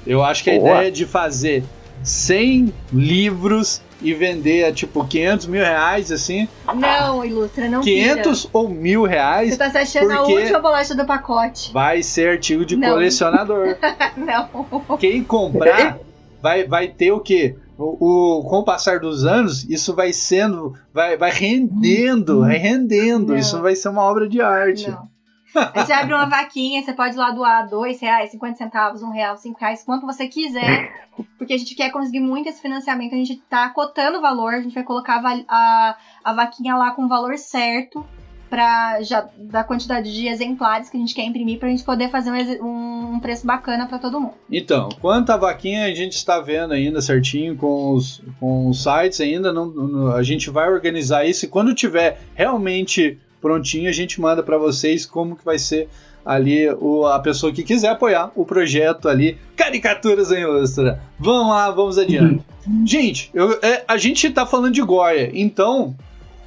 Eu 0.06 0.24
acho 0.24 0.42
que 0.42 0.50
a 0.50 0.58
Boa. 0.58 0.76
ideia 0.76 0.90
de 0.90 1.06
fazer 1.06 1.62
100 2.04 2.72
livros 2.92 3.80
e 4.00 4.12
vender 4.12 4.64
a 4.64 4.72
tipo 4.72 5.04
500 5.06 5.46
mil 5.46 5.62
reais, 5.62 6.10
assim, 6.10 6.48
Não, 6.74 7.24
Ilustra, 7.24 7.68
não 7.68 7.82
pira. 7.82 8.14
500 8.16 8.48
ou 8.52 8.68
mil 8.68 9.04
reais, 9.04 9.50
Você 9.52 9.56
tá 9.58 9.70
se 9.70 9.78
achando 9.78 10.10
a 10.10 10.22
última 10.22 10.58
bolacha 10.58 10.94
do 10.94 11.04
pacote. 11.06 11.72
vai 11.72 12.02
ser 12.02 12.28
artigo 12.30 12.64
de 12.66 12.76
Não. 12.76 12.88
colecionador. 12.90 13.76
Não. 14.16 14.96
Quem 14.98 15.22
comprar 15.22 15.98
vai, 16.42 16.64
vai 16.66 16.88
ter 16.88 17.12
o 17.12 17.20
quê? 17.20 17.54
O, 17.78 18.38
o- 18.40 18.44
com 18.44 18.58
o 18.58 18.64
passar 18.64 18.98
dos 19.00 19.24
anos, 19.24 19.64
isso 19.68 19.94
vai 19.94 20.12
sendo, 20.12 20.74
vai, 20.92 21.16
vai 21.16 21.30
rendendo, 21.32 22.40
vai 22.40 22.56
rendendo. 22.56 23.28
Não. 23.32 23.36
Isso 23.38 23.60
vai 23.60 23.74
ser 23.74 23.88
uma 23.88 24.02
obra 24.02 24.28
de 24.28 24.40
arte. 24.40 24.90
Não. 24.90 25.08
A 25.54 25.80
gente 25.80 25.92
abre 25.92 26.14
uma 26.14 26.26
vaquinha, 26.26 26.82
você 26.82 26.92
pode 26.92 27.16
lá 27.16 27.30
doar 27.30 27.68
dois 27.68 28.00
reais, 28.00 28.30
50 28.30 28.56
centavos, 28.56 29.02
um 29.02 29.10
real, 29.10 29.36
cinco 29.36 29.60
reais, 29.60 29.82
quanto 29.84 30.06
você 30.06 30.26
quiser. 30.28 30.90
Porque 31.38 31.52
a 31.54 31.58
gente 31.58 31.74
quer 31.74 31.90
conseguir 31.90 32.20
muito 32.20 32.48
esse 32.48 32.60
financiamento, 32.62 33.14
a 33.14 33.18
gente 33.18 33.36
tá 33.50 33.68
cotando 33.70 34.18
o 34.18 34.20
valor, 34.22 34.54
a 34.54 34.60
gente 34.60 34.74
vai 34.74 34.84
colocar 34.84 35.20
a, 35.24 35.42
a, 35.48 35.96
a 36.24 36.32
vaquinha 36.32 36.74
lá 36.76 36.92
com 36.92 37.04
o 37.04 37.08
valor 37.08 37.36
certo 37.36 38.04
pra 38.48 39.02
já 39.02 39.26
da 39.38 39.64
quantidade 39.64 40.12
de 40.12 40.28
exemplares 40.28 40.90
que 40.90 40.96
a 40.98 41.00
gente 41.00 41.14
quer 41.14 41.24
imprimir 41.24 41.58
pra 41.58 41.70
gente 41.70 41.82
poder 41.84 42.10
fazer 42.10 42.30
um, 42.62 43.14
um 43.14 43.18
preço 43.18 43.46
bacana 43.46 43.86
pra 43.86 43.98
todo 43.98 44.20
mundo. 44.20 44.34
Então, 44.50 44.90
quanto 45.00 45.30
à 45.30 45.38
vaquinha, 45.38 45.86
a 45.86 45.94
gente 45.94 46.12
está 46.12 46.38
vendo 46.38 46.74
ainda 46.74 47.00
certinho 47.00 47.56
com 47.56 47.92
os, 47.94 48.22
com 48.38 48.68
os 48.68 48.82
sites 48.82 49.20
ainda. 49.22 49.52
Não, 49.54 49.64
não- 49.66 50.14
a 50.14 50.22
gente 50.22 50.50
vai 50.50 50.68
organizar 50.70 51.24
isso 51.24 51.46
e 51.46 51.48
quando 51.48 51.74
tiver 51.74 52.20
realmente 52.34 53.18
prontinho, 53.42 53.88
a 53.90 53.92
gente 53.92 54.20
manda 54.20 54.42
para 54.42 54.56
vocês 54.56 55.04
como 55.04 55.36
que 55.36 55.44
vai 55.44 55.58
ser 55.58 55.88
ali 56.24 56.70
o, 56.78 57.04
a 57.06 57.18
pessoa 57.18 57.52
que 57.52 57.64
quiser 57.64 57.88
apoiar 57.88 58.30
o 58.36 58.44
projeto 58.46 59.08
ali. 59.08 59.36
Caricaturas 59.56 60.30
em 60.30 60.40
Ilustra. 60.42 61.00
Vamos 61.18 61.48
lá, 61.52 61.70
vamos 61.72 61.98
adiante. 61.98 62.42
gente, 62.86 63.28
eu- 63.34 63.58
é, 63.60 63.82
a 63.88 63.96
gente 63.96 64.30
tá 64.30 64.46
falando 64.46 64.72
de 64.72 64.80
Goya, 64.82 65.30
então 65.34 65.94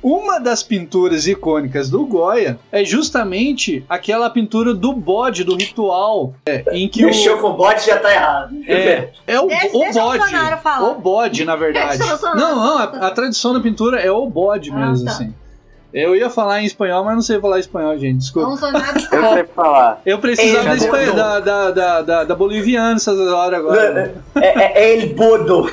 Uma 0.02 0.40
das 0.40 0.62
pinturas 0.62 1.26
icônicas 1.28 1.90
do 1.90 2.06
Goya 2.06 2.60
é 2.72 2.86
justamente 2.86 3.84
aquela 3.90 4.30
pintura 4.30 4.72
do 4.72 4.94
bode, 4.94 5.44
do 5.44 5.56
ritual, 5.56 6.36
é, 6.46 6.64
em 6.72 6.88
que 6.88 7.04
Mexeu 7.04 7.38
o. 7.38 7.42
com 7.42 7.48
o 7.50 7.54
bot 7.58 7.84
já 7.84 7.98
tá 7.98 8.14
errado. 8.14 8.56
É, 8.68 9.10
é 9.26 9.40
o, 9.40 9.48
Deixa- 9.48 9.68
o 9.76 9.80
deixa 9.80 10.00
o 10.00 10.04
bode. 10.06 10.20
Bolsonaro 10.20 10.58
falar. 10.62 10.90
O 10.92 11.00
bode, 11.02 11.44
na 11.44 11.56
verdade. 11.56 12.00
O 12.04 12.36
Não, 12.36 12.56
não, 12.56 12.78
a, 12.78 12.84
a 12.84 13.10
tradição 13.12 13.52
da 13.52 13.60
pintura 13.60 14.00
é 14.00 14.12
o 14.12 14.28
bode 14.30 14.70
Ah, 14.72 14.76
mesmo, 14.76 15.06
tá. 15.06 15.12
assim. 15.12 15.34
Eu 15.98 16.14
ia 16.14 16.30
falar 16.30 16.62
em 16.62 16.66
espanhol, 16.66 17.06
mas 17.06 17.16
não 17.16 17.22
sei 17.22 17.40
falar 17.40 17.58
espanhol, 17.58 17.98
gente. 17.98 18.18
Desculpa. 18.18 18.50
Bolsonaro 18.50 19.00
Eu 19.00 19.22
tá. 19.22 19.34
sei 19.34 19.44
falar. 19.46 20.02
Eu 20.06 20.20
precisava 20.20 20.70
É, 20.72 21.06
da, 21.14 21.14
da, 21.14 21.40
da, 21.40 21.72
da, 21.72 22.02
da, 22.02 22.24
da 22.26 22.36
boliviana 22.36 22.96
essas 22.96 23.18
horas 23.18 23.60
agora. 23.60 24.14
É, 24.36 24.46
é, 24.46 24.84
é 24.84 25.00
El 25.02 25.16
Bodo. 25.16 25.70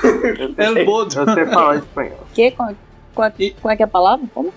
É 0.56 0.70
o 0.70 0.84
bodo. 0.86 1.18
Eu 1.18 1.34
sei 1.34 1.46
falar 1.46 1.76
espanhol. 1.76 2.20
Que? 2.32 2.50
Qual, 2.52 2.70
qual, 3.12 3.32
E- 3.36 3.50
qual 3.60 3.72
é 3.72 3.76
que 3.76 3.82
é 3.82 3.84
a 3.84 3.88
palavra? 3.88 4.24
Como? 4.32 4.54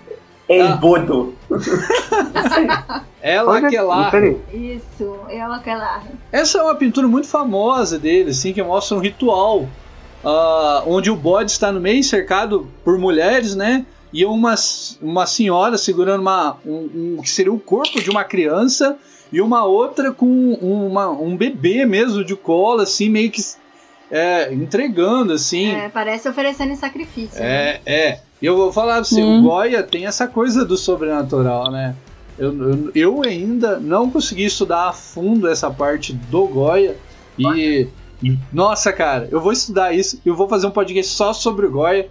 El 0.47 0.67
Ah. 0.67 0.75
Bodo. 0.75 1.33
Ela 3.21 3.51
Olha, 3.51 3.67
que 3.69 3.77
lá. 3.79 4.11
peraí. 4.11 4.37
Isso, 4.53 5.15
é 5.29 5.41
aquela. 5.41 6.03
Essa 6.31 6.59
é 6.59 6.61
uma 6.61 6.75
pintura 6.75 7.07
muito 7.07 7.27
famosa 7.27 7.97
dele, 7.97 8.29
assim, 8.29 8.53
que 8.53 8.61
mostra 8.61 8.95
um 8.95 8.99
ritual 8.99 9.65
ah, 10.23 10.83
onde 10.85 11.09
o 11.09 11.15
bode 11.15 11.49
está 11.49 11.71
no 11.71 11.79
meio, 11.79 12.03
cercado 12.03 12.67
por 12.83 12.99
mulheres, 12.99 13.55
né? 13.55 13.83
E 14.15 14.25
uma, 14.25 14.55
uma 15.01 15.25
senhora 15.25 15.77
segurando 15.77 16.21
uma, 16.21 16.57
um, 16.65 17.15
um- 17.17 17.21
que 17.21 17.29
seria 17.29 17.51
o 17.51 17.59
corpo 17.59 18.01
de 18.01 18.09
uma 18.09 18.23
criança 18.23 18.97
e 19.31 19.41
uma 19.41 19.65
outra 19.65 20.11
com 20.11 20.53
uma, 20.53 21.09
um 21.09 21.35
bebê 21.35 21.85
mesmo 21.85 22.23
de 22.23 22.35
colo, 22.35 22.81
assim, 22.81 23.09
meio 23.09 23.29
que 23.29 23.41
é, 24.09 24.53
entregando, 24.53 25.33
assim. 25.33 25.67
É, 25.71 25.89
parece 25.89 26.29
oferecendo 26.29 26.75
sacrifício. 26.75 27.39
né? 27.39 27.45
É, 27.45 27.81
é. 27.85 28.19
Eu 28.41 28.55
vou 28.55 28.71
falar 28.71 28.95
pra 28.95 29.03
você, 29.03 29.21
Hum. 29.21 29.39
o 29.39 29.43
Goya 29.43 29.81
tem 29.83 30.05
essa 30.05 30.27
coisa 30.27 30.63
do 30.63 30.77
sobrenatural, 30.77 31.71
né? 31.71 31.95
Eu, 32.37 32.53
eu, 32.53 32.91
eu 32.93 33.21
ainda 33.23 33.79
não 33.79 34.09
consegui 34.11 34.45
estudar 34.45 34.89
a 34.89 34.93
fundo 34.93 35.47
essa 35.47 35.69
parte 35.71 36.13
do 36.13 36.45
Goya. 36.47 36.95
E. 37.39 37.87
Nossa, 38.51 38.91
cara, 38.93 39.27
eu 39.31 39.39
vou 39.41 39.51
estudar 39.51 39.93
isso. 39.93 40.19
Eu 40.25 40.35
vou 40.35 40.47
fazer 40.47 40.67
um 40.67 40.71
podcast 40.71 41.11
só 41.13 41.33
sobre 41.33 41.65
o 41.65 41.71
Goya. 41.71 42.07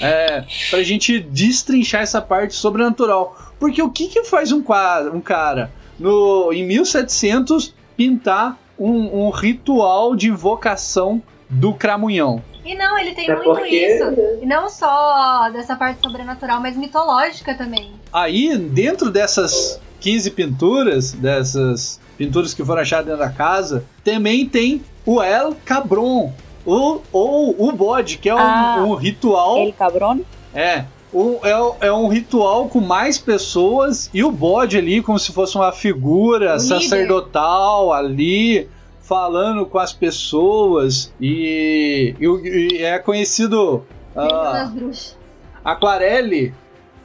É, 0.00 0.44
pra 0.70 0.82
gente 0.82 1.18
destrinchar 1.20 2.02
essa 2.02 2.20
parte 2.20 2.54
sobrenatural. 2.54 3.36
Porque 3.58 3.80
o 3.82 3.90
que, 3.90 4.08
que 4.08 4.24
faz 4.24 4.52
um, 4.52 4.62
quadro, 4.62 5.14
um 5.14 5.20
cara 5.20 5.70
no, 5.98 6.52
em 6.52 6.64
1700 6.66 7.74
pintar 7.96 8.58
um, 8.78 9.26
um 9.26 9.30
ritual 9.30 10.14
de 10.14 10.28
invocação 10.28 11.22
do 11.48 11.72
cramunhão? 11.72 12.42
E 12.64 12.74
não, 12.74 12.98
ele 12.98 13.14
tem 13.14 13.30
É 13.30 13.34
muito 13.36 13.44
porque- 13.44 13.68
isso. 13.68 14.04
E 14.42 14.46
não 14.46 14.68
só 14.68 15.48
dessa 15.52 15.76
parte 15.76 16.00
sobrenatural, 16.02 16.60
mas 16.60 16.76
mitológica 16.76 17.54
também. 17.54 17.92
Aí, 18.12 18.58
dentro 18.58 19.10
dessas 19.10 19.80
15 20.00 20.30
pinturas, 20.32 21.12
dessas 21.12 22.00
pinturas 22.18 22.52
que 22.52 22.64
foram 22.64 22.82
achadas 22.82 23.06
dentro 23.06 23.20
da 23.20 23.30
casa, 23.30 23.84
também 24.02 24.46
tem 24.46 24.82
o 25.04 25.22
El 25.22 25.56
Cabron, 25.64 26.32
ou, 26.66 27.02
ou 27.12 27.68
o 27.68 27.72
bode, 27.72 28.18
que 28.18 28.28
é 28.28 28.34
um, 28.34 28.38
Ah. 28.38 28.76
um 28.86 28.94
ritual. 28.94 29.58
Ele 29.58 29.72
cabrone? 29.72 30.26
É. 30.54 30.84
o- 31.12 31.38
é, 31.44 31.86
é 31.86 31.92
um 31.92 32.08
ritual 32.08 32.68
com 32.68 32.80
mais 32.80 33.16
pessoas 33.16 34.10
e 34.12 34.22
o 34.24 34.30
bode 34.30 34.76
ali, 34.76 35.00
como 35.00 35.18
se 35.18 35.32
fosse 35.32 35.56
uma 35.56 35.72
figura 35.72 36.58
sacerdotal 36.58 37.92
ali, 37.92 38.68
falando 39.00 39.64
com 39.64 39.78
as 39.78 39.92
pessoas. 39.94 41.12
E, 41.20 42.14
e 42.20 42.76
e 42.78 42.82
é 42.82 42.98
conhecido. 42.98 43.84
Das 44.14 44.70
bruxas. 44.70 45.16
Aquarelle, 45.64 46.52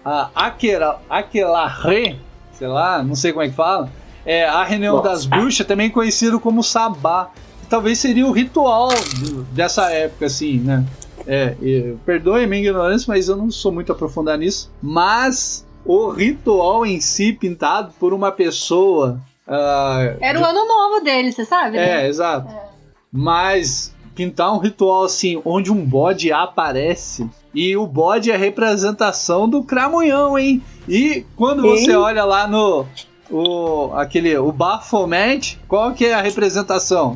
a 0.03 0.29
Aquera- 0.35 0.99
Aquelarre, 1.09 2.19
sei 2.53 2.67
lá, 2.67 3.01
não 3.03 3.15
sei 3.15 3.31
como 3.31 3.43
é 3.45 3.49
que 3.49 3.55
fala, 3.55 3.89
é 4.25 4.45
a 4.45 4.63
reunião 4.63 4.97
Nossa. 4.97 5.09
das 5.09 5.25
bruxas, 5.25 5.65
também 5.65 5.89
conhecido 5.89 6.39
como 6.39 6.61
Sabá. 6.63 7.29
Talvez 7.71 7.97
seria 7.99 8.27
o 8.27 8.31
ritual 8.31 8.89
do- 9.19 9.43
dessa 9.45 9.89
época, 9.91 10.25
assim, 10.27 10.59
né? 10.59 10.85
É, 11.25 11.55
e, 11.61 11.95
perdoe 12.05 12.43
a 12.43 12.47
minha 12.47 12.61
ignorância, 12.61 13.05
mas 13.07 13.29
eu 13.29 13.35
não 13.37 13.49
sou 13.49 13.71
muito 13.71 13.91
aprofundado 13.91 14.39
nisso. 14.39 14.69
Mas 14.81 15.65
o 15.85 16.09
ritual 16.09 16.85
em 16.85 16.99
si, 16.99 17.31
pintado 17.33 17.93
por 17.99 18.13
uma 18.13 18.31
pessoa. 18.31 19.19
ah, 19.47 20.15
Era 20.19 20.39
o 20.39 20.45
ano 20.45 20.67
novo 20.67 21.03
dele, 21.03 21.31
você 21.31 21.45
sabe? 21.45 21.77
né? 21.77 22.03
é, 22.03 22.07
exato. 22.09 22.47
É. 22.49 22.63
Mas 23.11 23.93
pintar 24.15 24.53
um 24.53 24.57
ritual 24.57 25.03
assim, 25.05 25.41
onde 25.45 25.71
um 25.71 25.85
bode 25.85 26.31
aparece. 26.31 27.29
E 27.53 27.75
o 27.77 27.85
bode 27.87 28.31
é 28.31 28.35
a 28.35 28.37
representação 28.37 29.47
do 29.47 29.63
cramunhão, 29.63 30.37
hein? 30.39 30.61
E 30.87 31.25
quando 31.35 31.61
você 31.61 31.91
Hein? 31.91 31.97
olha 31.97 32.23
lá 32.25 32.47
no. 32.47 32.85
O, 33.29 33.91
aquele, 33.93 34.37
o 34.37 34.51
Baphomet, 34.51 35.57
qual 35.67 35.93
que 35.93 36.05
é 36.05 36.13
a 36.13 36.21
representação? 36.21 37.15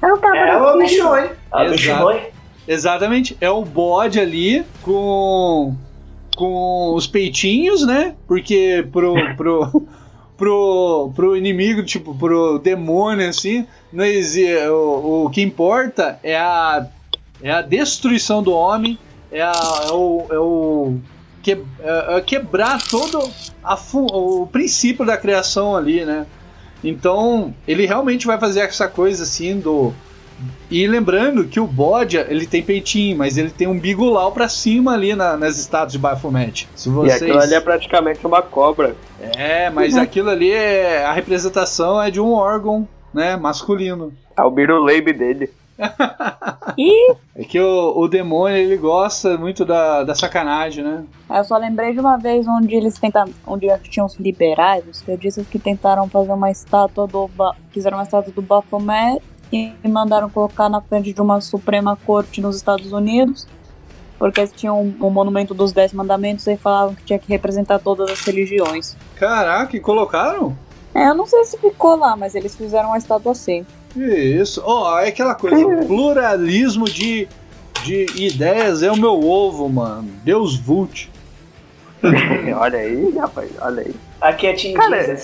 É 0.00 0.12
o 0.12 0.78
bichões. 0.78 1.30
É 1.52 1.56
o 1.56 1.62
Exato. 1.62 1.72
bichões. 1.72 2.22
Exatamente, 2.66 3.36
é 3.40 3.50
o 3.50 3.64
bode 3.64 4.18
ali 4.18 4.64
com 4.82 5.74
com 6.36 6.94
os 6.94 7.06
peitinhos, 7.06 7.86
né? 7.86 8.14
Porque 8.26 8.86
pro 8.90 9.14
pro 9.36 9.82
pro, 10.36 11.12
pro 11.14 11.36
inimigo, 11.36 11.82
tipo, 11.84 12.14
pro 12.14 12.58
demônio 12.58 13.28
assim, 13.28 13.66
não 13.92 14.04
exi- 14.04 14.56
o, 14.66 15.24
o 15.26 15.30
que 15.30 15.40
importa 15.42 16.18
é 16.22 16.36
a 16.36 16.86
é 17.42 17.50
a 17.50 17.62
destruição 17.62 18.42
do 18.42 18.52
homem, 18.52 18.98
é, 19.30 19.42
a, 19.42 19.52
é 19.86 19.92
o, 19.92 20.26
é 20.30 20.38
o 20.38 20.96
que, 21.42 21.52
é, 21.80 22.16
é 22.16 22.20
quebrar 22.22 22.78
todo 22.88 23.30
a 23.62 23.76
o 23.92 24.46
princípio 24.50 25.04
da 25.04 25.16
criação 25.16 25.76
ali, 25.76 26.04
né? 26.04 26.26
Então, 26.84 27.54
ele 27.66 27.86
realmente 27.86 28.26
vai 28.26 28.38
fazer 28.38 28.60
essa 28.60 28.86
coisa 28.88 29.22
assim 29.22 29.58
do 29.58 29.92
e 30.70 30.86
lembrando 30.86 31.44
que 31.44 31.60
o 31.60 31.66
bode, 31.66 32.16
ele 32.16 32.44
tem 32.46 32.60
peitinho, 32.62 33.16
mas 33.16 33.38
ele 33.38 33.50
tem 33.50 33.68
um 33.68 33.78
bigulau 33.78 34.32
pra 34.32 34.48
cima 34.48 34.92
ali 34.92 35.14
na- 35.14 35.36
nas 35.36 35.56
estátuas 35.58 35.92
de 35.92 35.98
Baphomet. 35.98 36.68
Se 36.74 36.88
E 36.88 36.92
vocês... 36.92 37.22
aquilo 37.22 37.38
ali 37.38 37.54
é 37.54 37.60
praticamente 37.60 38.26
uma 38.26 38.42
cobra. 38.42 38.96
É, 39.20 39.70
mas 39.70 39.96
aquilo 39.96 40.30
ali 40.30 40.50
é... 40.50 41.04
A 41.04 41.12
representação 41.12 42.02
é 42.02 42.10
de 42.10 42.20
um 42.20 42.32
órgão, 42.32 42.86
né, 43.12 43.36
masculino. 43.36 44.12
É 44.36 44.42
o 44.42 44.50
biruleibe 44.50 45.12
dele. 45.12 45.50
É 47.36 47.44
que 47.44 47.60
o, 47.60 47.92
o 47.96 48.08
demônio, 48.08 48.56
ele 48.56 48.76
gosta 48.76 49.36
muito 49.36 49.64
da, 49.64 50.04
da 50.04 50.14
sacanagem, 50.14 50.84
né? 50.84 51.04
eu 51.28 51.44
só 51.44 51.56
lembrei 51.56 51.92
de 51.92 52.00
uma 52.00 52.16
vez 52.16 52.46
onde 52.46 52.74
eles 52.74 52.98
tentaram, 52.98 53.32
onde 53.46 53.66
tinham 53.90 54.06
os 54.06 54.14
liberais, 54.16 54.84
os 54.88 55.02
feudistas 55.02 55.46
que 55.46 55.58
tentaram 55.58 56.08
fazer 56.08 56.32
uma 56.32 56.50
estátua 56.50 57.06
do, 57.06 57.28
fizeram 57.70 57.98
uma 57.98 58.04
estátua 58.04 58.32
do 58.32 58.42
Baphomet 58.42 59.20
e 59.52 59.72
mandaram 59.88 60.30
colocar 60.30 60.68
na 60.68 60.80
frente 60.80 61.12
de 61.12 61.20
uma 61.20 61.40
Suprema 61.40 61.96
Corte 61.96 62.40
nos 62.40 62.56
Estados 62.56 62.92
Unidos, 62.92 63.46
porque 64.18 64.40
eles 64.40 64.52
tinham 64.52 64.80
um, 64.80 65.06
um 65.06 65.10
monumento 65.10 65.54
dos 65.54 65.72
Dez 65.72 65.92
Mandamentos 65.92 66.46
e 66.46 66.56
falavam 66.56 66.94
que 66.94 67.04
tinha 67.04 67.18
que 67.18 67.28
representar 67.28 67.78
todas 67.78 68.10
as 68.10 68.20
religiões. 68.20 68.96
Caraca, 69.16 69.76
e 69.76 69.80
colocaram? 69.80 70.56
É, 70.94 71.08
eu 71.08 71.14
não 71.14 71.26
sei 71.26 71.44
se 71.44 71.58
ficou 71.58 71.96
lá, 71.96 72.16
mas 72.16 72.34
eles 72.34 72.54
fizeram 72.56 72.90
uma 72.90 72.98
estátua 72.98 73.32
assim. 73.32 73.66
Isso. 73.96 74.62
Ó, 74.64 74.98
é 75.00 75.08
aquela 75.08 75.34
coisa, 75.34 75.56
pluralismo 75.86 76.84
de, 76.86 77.28
de 77.84 78.06
ideias 78.16 78.82
é 78.82 78.90
o 78.90 78.96
meu 78.96 79.22
ovo, 79.24 79.68
mano. 79.68 80.08
Deus 80.24 80.56
vult. 80.56 81.08
olha 82.58 82.78
aí, 82.78 83.14
rapaz, 83.16 83.50
olha 83.60 83.82
aí. 83.82 83.94
Aqui 84.20 84.46
é 84.46 84.52
Team 84.54 84.74
Cara, 84.74 85.16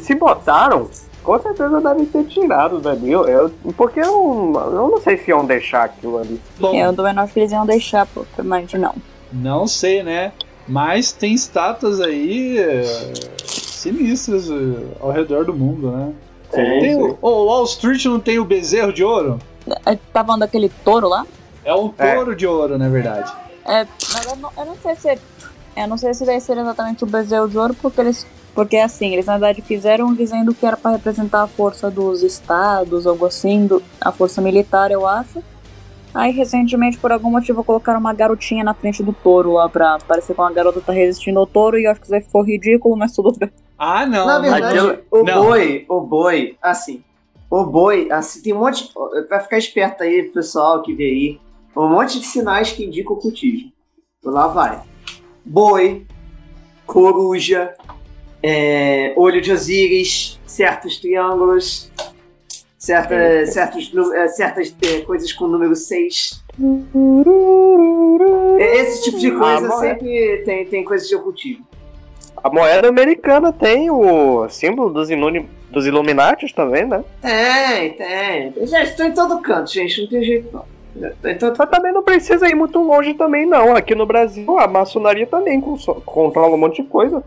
Se 0.00 0.14
botaram, 0.14 0.88
com 1.22 1.38
certeza 1.40 1.80
devem 1.80 2.04
ter 2.06 2.24
tirado 2.24 2.78
dali. 2.80 3.10
Eu, 3.10 3.26
eu- 3.26 3.50
porque 3.76 4.00
eu, 4.00 4.52
eu 4.54 4.88
não 4.90 5.00
sei 5.00 5.16
se 5.18 5.30
iam 5.30 5.44
deixar 5.44 5.84
aquilo 5.84 6.18
ali. 6.18 6.40
Bom, 6.58 6.74
Eu 6.74 6.92
não 6.92 7.22
acho 7.22 7.32
que 7.32 7.40
eles 7.40 7.52
iam 7.52 7.66
deixar, 7.66 8.06
pô, 8.06 8.24
mas 8.42 8.72
não. 8.72 8.94
Não 9.32 9.66
sei, 9.66 10.02
né? 10.02 10.32
Mas 10.66 11.12
tem 11.12 11.34
estátuas 11.34 12.00
aí 12.00 12.58
é, 12.58 12.82
sinistras 13.44 14.50
é, 14.50 14.54
ao 15.00 15.10
redor 15.10 15.44
do 15.44 15.52
mundo, 15.52 15.90
né? 15.90 16.12
Tem 16.54 16.96
o, 16.96 17.18
o 17.20 17.44
Wall 17.46 17.64
Street 17.64 18.04
não 18.06 18.20
tem 18.20 18.38
o 18.38 18.44
bezerro 18.44 18.92
de 18.92 19.02
ouro? 19.04 19.38
É, 19.86 19.96
Tá 20.12 20.24
falando 20.24 20.40
daquele 20.40 20.68
touro 20.84 21.08
lá? 21.08 21.26
É 21.64 21.74
um 21.74 21.92
É. 21.98 22.14
touro 22.14 22.36
de 22.36 22.46
ouro, 22.46 22.76
na 22.78 22.88
verdade. 22.88 23.32
É, 23.66 23.86
mas 24.12 24.26
eu 24.26 24.36
não, 24.36 24.50
eu 24.58 24.64
não 24.66 24.76
sei 24.76 24.94
se. 24.96 25.18
Eu 25.76 25.88
não 25.88 25.96
sei 25.98 26.14
se 26.14 26.24
deve 26.24 26.40
ser 26.40 26.56
exatamente 26.56 27.02
o 27.02 27.06
bezerro 27.06 27.48
de 27.48 27.56
ouro, 27.58 27.74
porque 27.80 28.00
eles. 28.00 28.26
Porque 28.54 28.76
assim, 28.76 29.12
eles 29.14 29.26
na 29.26 29.32
verdade 29.32 29.62
fizeram 29.62 30.14
dizendo 30.14 30.54
que 30.54 30.64
era 30.64 30.76
pra 30.76 30.92
representar 30.92 31.42
a 31.42 31.46
força 31.48 31.90
dos 31.90 32.22
estados, 32.22 33.04
algo 33.06 33.26
assim, 33.26 33.66
do, 33.66 33.82
a 34.00 34.12
força 34.12 34.40
militar, 34.40 34.92
eu 34.92 35.04
acho. 35.06 35.42
Aí 36.14 36.30
recentemente, 36.30 36.96
por 36.96 37.10
algum 37.10 37.30
motivo, 37.30 37.64
colocaram 37.64 37.98
uma 37.98 38.14
garotinha 38.14 38.62
na 38.62 38.72
frente 38.72 39.02
do 39.02 39.12
touro 39.12 39.54
lá 39.54 39.68
pra 39.68 39.98
parecer 40.06 40.34
que 40.34 40.40
uma 40.40 40.52
garota 40.52 40.80
tá 40.80 40.92
resistindo 40.92 41.40
ao 41.40 41.46
touro 41.48 41.76
e 41.76 41.86
eu 41.86 41.90
acho 41.90 41.98
que 42.00 42.06
isso 42.06 42.14
aí 42.14 42.20
ficou 42.20 42.44
ridículo, 42.44 42.96
mas 42.96 43.12
tudo 43.12 43.32
bem. 43.36 43.50
Ah, 43.78 44.06
não. 44.06 44.26
Na 44.26 44.34
não. 44.36 44.42
verdade, 44.42 44.78
aquilo- 44.78 44.98
o 45.10 45.22
não. 45.24 45.44
boi, 45.46 45.84
o 45.88 46.00
boi, 46.00 46.56
assim, 46.62 47.02
o 47.50 47.64
boi, 47.64 48.08
assim, 48.10 48.42
tem 48.42 48.52
um 48.54 48.58
monte. 48.60 48.90
Vai 49.28 49.40
ficar 49.40 49.58
esperto 49.58 50.02
aí, 50.02 50.22
pessoal 50.24 50.82
que 50.82 50.94
vê 50.94 51.04
aí. 51.04 51.40
Um 51.76 51.88
monte 51.88 52.20
de 52.20 52.26
sinais 52.26 52.70
que 52.72 52.84
indicam 52.84 53.14
ocultismo. 53.14 53.72
Então 54.20 54.32
lá 54.32 54.46
vai. 54.46 54.80
boi, 55.44 56.06
coruja, 56.86 57.74
é, 58.42 59.12
olho 59.16 59.40
de 59.40 59.52
Osíris, 59.52 60.38
certos 60.46 60.98
triângulos, 60.98 61.90
certa, 62.78 63.44
certos, 63.46 63.92
é, 64.14 64.28
certas 64.28 64.74
é, 64.82 65.00
coisas 65.00 65.32
com 65.32 65.44
o 65.46 65.48
número 65.48 65.74
6. 65.74 66.42
Esse 68.58 69.02
tipo 69.04 69.18
de 69.18 69.30
coisa 69.32 69.68
Ah, 69.68 69.86
é. 69.86 69.90
sempre 69.94 70.42
tem, 70.44 70.64
tem 70.66 70.84
coisas 70.84 71.08
de 71.08 71.16
ocultismo. 71.16 71.66
A 72.44 72.50
moeda 72.50 72.88
americana 72.88 73.50
tem 73.50 73.90
o 73.90 74.46
símbolo 74.50 74.92
dos, 74.92 75.08
Iluni- 75.08 75.48
dos 75.70 75.86
Illuminatis 75.86 76.52
também, 76.52 76.84
né? 76.84 77.02
Tem, 77.22 77.92
tem. 77.94 78.66
Já 78.66 78.82
estou 78.82 79.06
em 79.06 79.12
todo 79.12 79.40
canto, 79.40 79.72
gente, 79.72 80.02
não 80.02 80.08
tem 80.08 80.22
jeito 80.22 80.48
não. 80.52 80.74
Todo 81.40 81.56
Mas 81.58 81.70
também 81.70 81.90
não 81.90 82.02
precisa 82.02 82.46
ir 82.46 82.54
muito 82.54 82.78
longe 82.80 83.14
também, 83.14 83.46
não. 83.46 83.74
Aqui 83.74 83.94
no 83.94 84.04
Brasil, 84.04 84.58
a 84.58 84.68
maçonaria 84.68 85.26
também 85.26 85.58
controla 86.04 86.54
um 86.54 86.58
monte 86.58 86.82
de 86.82 86.88
coisa. 86.88 87.24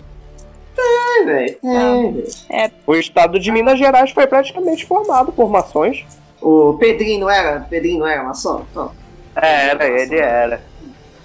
Tem, 0.76 1.26
velho. 1.26 1.58
Tem, 1.64 2.12
velho. 2.14 2.72
O 2.86 2.96
estado 2.96 3.40
de 3.40 3.52
Minas 3.52 3.80
Gerais 3.80 4.12
foi 4.12 4.28
praticamente 4.28 4.86
formado 4.86 5.32
por 5.32 5.50
maçons. 5.50 6.06
O 6.40 6.76
Pedrinho 6.76 7.22
não 7.22 7.30
era? 7.30 7.62
Pedrinho 7.62 8.02
não 8.02 8.08
era 8.08 8.22
maçom? 8.24 8.64
Então, 8.72 8.92
Era, 9.36 9.88
ele 9.88 10.16
era. 10.16 10.62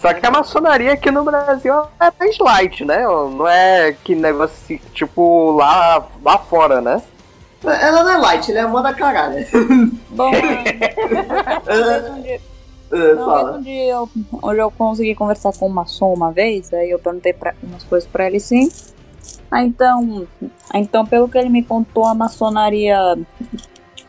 Só 0.02 0.12
que 0.12 0.26
a 0.26 0.30
maçonaria 0.32 0.94
aqui 0.94 1.12
no 1.12 1.22
Brasil 1.22 1.72
é 2.00 2.12
mais 2.18 2.36
light, 2.38 2.84
né? 2.84 3.04
Não 3.04 3.46
é 3.46 3.92
que 3.92 4.16
negócio 4.16 4.80
tipo 4.92 5.52
lá, 5.52 6.04
lá 6.24 6.38
fora, 6.38 6.80
né? 6.80 7.00
ela 7.64 8.02
não 8.02 8.10
é 8.10 8.18
light, 8.18 8.50
ela 8.50 8.60
é 8.60 8.66
moda 8.66 8.92
caralho. 8.92 9.46
Bom, 10.10 10.32
talvez 11.64 12.40
Fala. 13.24 13.58
um 13.58 13.62
dia 13.62 13.92
eu, 13.92 14.10
onde 14.42 14.58
eu 14.58 14.70
consegui 14.72 15.14
conversar 15.14 15.52
com 15.52 15.66
um 15.66 15.72
maçom 15.72 16.12
uma 16.12 16.32
vez, 16.32 16.74
aí 16.74 16.90
eu 16.90 16.98
perguntei 16.98 17.32
pra, 17.32 17.54
umas 17.62 17.84
coisas 17.84 18.08
pra 18.08 18.26
ele 18.26 18.40
sim. 18.40 18.68
Ah, 19.50 19.62
então, 19.62 20.26
então, 20.74 21.06
pelo 21.06 21.28
que 21.28 21.38
ele 21.38 21.48
me 21.48 21.62
contou, 21.62 22.04
a 22.06 22.14
maçonaria, 22.14 23.16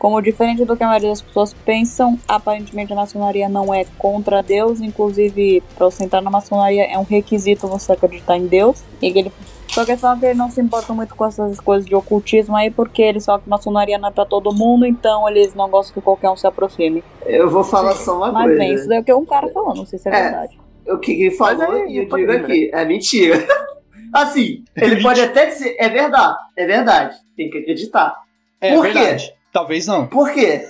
como 0.04 0.20
diferente 0.20 0.66
do 0.66 0.76
que 0.76 0.84
a 0.84 0.86
maioria 0.88 1.08
das 1.08 1.22
pessoas 1.22 1.54
pensam, 1.64 2.18
aparentemente 2.28 2.92
a 2.92 2.96
maçonaria 2.96 3.48
não 3.48 3.72
é 3.72 3.86
contra 3.96 4.42
Deus, 4.42 4.82
inclusive 4.82 5.62
pra 5.74 5.86
você 5.86 6.04
entrar 6.04 6.20
na 6.20 6.30
maçonaria 6.30 6.84
é 6.84 6.98
um 6.98 7.04
requisito 7.04 7.66
você 7.66 7.92
acreditar 7.92 8.36
em 8.36 8.46
Deus. 8.46 8.84
E 9.00 9.06
ele, 9.18 9.32
só 9.66 9.82
que 9.82 9.92
ele 9.92 9.98
fala 9.98 10.18
que 10.20 10.26
ele 10.26 10.34
não 10.34 10.50
se 10.50 10.60
importa 10.60 10.92
muito 10.92 11.14
com 11.14 11.24
essas 11.24 11.58
coisas 11.58 11.86
de 11.86 11.94
ocultismo 11.94 12.54
aí, 12.54 12.70
porque 12.70 13.00
eles 13.00 13.24
falam 13.24 13.40
que 13.40 13.48
maçonaria 13.48 13.96
não 13.96 14.10
é 14.10 14.12
pra 14.12 14.26
todo 14.26 14.54
mundo, 14.54 14.84
então 14.84 15.26
eles 15.26 15.54
não 15.54 15.70
gostam 15.70 15.94
que 15.94 16.02
qualquer 16.02 16.28
um 16.28 16.36
se 16.36 16.46
aproxime. 16.46 17.02
Eu 17.24 17.48
vou 17.48 17.64
falar 17.64 17.94
só 17.94 18.18
uma 18.18 18.30
Mas 18.30 18.44
coisa. 18.44 18.58
bem, 18.58 18.74
isso 18.74 18.86
daí 18.86 18.98
é 18.98 19.00
o 19.00 19.04
que 19.04 19.14
um 19.14 19.24
cara 19.24 19.48
falou, 19.52 19.74
não 19.74 19.86
sei 19.86 19.98
se 19.98 20.06
é, 20.10 20.12
É. 20.14 20.22
verdade. 20.24 20.58
O 20.86 20.98
que 20.98 21.12
ele 21.12 21.30
falou 21.30 21.56
Mas 21.66 21.80
aí, 21.80 21.92
e 21.94 21.96
eu 21.96 22.04
digo 22.04 22.18
ir, 22.18 22.26
né? 22.26 22.34
aqui, 22.36 22.70
é 22.74 22.84
mentira. 22.84 23.42
Assim, 24.12 24.64
ele 24.76 25.00
pode 25.02 25.22
até 25.22 25.46
dizer, 25.46 25.74
é 25.78 25.88
verdade, 25.88 26.36
é 26.58 26.66
verdade, 26.66 27.16
tem 27.34 27.48
que 27.48 27.56
acreditar. 27.56 28.14
É 28.60 28.74
Por 28.74 28.86
quê? 28.92 29.16
Talvez 29.54 29.86
não. 29.86 30.06
Por 30.08 30.32
quê? 30.32 30.66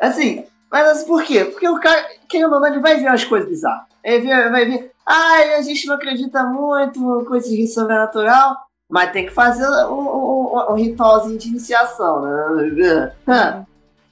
Assim, 0.00 0.44
mas 0.70 0.86
assim, 0.88 1.06
por 1.06 1.22
quê? 1.24 1.44
Porque 1.44 1.68
o 1.68 1.80
cara, 1.80 2.06
quem 2.28 2.42
não, 2.42 2.64
ele 2.64 2.78
vai 2.78 2.94
ver 2.96 3.08
umas 3.08 3.24
coisas 3.24 3.48
bizarras. 3.48 3.86
Ele 4.04 4.24
vai 4.50 4.64
ver, 4.64 4.92
ai, 5.04 5.54
a 5.54 5.62
gente 5.62 5.86
não 5.88 5.96
acredita 5.96 6.44
muito, 6.44 7.24
coisa 7.26 7.48
de 7.48 7.66
sobrenatural, 7.66 8.56
mas 8.88 9.10
tem 9.10 9.26
que 9.26 9.32
fazer 9.32 9.66
o, 9.68 9.92
o, 9.92 10.56
o- 10.56 10.72
o 10.72 10.74
ritualzinho 10.74 11.36
de 11.38 11.48
iniciação, 11.48 12.22
né? 12.22 13.12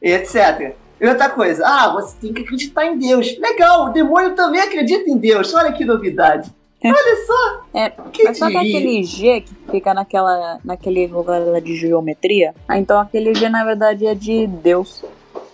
E 0.02 0.10
etc. 0.12 0.74
E 1.00 1.06
outra 1.08 1.30
coisa, 1.30 1.64
ah, 1.64 1.92
você 1.92 2.16
tem 2.20 2.32
que 2.34 2.42
acreditar 2.42 2.84
em 2.86 2.98
Deus. 2.98 3.38
Legal, 3.38 3.86
o 3.86 3.90
demônio 3.92 4.34
também 4.34 4.60
acredita 4.60 5.08
em 5.08 5.16
Deus. 5.16 5.54
Olha 5.54 5.72
que 5.72 5.84
novidade. 5.84 6.52
Olha 6.84 7.26
só. 7.26 7.62
É, 7.74 7.90
que 8.12 8.24
Mas 8.24 8.38
sabe 8.38 8.58
diria. 8.58 8.78
aquele 8.78 9.02
G 9.02 9.40
que 9.40 9.54
fica 9.70 9.92
naquela, 9.92 10.58
naquele 10.64 11.06
lugar 11.08 11.40
lá 11.40 11.58
de 11.60 11.74
geometria? 11.76 12.54
Ah, 12.68 12.78
então 12.78 13.00
aquele 13.00 13.34
G 13.34 13.48
na 13.48 13.64
verdade 13.64 14.06
é 14.06 14.14
de 14.14 14.46
Deus. 14.46 15.04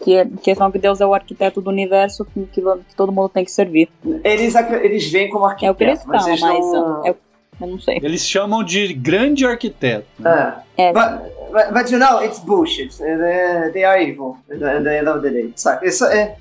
Que 0.02 0.16
é 0.16 0.26
questão 0.42 0.70
que 0.70 0.78
Deus 0.78 1.00
é 1.00 1.06
o 1.06 1.14
arquiteto 1.14 1.62
do 1.62 1.70
universo 1.70 2.26
que, 2.26 2.44
que, 2.52 2.60
que 2.60 2.94
todo 2.94 3.10
mundo 3.10 3.30
tem 3.30 3.42
que 3.42 3.50
servir. 3.50 3.88
Eles, 4.22 4.54
eles 4.54 5.10
veem 5.10 5.30
como 5.30 5.46
É 5.50 5.70
o 5.70 5.74
que 5.74 5.82
eles 5.84 6.00
arquiteto, 6.00 6.06
mas 6.08 6.40
mas 6.42 6.60
não... 6.60 7.06
é 7.06 7.14
eu 7.60 7.68
não 7.68 7.78
sei. 7.78 7.98
Eles 8.02 8.20
chamam 8.26 8.62
de 8.64 8.92
grande 8.92 9.46
arquiteto. 9.46 10.06
né? 10.18 10.56
É. 10.76 10.88
É, 10.88 10.92
But, 10.92 11.32
but, 11.52 11.72
but 11.72 11.90
you 11.90 11.98
know, 11.98 12.22
it's 12.22 12.40
bullshit. 12.40 12.90
They, 12.98 13.70
they 13.72 13.84
are 13.84 14.02
evil 14.02 14.36
at 14.50 14.58
the, 14.58 14.98
end 14.98 15.08
of 15.08 15.22
the 15.22 15.30
day. 15.30 15.52
Saca? 15.54 15.86
Isso 15.86 16.04
é. 16.06 16.36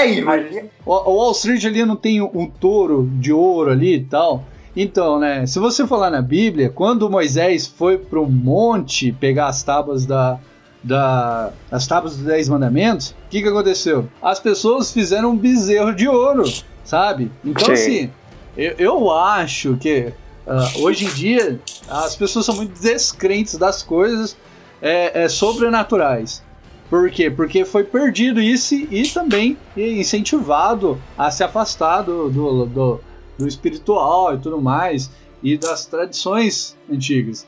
É 0.00 0.10
evil. 0.10 0.70
O, 0.84 0.92
o 0.92 1.16
Wall 1.16 1.32
Street 1.32 1.64
ali 1.64 1.84
não 1.84 1.96
tem 1.96 2.20
um, 2.22 2.46
touro 2.46 3.10
de 3.14 3.32
ouro 3.32 3.70
ali 3.70 3.96
e 3.96 4.04
tal. 4.04 4.44
Então, 4.74 5.18
né? 5.18 5.46
Se 5.46 5.58
você 5.58 5.84
lá 5.98 6.10
na 6.10 6.22
Bíblia, 6.22 6.70
quando 6.70 7.10
Moisés 7.10 7.66
foi 7.66 7.98
pro 7.98 8.28
monte 8.28 9.12
pegar 9.12 9.48
as 9.48 9.62
tábuas 9.62 10.06
da. 10.06 10.38
da 10.82 11.52
as 11.70 11.86
tábuas 11.86 12.16
dos 12.16 12.24
Dez 12.24 12.48
Mandamentos, 12.48 13.10
o 13.10 13.14
que, 13.30 13.42
que 13.42 13.48
aconteceu? 13.48 14.08
As 14.22 14.38
pessoas 14.38 14.92
fizeram 14.92 15.30
um 15.30 15.36
bezerro 15.36 15.94
de 15.94 16.08
ouro, 16.08 16.44
sabe? 16.84 17.30
Então, 17.44 17.66
Sim. 17.66 17.72
assim, 17.72 18.10
eu, 18.56 18.74
eu 18.78 19.10
acho 19.10 19.76
que 19.76 20.12
ah, 20.46 20.68
hoje 20.78 21.04
em 21.04 21.10
dia 21.10 21.60
as 21.88 22.16
pessoas 22.16 22.46
são 22.46 22.56
muito 22.56 22.80
descrentes 22.80 23.56
das 23.56 23.82
coisas 23.82 24.36
é, 24.80 25.24
é, 25.24 25.28
sobrenaturais. 25.28 26.42
Por 26.90 27.08
quê? 27.08 27.30
Porque 27.30 27.64
foi 27.64 27.84
perdido 27.84 28.40
isso 28.40 28.74
e 28.74 29.08
também 29.08 29.56
incentivado 29.76 31.00
a 31.16 31.30
se 31.30 31.44
afastar 31.44 32.02
do, 32.02 32.28
do, 32.28 32.66
do, 32.66 33.00
do 33.38 33.46
espiritual 33.46 34.34
e 34.34 34.38
tudo 34.38 34.60
mais, 34.60 35.08
e 35.40 35.56
das 35.56 35.86
tradições 35.86 36.76
antigas. 36.92 37.46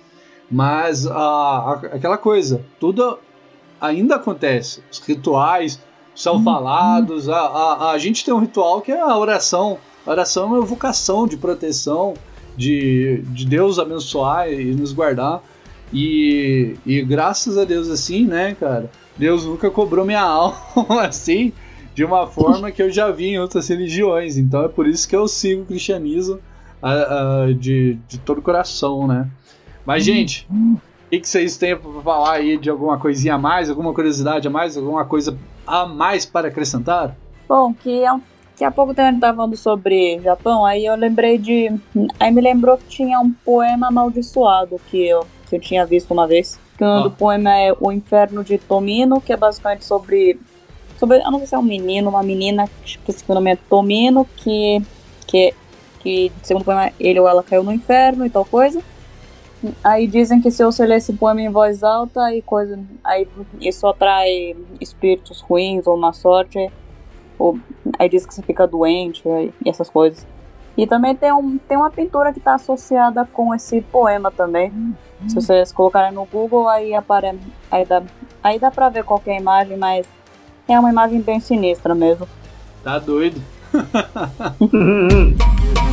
Mas 0.48 1.06
aquela 1.90 2.16
coisa, 2.16 2.64
tudo 2.78 3.18
ainda 3.80 4.14
acontece. 4.14 4.80
Os 4.90 5.00
rituais 5.00 5.80
são 6.14 6.44
falados, 6.44 7.28
a, 7.28 7.36
a, 7.36 7.90
a 7.90 7.98
gente 7.98 8.24
tem 8.24 8.32
um 8.32 8.38
ritual 8.38 8.80
que 8.80 8.92
é 8.92 9.00
a 9.00 9.18
oração. 9.18 9.78
A 10.06 10.10
oração 10.12 10.44
é 10.44 10.58
uma 10.58 10.60
vocação 10.60 11.26
de 11.26 11.36
proteção, 11.36 12.14
de, 12.56 13.22
de 13.28 13.44
Deus 13.44 13.80
abençoar 13.80 14.52
e 14.52 14.72
nos 14.72 14.92
guardar. 14.92 15.42
E, 15.92 16.76
e 16.86 17.02
graças 17.02 17.58
a 17.58 17.64
Deus 17.64 17.88
assim, 17.88 18.24
né, 18.24 18.54
cara? 18.58 18.90
Deus 19.16 19.44
nunca 19.44 19.70
cobrou 19.70 20.04
minha 20.04 20.22
alma 20.24 21.02
assim, 21.02 21.52
de 21.94 22.04
uma 22.04 22.26
forma 22.26 22.70
que 22.70 22.82
eu 22.82 22.90
já 22.90 23.10
vi 23.10 23.28
em 23.30 23.38
outras 23.38 23.68
religiões. 23.68 24.36
Então 24.36 24.64
é 24.64 24.68
por 24.68 24.86
isso 24.86 25.08
que 25.08 25.16
eu 25.16 25.28
sigo 25.28 25.62
o 25.62 25.66
cristianismo 25.66 26.38
ah, 26.82 26.90
ah, 27.46 27.52
de, 27.52 27.98
de 28.08 28.18
todo 28.18 28.38
o 28.38 28.42
coração, 28.42 29.06
né? 29.06 29.28
Mas, 29.84 30.04
gente, 30.04 30.46
o 30.50 30.78
que, 31.10 31.20
que 31.20 31.28
vocês 31.28 31.56
têm 31.56 31.76
pra 31.76 31.90
falar 32.02 32.34
aí 32.34 32.56
de 32.56 32.70
alguma 32.70 32.98
coisinha 32.98 33.34
a 33.34 33.38
mais, 33.38 33.68
alguma 33.68 33.92
curiosidade 33.92 34.46
a 34.46 34.50
mais, 34.50 34.76
alguma 34.76 35.04
coisa 35.04 35.36
a 35.66 35.86
mais 35.86 36.24
para 36.24 36.48
acrescentar? 36.48 37.16
Bom, 37.48 37.74
que 37.74 38.04
há 38.64 38.70
pouco 38.70 38.94
tempo 38.94 39.08
a 39.08 39.10
gente 39.10 39.20
tava 39.20 39.36
falando 39.36 39.56
sobre 39.56 40.20
Japão, 40.20 40.64
aí 40.64 40.86
eu 40.86 40.94
lembrei 40.94 41.38
de. 41.38 41.70
Aí 42.18 42.30
me 42.30 42.40
lembrou 42.40 42.78
que 42.78 42.84
tinha 42.84 43.18
um 43.20 43.30
poema 43.30 43.88
amaldiçoado 43.88 44.80
que 44.88 45.06
eu, 45.06 45.26
que 45.48 45.56
eu 45.56 45.60
tinha 45.60 45.84
visto 45.84 46.10
uma 46.12 46.26
vez. 46.26 46.58
O 46.82 46.88
nome 46.88 47.00
Ah. 47.00 47.02
do 47.04 47.10
poema 47.10 47.56
é 47.56 47.72
O 47.78 47.92
Inferno 47.92 48.42
de 48.42 48.58
Tomino, 48.58 49.20
que 49.20 49.32
é 49.32 49.36
basicamente 49.36 49.84
sobre. 49.84 50.38
sobre 50.98 51.18
eu 51.18 51.30
não 51.30 51.38
sei 51.38 51.46
se 51.48 51.54
é 51.54 51.58
um 51.58 51.62
menino, 51.62 52.10
uma 52.10 52.22
menina, 52.22 52.68
que 52.84 53.10
esse 53.10 53.28
nome 53.28 53.52
é 53.52 53.56
Tomino, 53.56 54.26
que. 54.36 54.82
que, 55.26 55.54
que 56.00 56.32
segundo 56.42 56.62
o 56.62 56.64
poema, 56.64 56.92
ele 56.98 57.20
ou 57.20 57.28
ela 57.28 57.42
caiu 57.42 57.62
no 57.62 57.72
inferno 57.72 58.26
e 58.26 58.30
tal 58.30 58.44
coisa. 58.44 58.82
Aí 59.84 60.08
dizem 60.08 60.40
que 60.40 60.50
se 60.50 60.64
você 60.64 60.84
ler 60.84 60.96
esse 60.96 61.12
poema 61.12 61.40
em 61.40 61.48
voz 61.48 61.84
alta, 61.84 62.20
aí 62.24 62.42
coisa, 62.42 62.80
aí 63.04 63.28
isso 63.60 63.86
atrai 63.86 64.56
espíritos 64.80 65.40
ruins 65.40 65.86
ou 65.86 65.96
má 65.96 66.12
sorte. 66.12 66.68
Ou, 67.38 67.56
aí 67.96 68.08
diz 68.08 68.26
que 68.26 68.34
você 68.34 68.42
fica 68.42 68.66
doente 68.66 69.26
aí, 69.28 69.54
e 69.64 69.68
essas 69.68 69.88
coisas. 69.88 70.26
E 70.76 70.86
também 70.86 71.14
tem, 71.14 71.32
um, 71.32 71.58
tem 71.58 71.76
uma 71.76 71.90
pintura 71.90 72.32
que 72.32 72.38
está 72.38 72.54
associada 72.54 73.24
com 73.32 73.54
esse 73.54 73.80
poema 73.82 74.30
também. 74.32 74.72
Se 75.28 75.34
vocês 75.34 75.72
colocarem 75.72 76.12
no 76.12 76.24
Google, 76.24 76.68
aí 76.68 76.94
apare, 76.94 77.38
aí 77.70 77.84
dá, 77.84 78.02
aí 78.42 78.58
dá 78.58 78.70
pra 78.70 78.88
ver 78.88 79.04
qualquer 79.04 79.40
imagem, 79.40 79.76
mas 79.76 80.06
é 80.68 80.78
uma 80.78 80.90
imagem 80.90 81.20
bem 81.20 81.40
sinistra 81.40 81.94
mesmo. 81.94 82.28
Tá 82.82 82.98
doido? 82.98 83.40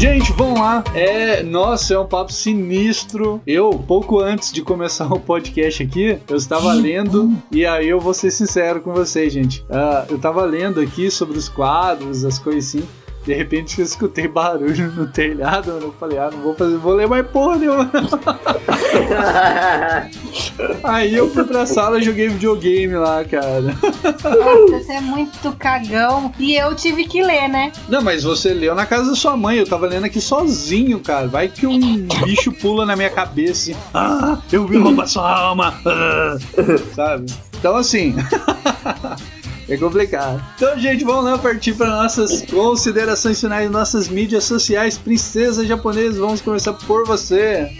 Gente, 0.00 0.32
vamos 0.32 0.58
lá. 0.58 0.82
É, 0.94 1.42
nossa, 1.42 1.92
é 1.92 1.98
um 1.98 2.06
papo 2.06 2.32
sinistro. 2.32 3.38
Eu, 3.46 3.68
pouco 3.86 4.18
antes 4.18 4.50
de 4.50 4.62
começar 4.62 5.06
o 5.12 5.20
podcast 5.20 5.82
aqui, 5.82 6.18
eu 6.26 6.36
estava 6.36 6.72
lendo 6.72 7.30
e 7.52 7.66
aí 7.66 7.90
eu 7.90 8.00
vou 8.00 8.14
ser 8.14 8.30
sincero 8.30 8.80
com 8.80 8.94
vocês, 8.94 9.30
gente. 9.30 9.62
Ah, 9.68 10.06
eu 10.08 10.16
estava 10.16 10.42
lendo 10.46 10.80
aqui 10.80 11.10
sobre 11.10 11.36
os 11.36 11.50
quadros, 11.50 12.24
as 12.24 12.38
coisas 12.38 12.68
assim. 12.68 12.88
De 13.30 13.36
repente 13.36 13.78
eu 13.78 13.84
escutei 13.84 14.26
barulho 14.26 14.90
no 14.90 15.06
telhado, 15.06 15.70
eu 15.70 15.94
falei, 16.00 16.18
ah, 16.18 16.30
não 16.32 16.40
vou 16.40 16.52
fazer, 16.52 16.76
vou 16.78 16.94
ler 16.94 17.06
mais 17.06 17.24
porra 17.28 17.58
nenhuma. 17.58 17.88
Aí 20.82 21.14
eu 21.14 21.30
fui 21.30 21.44
pra 21.44 21.64
sala 21.64 22.00
e 22.00 22.02
joguei 22.02 22.28
videogame 22.28 22.96
lá, 22.96 23.24
cara. 23.24 23.60
Nossa, 23.62 24.84
você 24.84 24.94
é 24.94 25.00
muito 25.00 25.52
cagão. 25.52 26.32
E 26.40 26.56
eu 26.56 26.74
tive 26.74 27.04
que 27.04 27.22
ler, 27.22 27.46
né? 27.46 27.70
Não, 27.88 28.02
mas 28.02 28.24
você 28.24 28.52
leu 28.52 28.74
na 28.74 28.84
casa 28.84 29.10
da 29.10 29.16
sua 29.16 29.36
mãe, 29.36 29.58
eu 29.58 29.66
tava 29.66 29.86
lendo 29.86 30.06
aqui 30.06 30.20
sozinho, 30.20 30.98
cara. 30.98 31.28
Vai 31.28 31.46
que 31.46 31.68
um 31.68 32.08
bicho 32.24 32.50
pula 32.50 32.84
na 32.84 32.96
minha 32.96 33.10
cabeça 33.10 33.70
e. 33.70 33.76
Ah, 33.94 34.40
eu 34.50 34.66
vi 34.66 34.76
roubar 34.76 35.06
sua 35.06 35.30
alma! 35.30 35.72
Ah, 35.86 36.36
sabe? 36.96 37.32
Então 37.56 37.76
assim. 37.76 38.12
É 39.70 39.76
complicado. 39.76 40.42
Então, 40.56 40.76
gente, 40.76 41.04
vamos 41.04 41.24
lá 41.24 41.38
partir 41.38 41.74
para 41.74 41.88
nossas 41.88 42.42
considerações 42.42 43.40
finais, 43.40 43.70
nossas 43.70 44.08
mídias 44.08 44.42
sociais. 44.42 44.98
Princesa 44.98 45.64
japonesa, 45.64 46.20
vamos 46.20 46.40
começar 46.40 46.72
por 46.72 47.06
você. 47.06 47.70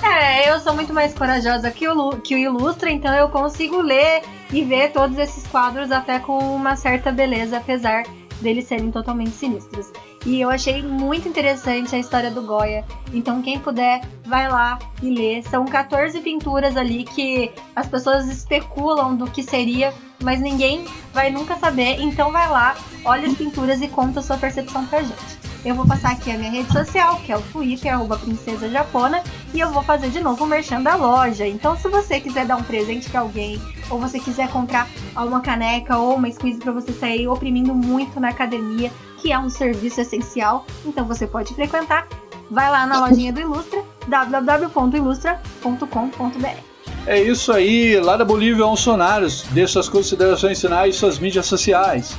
É, 0.00 0.48
eu 0.48 0.60
sou 0.60 0.72
muito 0.72 0.94
mais 0.94 1.12
corajosa 1.12 1.68
que 1.70 1.88
o, 1.88 2.12
que 2.18 2.36
o 2.36 2.38
Ilustra, 2.38 2.90
então 2.90 3.12
eu 3.12 3.28
consigo 3.28 3.80
ler 3.80 4.22
e 4.52 4.62
ver 4.62 4.92
todos 4.92 5.18
esses 5.18 5.44
quadros 5.48 5.90
até 5.90 6.20
com 6.20 6.38
uma 6.38 6.76
certa 6.76 7.10
beleza, 7.10 7.56
apesar 7.56 8.04
deles 8.40 8.66
serem 8.66 8.90
totalmente 8.90 9.30
sinistros. 9.30 9.90
E 10.24 10.40
eu 10.40 10.50
achei 10.50 10.82
muito 10.82 11.28
interessante 11.28 11.94
a 11.94 11.98
história 11.98 12.30
do 12.30 12.42
Goya. 12.42 12.84
Então, 13.12 13.42
quem 13.42 13.58
puder, 13.58 14.02
vai 14.24 14.48
lá 14.48 14.78
e 15.02 15.10
lê. 15.10 15.42
São 15.42 15.64
14 15.64 16.20
pinturas 16.20 16.76
ali 16.76 17.04
que 17.04 17.50
as 17.74 17.88
pessoas 17.88 18.28
especulam 18.28 19.16
do 19.16 19.26
que 19.28 19.42
seria, 19.42 19.92
mas 20.22 20.40
ninguém 20.40 20.86
vai 21.12 21.30
nunca 21.30 21.56
saber. 21.56 22.00
Então, 22.00 22.32
vai 22.32 22.48
lá, 22.48 22.74
olha 23.04 23.28
as 23.28 23.34
pinturas 23.34 23.80
e 23.80 23.88
conta 23.88 24.20
a 24.20 24.22
sua 24.22 24.38
percepção 24.38 24.86
pra 24.86 25.02
gente. 25.02 25.42
Eu 25.64 25.74
vou 25.76 25.86
passar 25.86 26.10
aqui 26.12 26.30
a 26.30 26.36
minha 26.36 26.50
rede 26.50 26.70
social, 26.72 27.20
que 27.20 27.30
é 27.30 27.36
o 27.36 27.42
Twitter, 27.42 27.94
arroba 27.94 28.18
Princesa 28.18 28.68
Japona, 28.68 29.22
e 29.54 29.60
eu 29.60 29.70
vou 29.70 29.84
fazer 29.84 30.10
de 30.10 30.20
novo 30.20 30.42
o 30.42 30.46
merchan 30.46 30.82
da 30.82 30.96
loja. 30.96 31.46
Então, 31.46 31.76
se 31.76 31.88
você 31.88 32.20
quiser 32.20 32.46
dar 32.46 32.56
um 32.56 32.64
presente 32.64 33.08
pra 33.08 33.20
alguém, 33.20 33.62
ou 33.88 34.00
você 34.00 34.18
quiser 34.18 34.50
comprar 34.50 34.88
uma 35.14 35.40
caneca 35.40 35.96
ou 35.98 36.16
uma 36.16 36.28
squeeze 36.32 36.58
pra 36.58 36.72
você 36.72 36.92
sair 36.92 37.28
oprimindo 37.28 37.72
muito 37.72 38.18
na 38.18 38.30
academia, 38.30 38.90
que 39.18 39.30
é 39.30 39.38
um 39.38 39.48
serviço 39.48 40.00
essencial, 40.00 40.66
então 40.84 41.06
você 41.06 41.28
pode 41.28 41.54
frequentar. 41.54 42.08
Vai 42.50 42.68
lá 42.68 42.84
na 42.84 43.06
lojinha 43.06 43.32
do 43.32 43.38
Ilustra, 43.40 43.84
www.ilustra.com.br. 44.08 46.71
É 47.06 47.20
isso 47.20 47.52
aí, 47.52 47.98
lá 47.98 48.16
da 48.16 48.24
Bolívia, 48.24 48.64
Bolsonaros. 48.64 49.44
Dê 49.50 49.66
suas 49.66 49.88
considerações 49.88 50.60
finais 50.60 50.94
e 50.94 50.98
suas 50.98 51.18
mídias 51.18 51.46
sociais. 51.46 52.16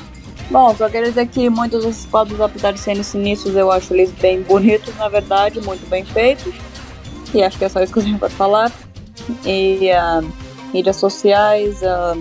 Bom, 0.51 0.75
só 0.75 0.89
queria 0.89 1.09
dizer 1.09 1.27
que 1.27 1.49
muitos 1.49 1.85
desses 1.85 2.05
quadros, 2.05 2.39
apesar 2.39 2.73
de 2.73 2.79
serem 2.79 3.01
sinistros, 3.01 3.55
eu 3.55 3.71
acho 3.71 3.93
eles 3.93 4.11
bem 4.11 4.41
bonitos, 4.41 4.95
na 4.97 5.07
verdade, 5.07 5.61
muito 5.61 5.87
bem 5.89 6.03
feitos. 6.03 6.53
E 7.33 7.41
acho 7.41 7.57
que 7.57 7.65
é 7.65 7.69
só 7.69 7.81
isso 7.81 7.93
que 7.93 7.99
eu 7.99 8.03
tenho 8.03 8.19
para 8.19 8.29
falar. 8.29 8.71
E 9.45 9.89
ah, 9.91 10.21
mídias 10.73 10.97
sociais, 10.97 11.81
ah, 11.83 12.17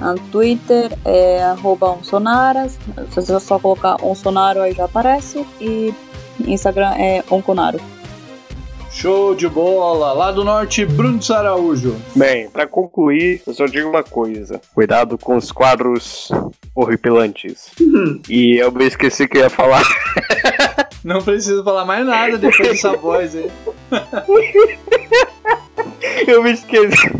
ah, 0.00 0.14
Twitter 0.32 0.90
é 1.04 1.42
arroba 1.42 1.90
onsonaras. 1.90 2.78
Se 3.10 3.20
você 3.20 3.38
só 3.38 3.58
colocar 3.58 4.02
onsonaro 4.02 4.62
aí 4.62 4.72
já 4.72 4.86
aparece. 4.86 5.46
E 5.60 5.94
Instagram 6.46 6.94
é 6.96 7.22
onconaro. 7.30 7.78
Show 8.90 9.34
de 9.34 9.48
bola! 9.48 10.12
Lá 10.12 10.32
do 10.32 10.44
norte, 10.44 10.84
Bruno 10.84 11.20
Araújo. 11.30 11.96
Bem, 12.14 12.50
pra 12.50 12.66
concluir, 12.66 13.40
eu 13.46 13.54
só 13.54 13.66
digo 13.66 13.88
uma 13.88 14.02
coisa: 14.02 14.60
cuidado 14.74 15.16
com 15.16 15.36
os 15.36 15.52
quadros 15.52 16.30
horripilantes. 16.74 17.70
e 18.28 18.58
eu 18.58 18.72
me 18.72 18.86
esqueci 18.86 19.28
que 19.28 19.38
eu 19.38 19.42
ia 19.42 19.50
falar. 19.50 19.84
Não 21.04 21.22
preciso 21.22 21.64
falar 21.64 21.84
mais 21.84 22.04
nada 22.04 22.36
depois 22.36 22.68
dessa 22.68 22.96
voz 22.96 23.34
aí. 23.34 23.50
eu 26.26 26.42
me 26.42 26.52
esqueci. 26.52 27.10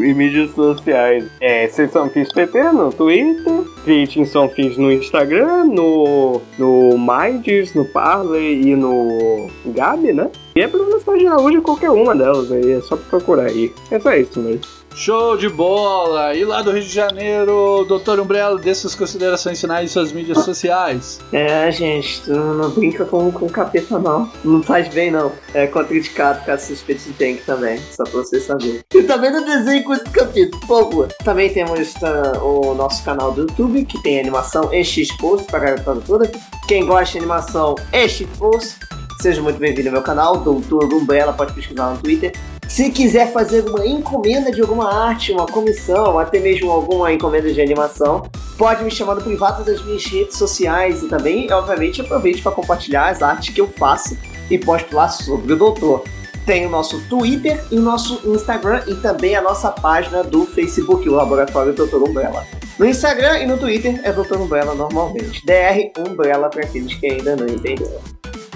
Em 0.00 0.14
mídias 0.14 0.50
sociais. 0.52 1.24
É, 1.40 1.68
Sessão 1.68 2.08
Fiz 2.08 2.32
PT 2.32 2.62
no 2.72 2.92
Twitter, 2.92 3.64
Creating 3.84 4.24
Som 4.24 4.48
Fiz 4.48 4.76
no 4.76 4.92
Instagram, 4.92 5.64
no, 5.64 6.40
no 6.58 6.98
Minds, 6.98 7.74
no 7.74 7.84
Parley 7.84 8.68
e 8.68 8.76
no 8.76 9.48
Gabi, 9.66 10.12
né? 10.12 10.30
E 10.56 10.60
é 10.60 10.68
pela 10.68 10.86
mensagem 10.86 11.28
Araújo 11.28 11.62
qualquer 11.62 11.90
uma 11.90 12.14
delas 12.14 12.50
aí, 12.52 12.72
é 12.72 12.80
só 12.80 12.96
procurar 12.96 13.46
aí. 13.46 13.72
É 13.90 13.98
só 13.98 14.14
isso 14.14 14.40
mesmo. 14.40 14.83
Show 14.94 15.36
de 15.36 15.48
bola! 15.48 16.34
E 16.36 16.44
lá 16.44 16.62
do 16.62 16.70
Rio 16.70 16.82
de 16.82 16.88
Janeiro, 16.88 17.84
Doutor 17.88 18.20
Umbrella, 18.20 18.56
dê 18.56 18.72
suas 18.72 18.94
considerações 18.94 19.60
finais 19.60 19.90
e 19.90 19.92
suas 19.92 20.12
mídias 20.12 20.38
sociais. 20.44 21.18
É, 21.32 21.70
gente, 21.72 22.22
tu 22.22 22.32
não 22.32 22.70
brinca 22.70 23.04
com, 23.04 23.32
com 23.32 23.46
o 23.46 23.50
capeta, 23.50 23.98
não. 23.98 24.30
Não 24.44 24.62
faz 24.62 24.86
bem, 24.88 25.10
não. 25.10 25.32
É 25.52 25.66
contraindicado 25.66 26.40
ficar 26.40 26.58
suspeito 26.58 27.02
de 27.02 27.12
tank 27.14 27.44
também, 27.44 27.80
só 27.90 28.04
pra 28.04 28.20
você 28.20 28.38
saber. 28.38 28.84
E 28.94 29.02
também 29.02 29.32
não 29.32 29.44
desenho 29.44 29.82
com 29.82 29.94
esse 29.94 30.04
capeta, 30.04 30.56
por 30.58 30.84
favor. 30.84 31.08
Também 31.24 31.52
temos 31.52 31.92
tá, 31.94 32.38
o 32.40 32.74
nosso 32.74 33.02
canal 33.04 33.32
do 33.32 33.40
YouTube, 33.42 33.84
que 33.86 34.00
tem 34.00 34.20
animação 34.20 34.72
e 34.72 34.84
X-Post 34.84 35.48
pra 35.48 35.58
garotada 35.58 36.00
toda. 36.06 36.30
Quem 36.68 36.86
gosta 36.86 37.12
de 37.12 37.18
animação 37.18 37.74
e 37.92 38.08
X-Post, 38.08 38.76
seja 39.20 39.42
muito 39.42 39.58
bem-vindo 39.58 39.88
ao 39.88 39.94
meu 39.94 40.02
canal, 40.02 40.38
Doutor 40.38 40.84
Umbrella, 40.94 41.32
pode 41.32 41.52
pesquisar 41.52 41.90
no 41.90 41.98
Twitter. 41.98 42.32
Se 42.74 42.90
quiser 42.90 43.32
fazer 43.32 43.64
uma 43.68 43.86
encomenda 43.86 44.50
de 44.50 44.60
alguma 44.60 44.92
arte, 44.92 45.30
uma 45.30 45.46
comissão, 45.46 46.18
até 46.18 46.40
mesmo 46.40 46.72
alguma 46.72 47.12
encomenda 47.12 47.52
de 47.52 47.60
animação, 47.60 48.28
pode 48.58 48.82
me 48.82 48.90
chamar 48.90 49.14
no 49.14 49.22
privado 49.22 49.62
das 49.62 49.80
minhas 49.84 50.04
redes 50.04 50.36
sociais 50.36 51.00
e 51.00 51.06
também, 51.06 51.52
obviamente, 51.52 52.00
aproveite 52.00 52.42
para 52.42 52.50
compartilhar 52.50 53.10
as 53.10 53.22
artes 53.22 53.54
que 53.54 53.60
eu 53.60 53.68
faço 53.68 54.18
e 54.50 54.58
posto 54.58 54.92
lá 54.92 55.08
sobre 55.08 55.52
o 55.52 55.56
doutor. 55.56 56.02
Tem 56.44 56.66
o 56.66 56.68
nosso 56.68 57.00
Twitter 57.08 57.64
e 57.70 57.76
o 57.76 57.80
nosso 57.80 58.20
Instagram 58.28 58.82
e 58.88 58.96
também 58.96 59.36
a 59.36 59.40
nossa 59.40 59.70
página 59.70 60.24
do 60.24 60.44
Facebook, 60.44 61.08
o 61.08 61.14
Laboratório 61.14 61.72
Doutor 61.72 62.02
Umbrella. 62.02 62.44
No 62.76 62.86
Instagram 62.86 63.38
e 63.38 63.46
no 63.46 63.56
Twitter 63.56 64.00
é 64.02 64.12
Doutor 64.12 64.40
Umbrella 64.40 64.74
normalmente. 64.74 65.46
DR 65.46 65.92
Umbrella 65.96 66.48
para 66.48 66.64
aqueles 66.64 66.92
que 66.92 67.06
ainda 67.06 67.36
não 67.36 67.46
entenderam. 67.46 68.00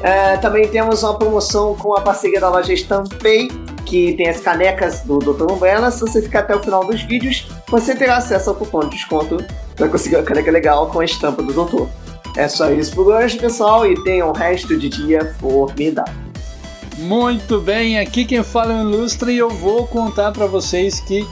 É, 0.03 0.37
também 0.39 0.67
temos 0.67 1.05
uma 1.05 1.17
promoção 1.17 1.77
com 1.77 1.95
a 1.95 2.01
parceria 2.01 2.41
da 2.41 2.49
loja 2.49 2.73
Stampay, 2.73 3.49
que 3.89 4.13
tem 4.15 4.29
as 4.29 4.41
canecas 4.41 5.01
do 5.01 5.19
Dr. 5.19 5.51
Umbrella. 5.51 5.91
Se 5.91 6.01
você 6.01 6.21
ficar 6.21 6.41
até 6.41 6.55
o 6.55 6.63
final 6.63 6.85
dos 6.85 7.03
vídeos, 7.03 7.49
você 7.69 7.95
terá 7.95 8.19
acesso 8.19 8.51
ao 8.51 8.57
cupom 8.57 8.81
de 8.81 8.91
desconto 8.91 9.39
para 9.75 9.89
conseguir 9.89 10.17
uma 10.17 10.23
caneca 10.23 10.51
legal 10.51 10.89
com 10.89 11.01
a 11.01 11.05
estampa 11.05 11.43
do 11.43 11.53
doutor. 11.53 11.89
É 12.37 12.47
só 12.47 12.71
isso 12.71 12.95
por 12.95 13.07
hoje, 13.07 13.39
pessoal, 13.39 13.87
e 13.87 14.01
tenham 14.05 14.29
o 14.29 14.33
resto 14.33 14.79
de 14.79 14.89
dia 14.89 15.35
formidável. 15.41 16.15
Muito 16.99 17.61
bem, 17.61 17.99
aqui 17.99 18.25
quem 18.25 18.43
fala 18.43 18.73
é 18.73 18.77
o 18.83 18.91
Ilustre 18.91 19.33
e 19.33 19.39
eu 19.39 19.49
vou 19.49 19.87
contar 19.87 20.33
para 20.33 20.47
vocês 20.47 21.01
que 21.01 21.27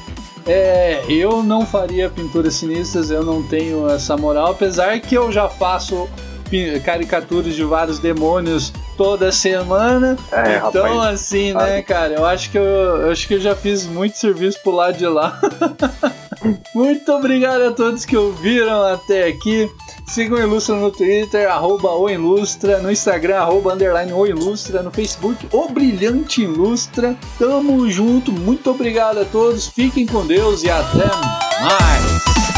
é, 0.46 1.02
eu 1.08 1.42
não 1.42 1.66
faria 1.66 2.08
pinturas 2.08 2.54
sinistras, 2.54 3.10
eu 3.10 3.24
não 3.24 3.42
tenho 3.42 3.88
essa 3.90 4.16
moral, 4.16 4.52
apesar 4.52 4.98
que 5.00 5.16
eu 5.16 5.30
já 5.32 5.48
faço 5.48 6.08
caricaturas 6.84 7.54
de 7.54 7.64
vários 7.64 7.98
demônios 7.98 8.72
toda 8.96 9.30
semana. 9.30 10.16
É, 10.32 10.56
então, 10.56 10.96
rapaz, 10.96 11.20
assim, 11.20 11.52
sabe? 11.52 11.70
né, 11.70 11.82
cara, 11.82 12.14
eu 12.14 12.24
acho 12.24 12.50
que 12.50 12.58
eu, 12.58 12.64
eu 12.64 13.10
acho 13.10 13.28
que 13.28 13.34
eu 13.34 13.40
já 13.40 13.54
fiz 13.54 13.86
muito 13.86 14.16
serviço 14.16 14.58
pro 14.62 14.72
lado 14.72 14.96
de 14.96 15.06
lá. 15.06 15.40
muito 16.74 17.12
obrigado 17.12 17.62
a 17.62 17.72
todos 17.72 18.04
que 18.04 18.16
ouviram 18.16 18.82
até 18.82 19.28
aqui. 19.28 19.70
Sigam 20.06 20.38
o 20.38 20.40
Ilustra 20.40 20.76
no 20.76 20.90
Twitter, 20.90 21.50
arroba 21.50 21.90
o 21.90 22.08
Ilustra, 22.08 22.78
no 22.78 22.90
Instagram, 22.90 23.38
arroba 23.38 23.74
underline 23.74 24.12
o 24.12 24.26
Ilustra, 24.26 24.82
no 24.82 24.90
Facebook, 24.90 25.48
o 25.52 25.68
Brilhante 25.68 26.42
Ilustra. 26.42 27.16
Tamo 27.38 27.90
junto, 27.90 28.30
muito 28.32 28.70
obrigado 28.70 29.18
a 29.18 29.24
todos, 29.24 29.66
fiquem 29.66 30.06
com 30.06 30.24
Deus 30.26 30.62
e 30.62 30.70
até 30.70 31.06
mais! 31.60 32.55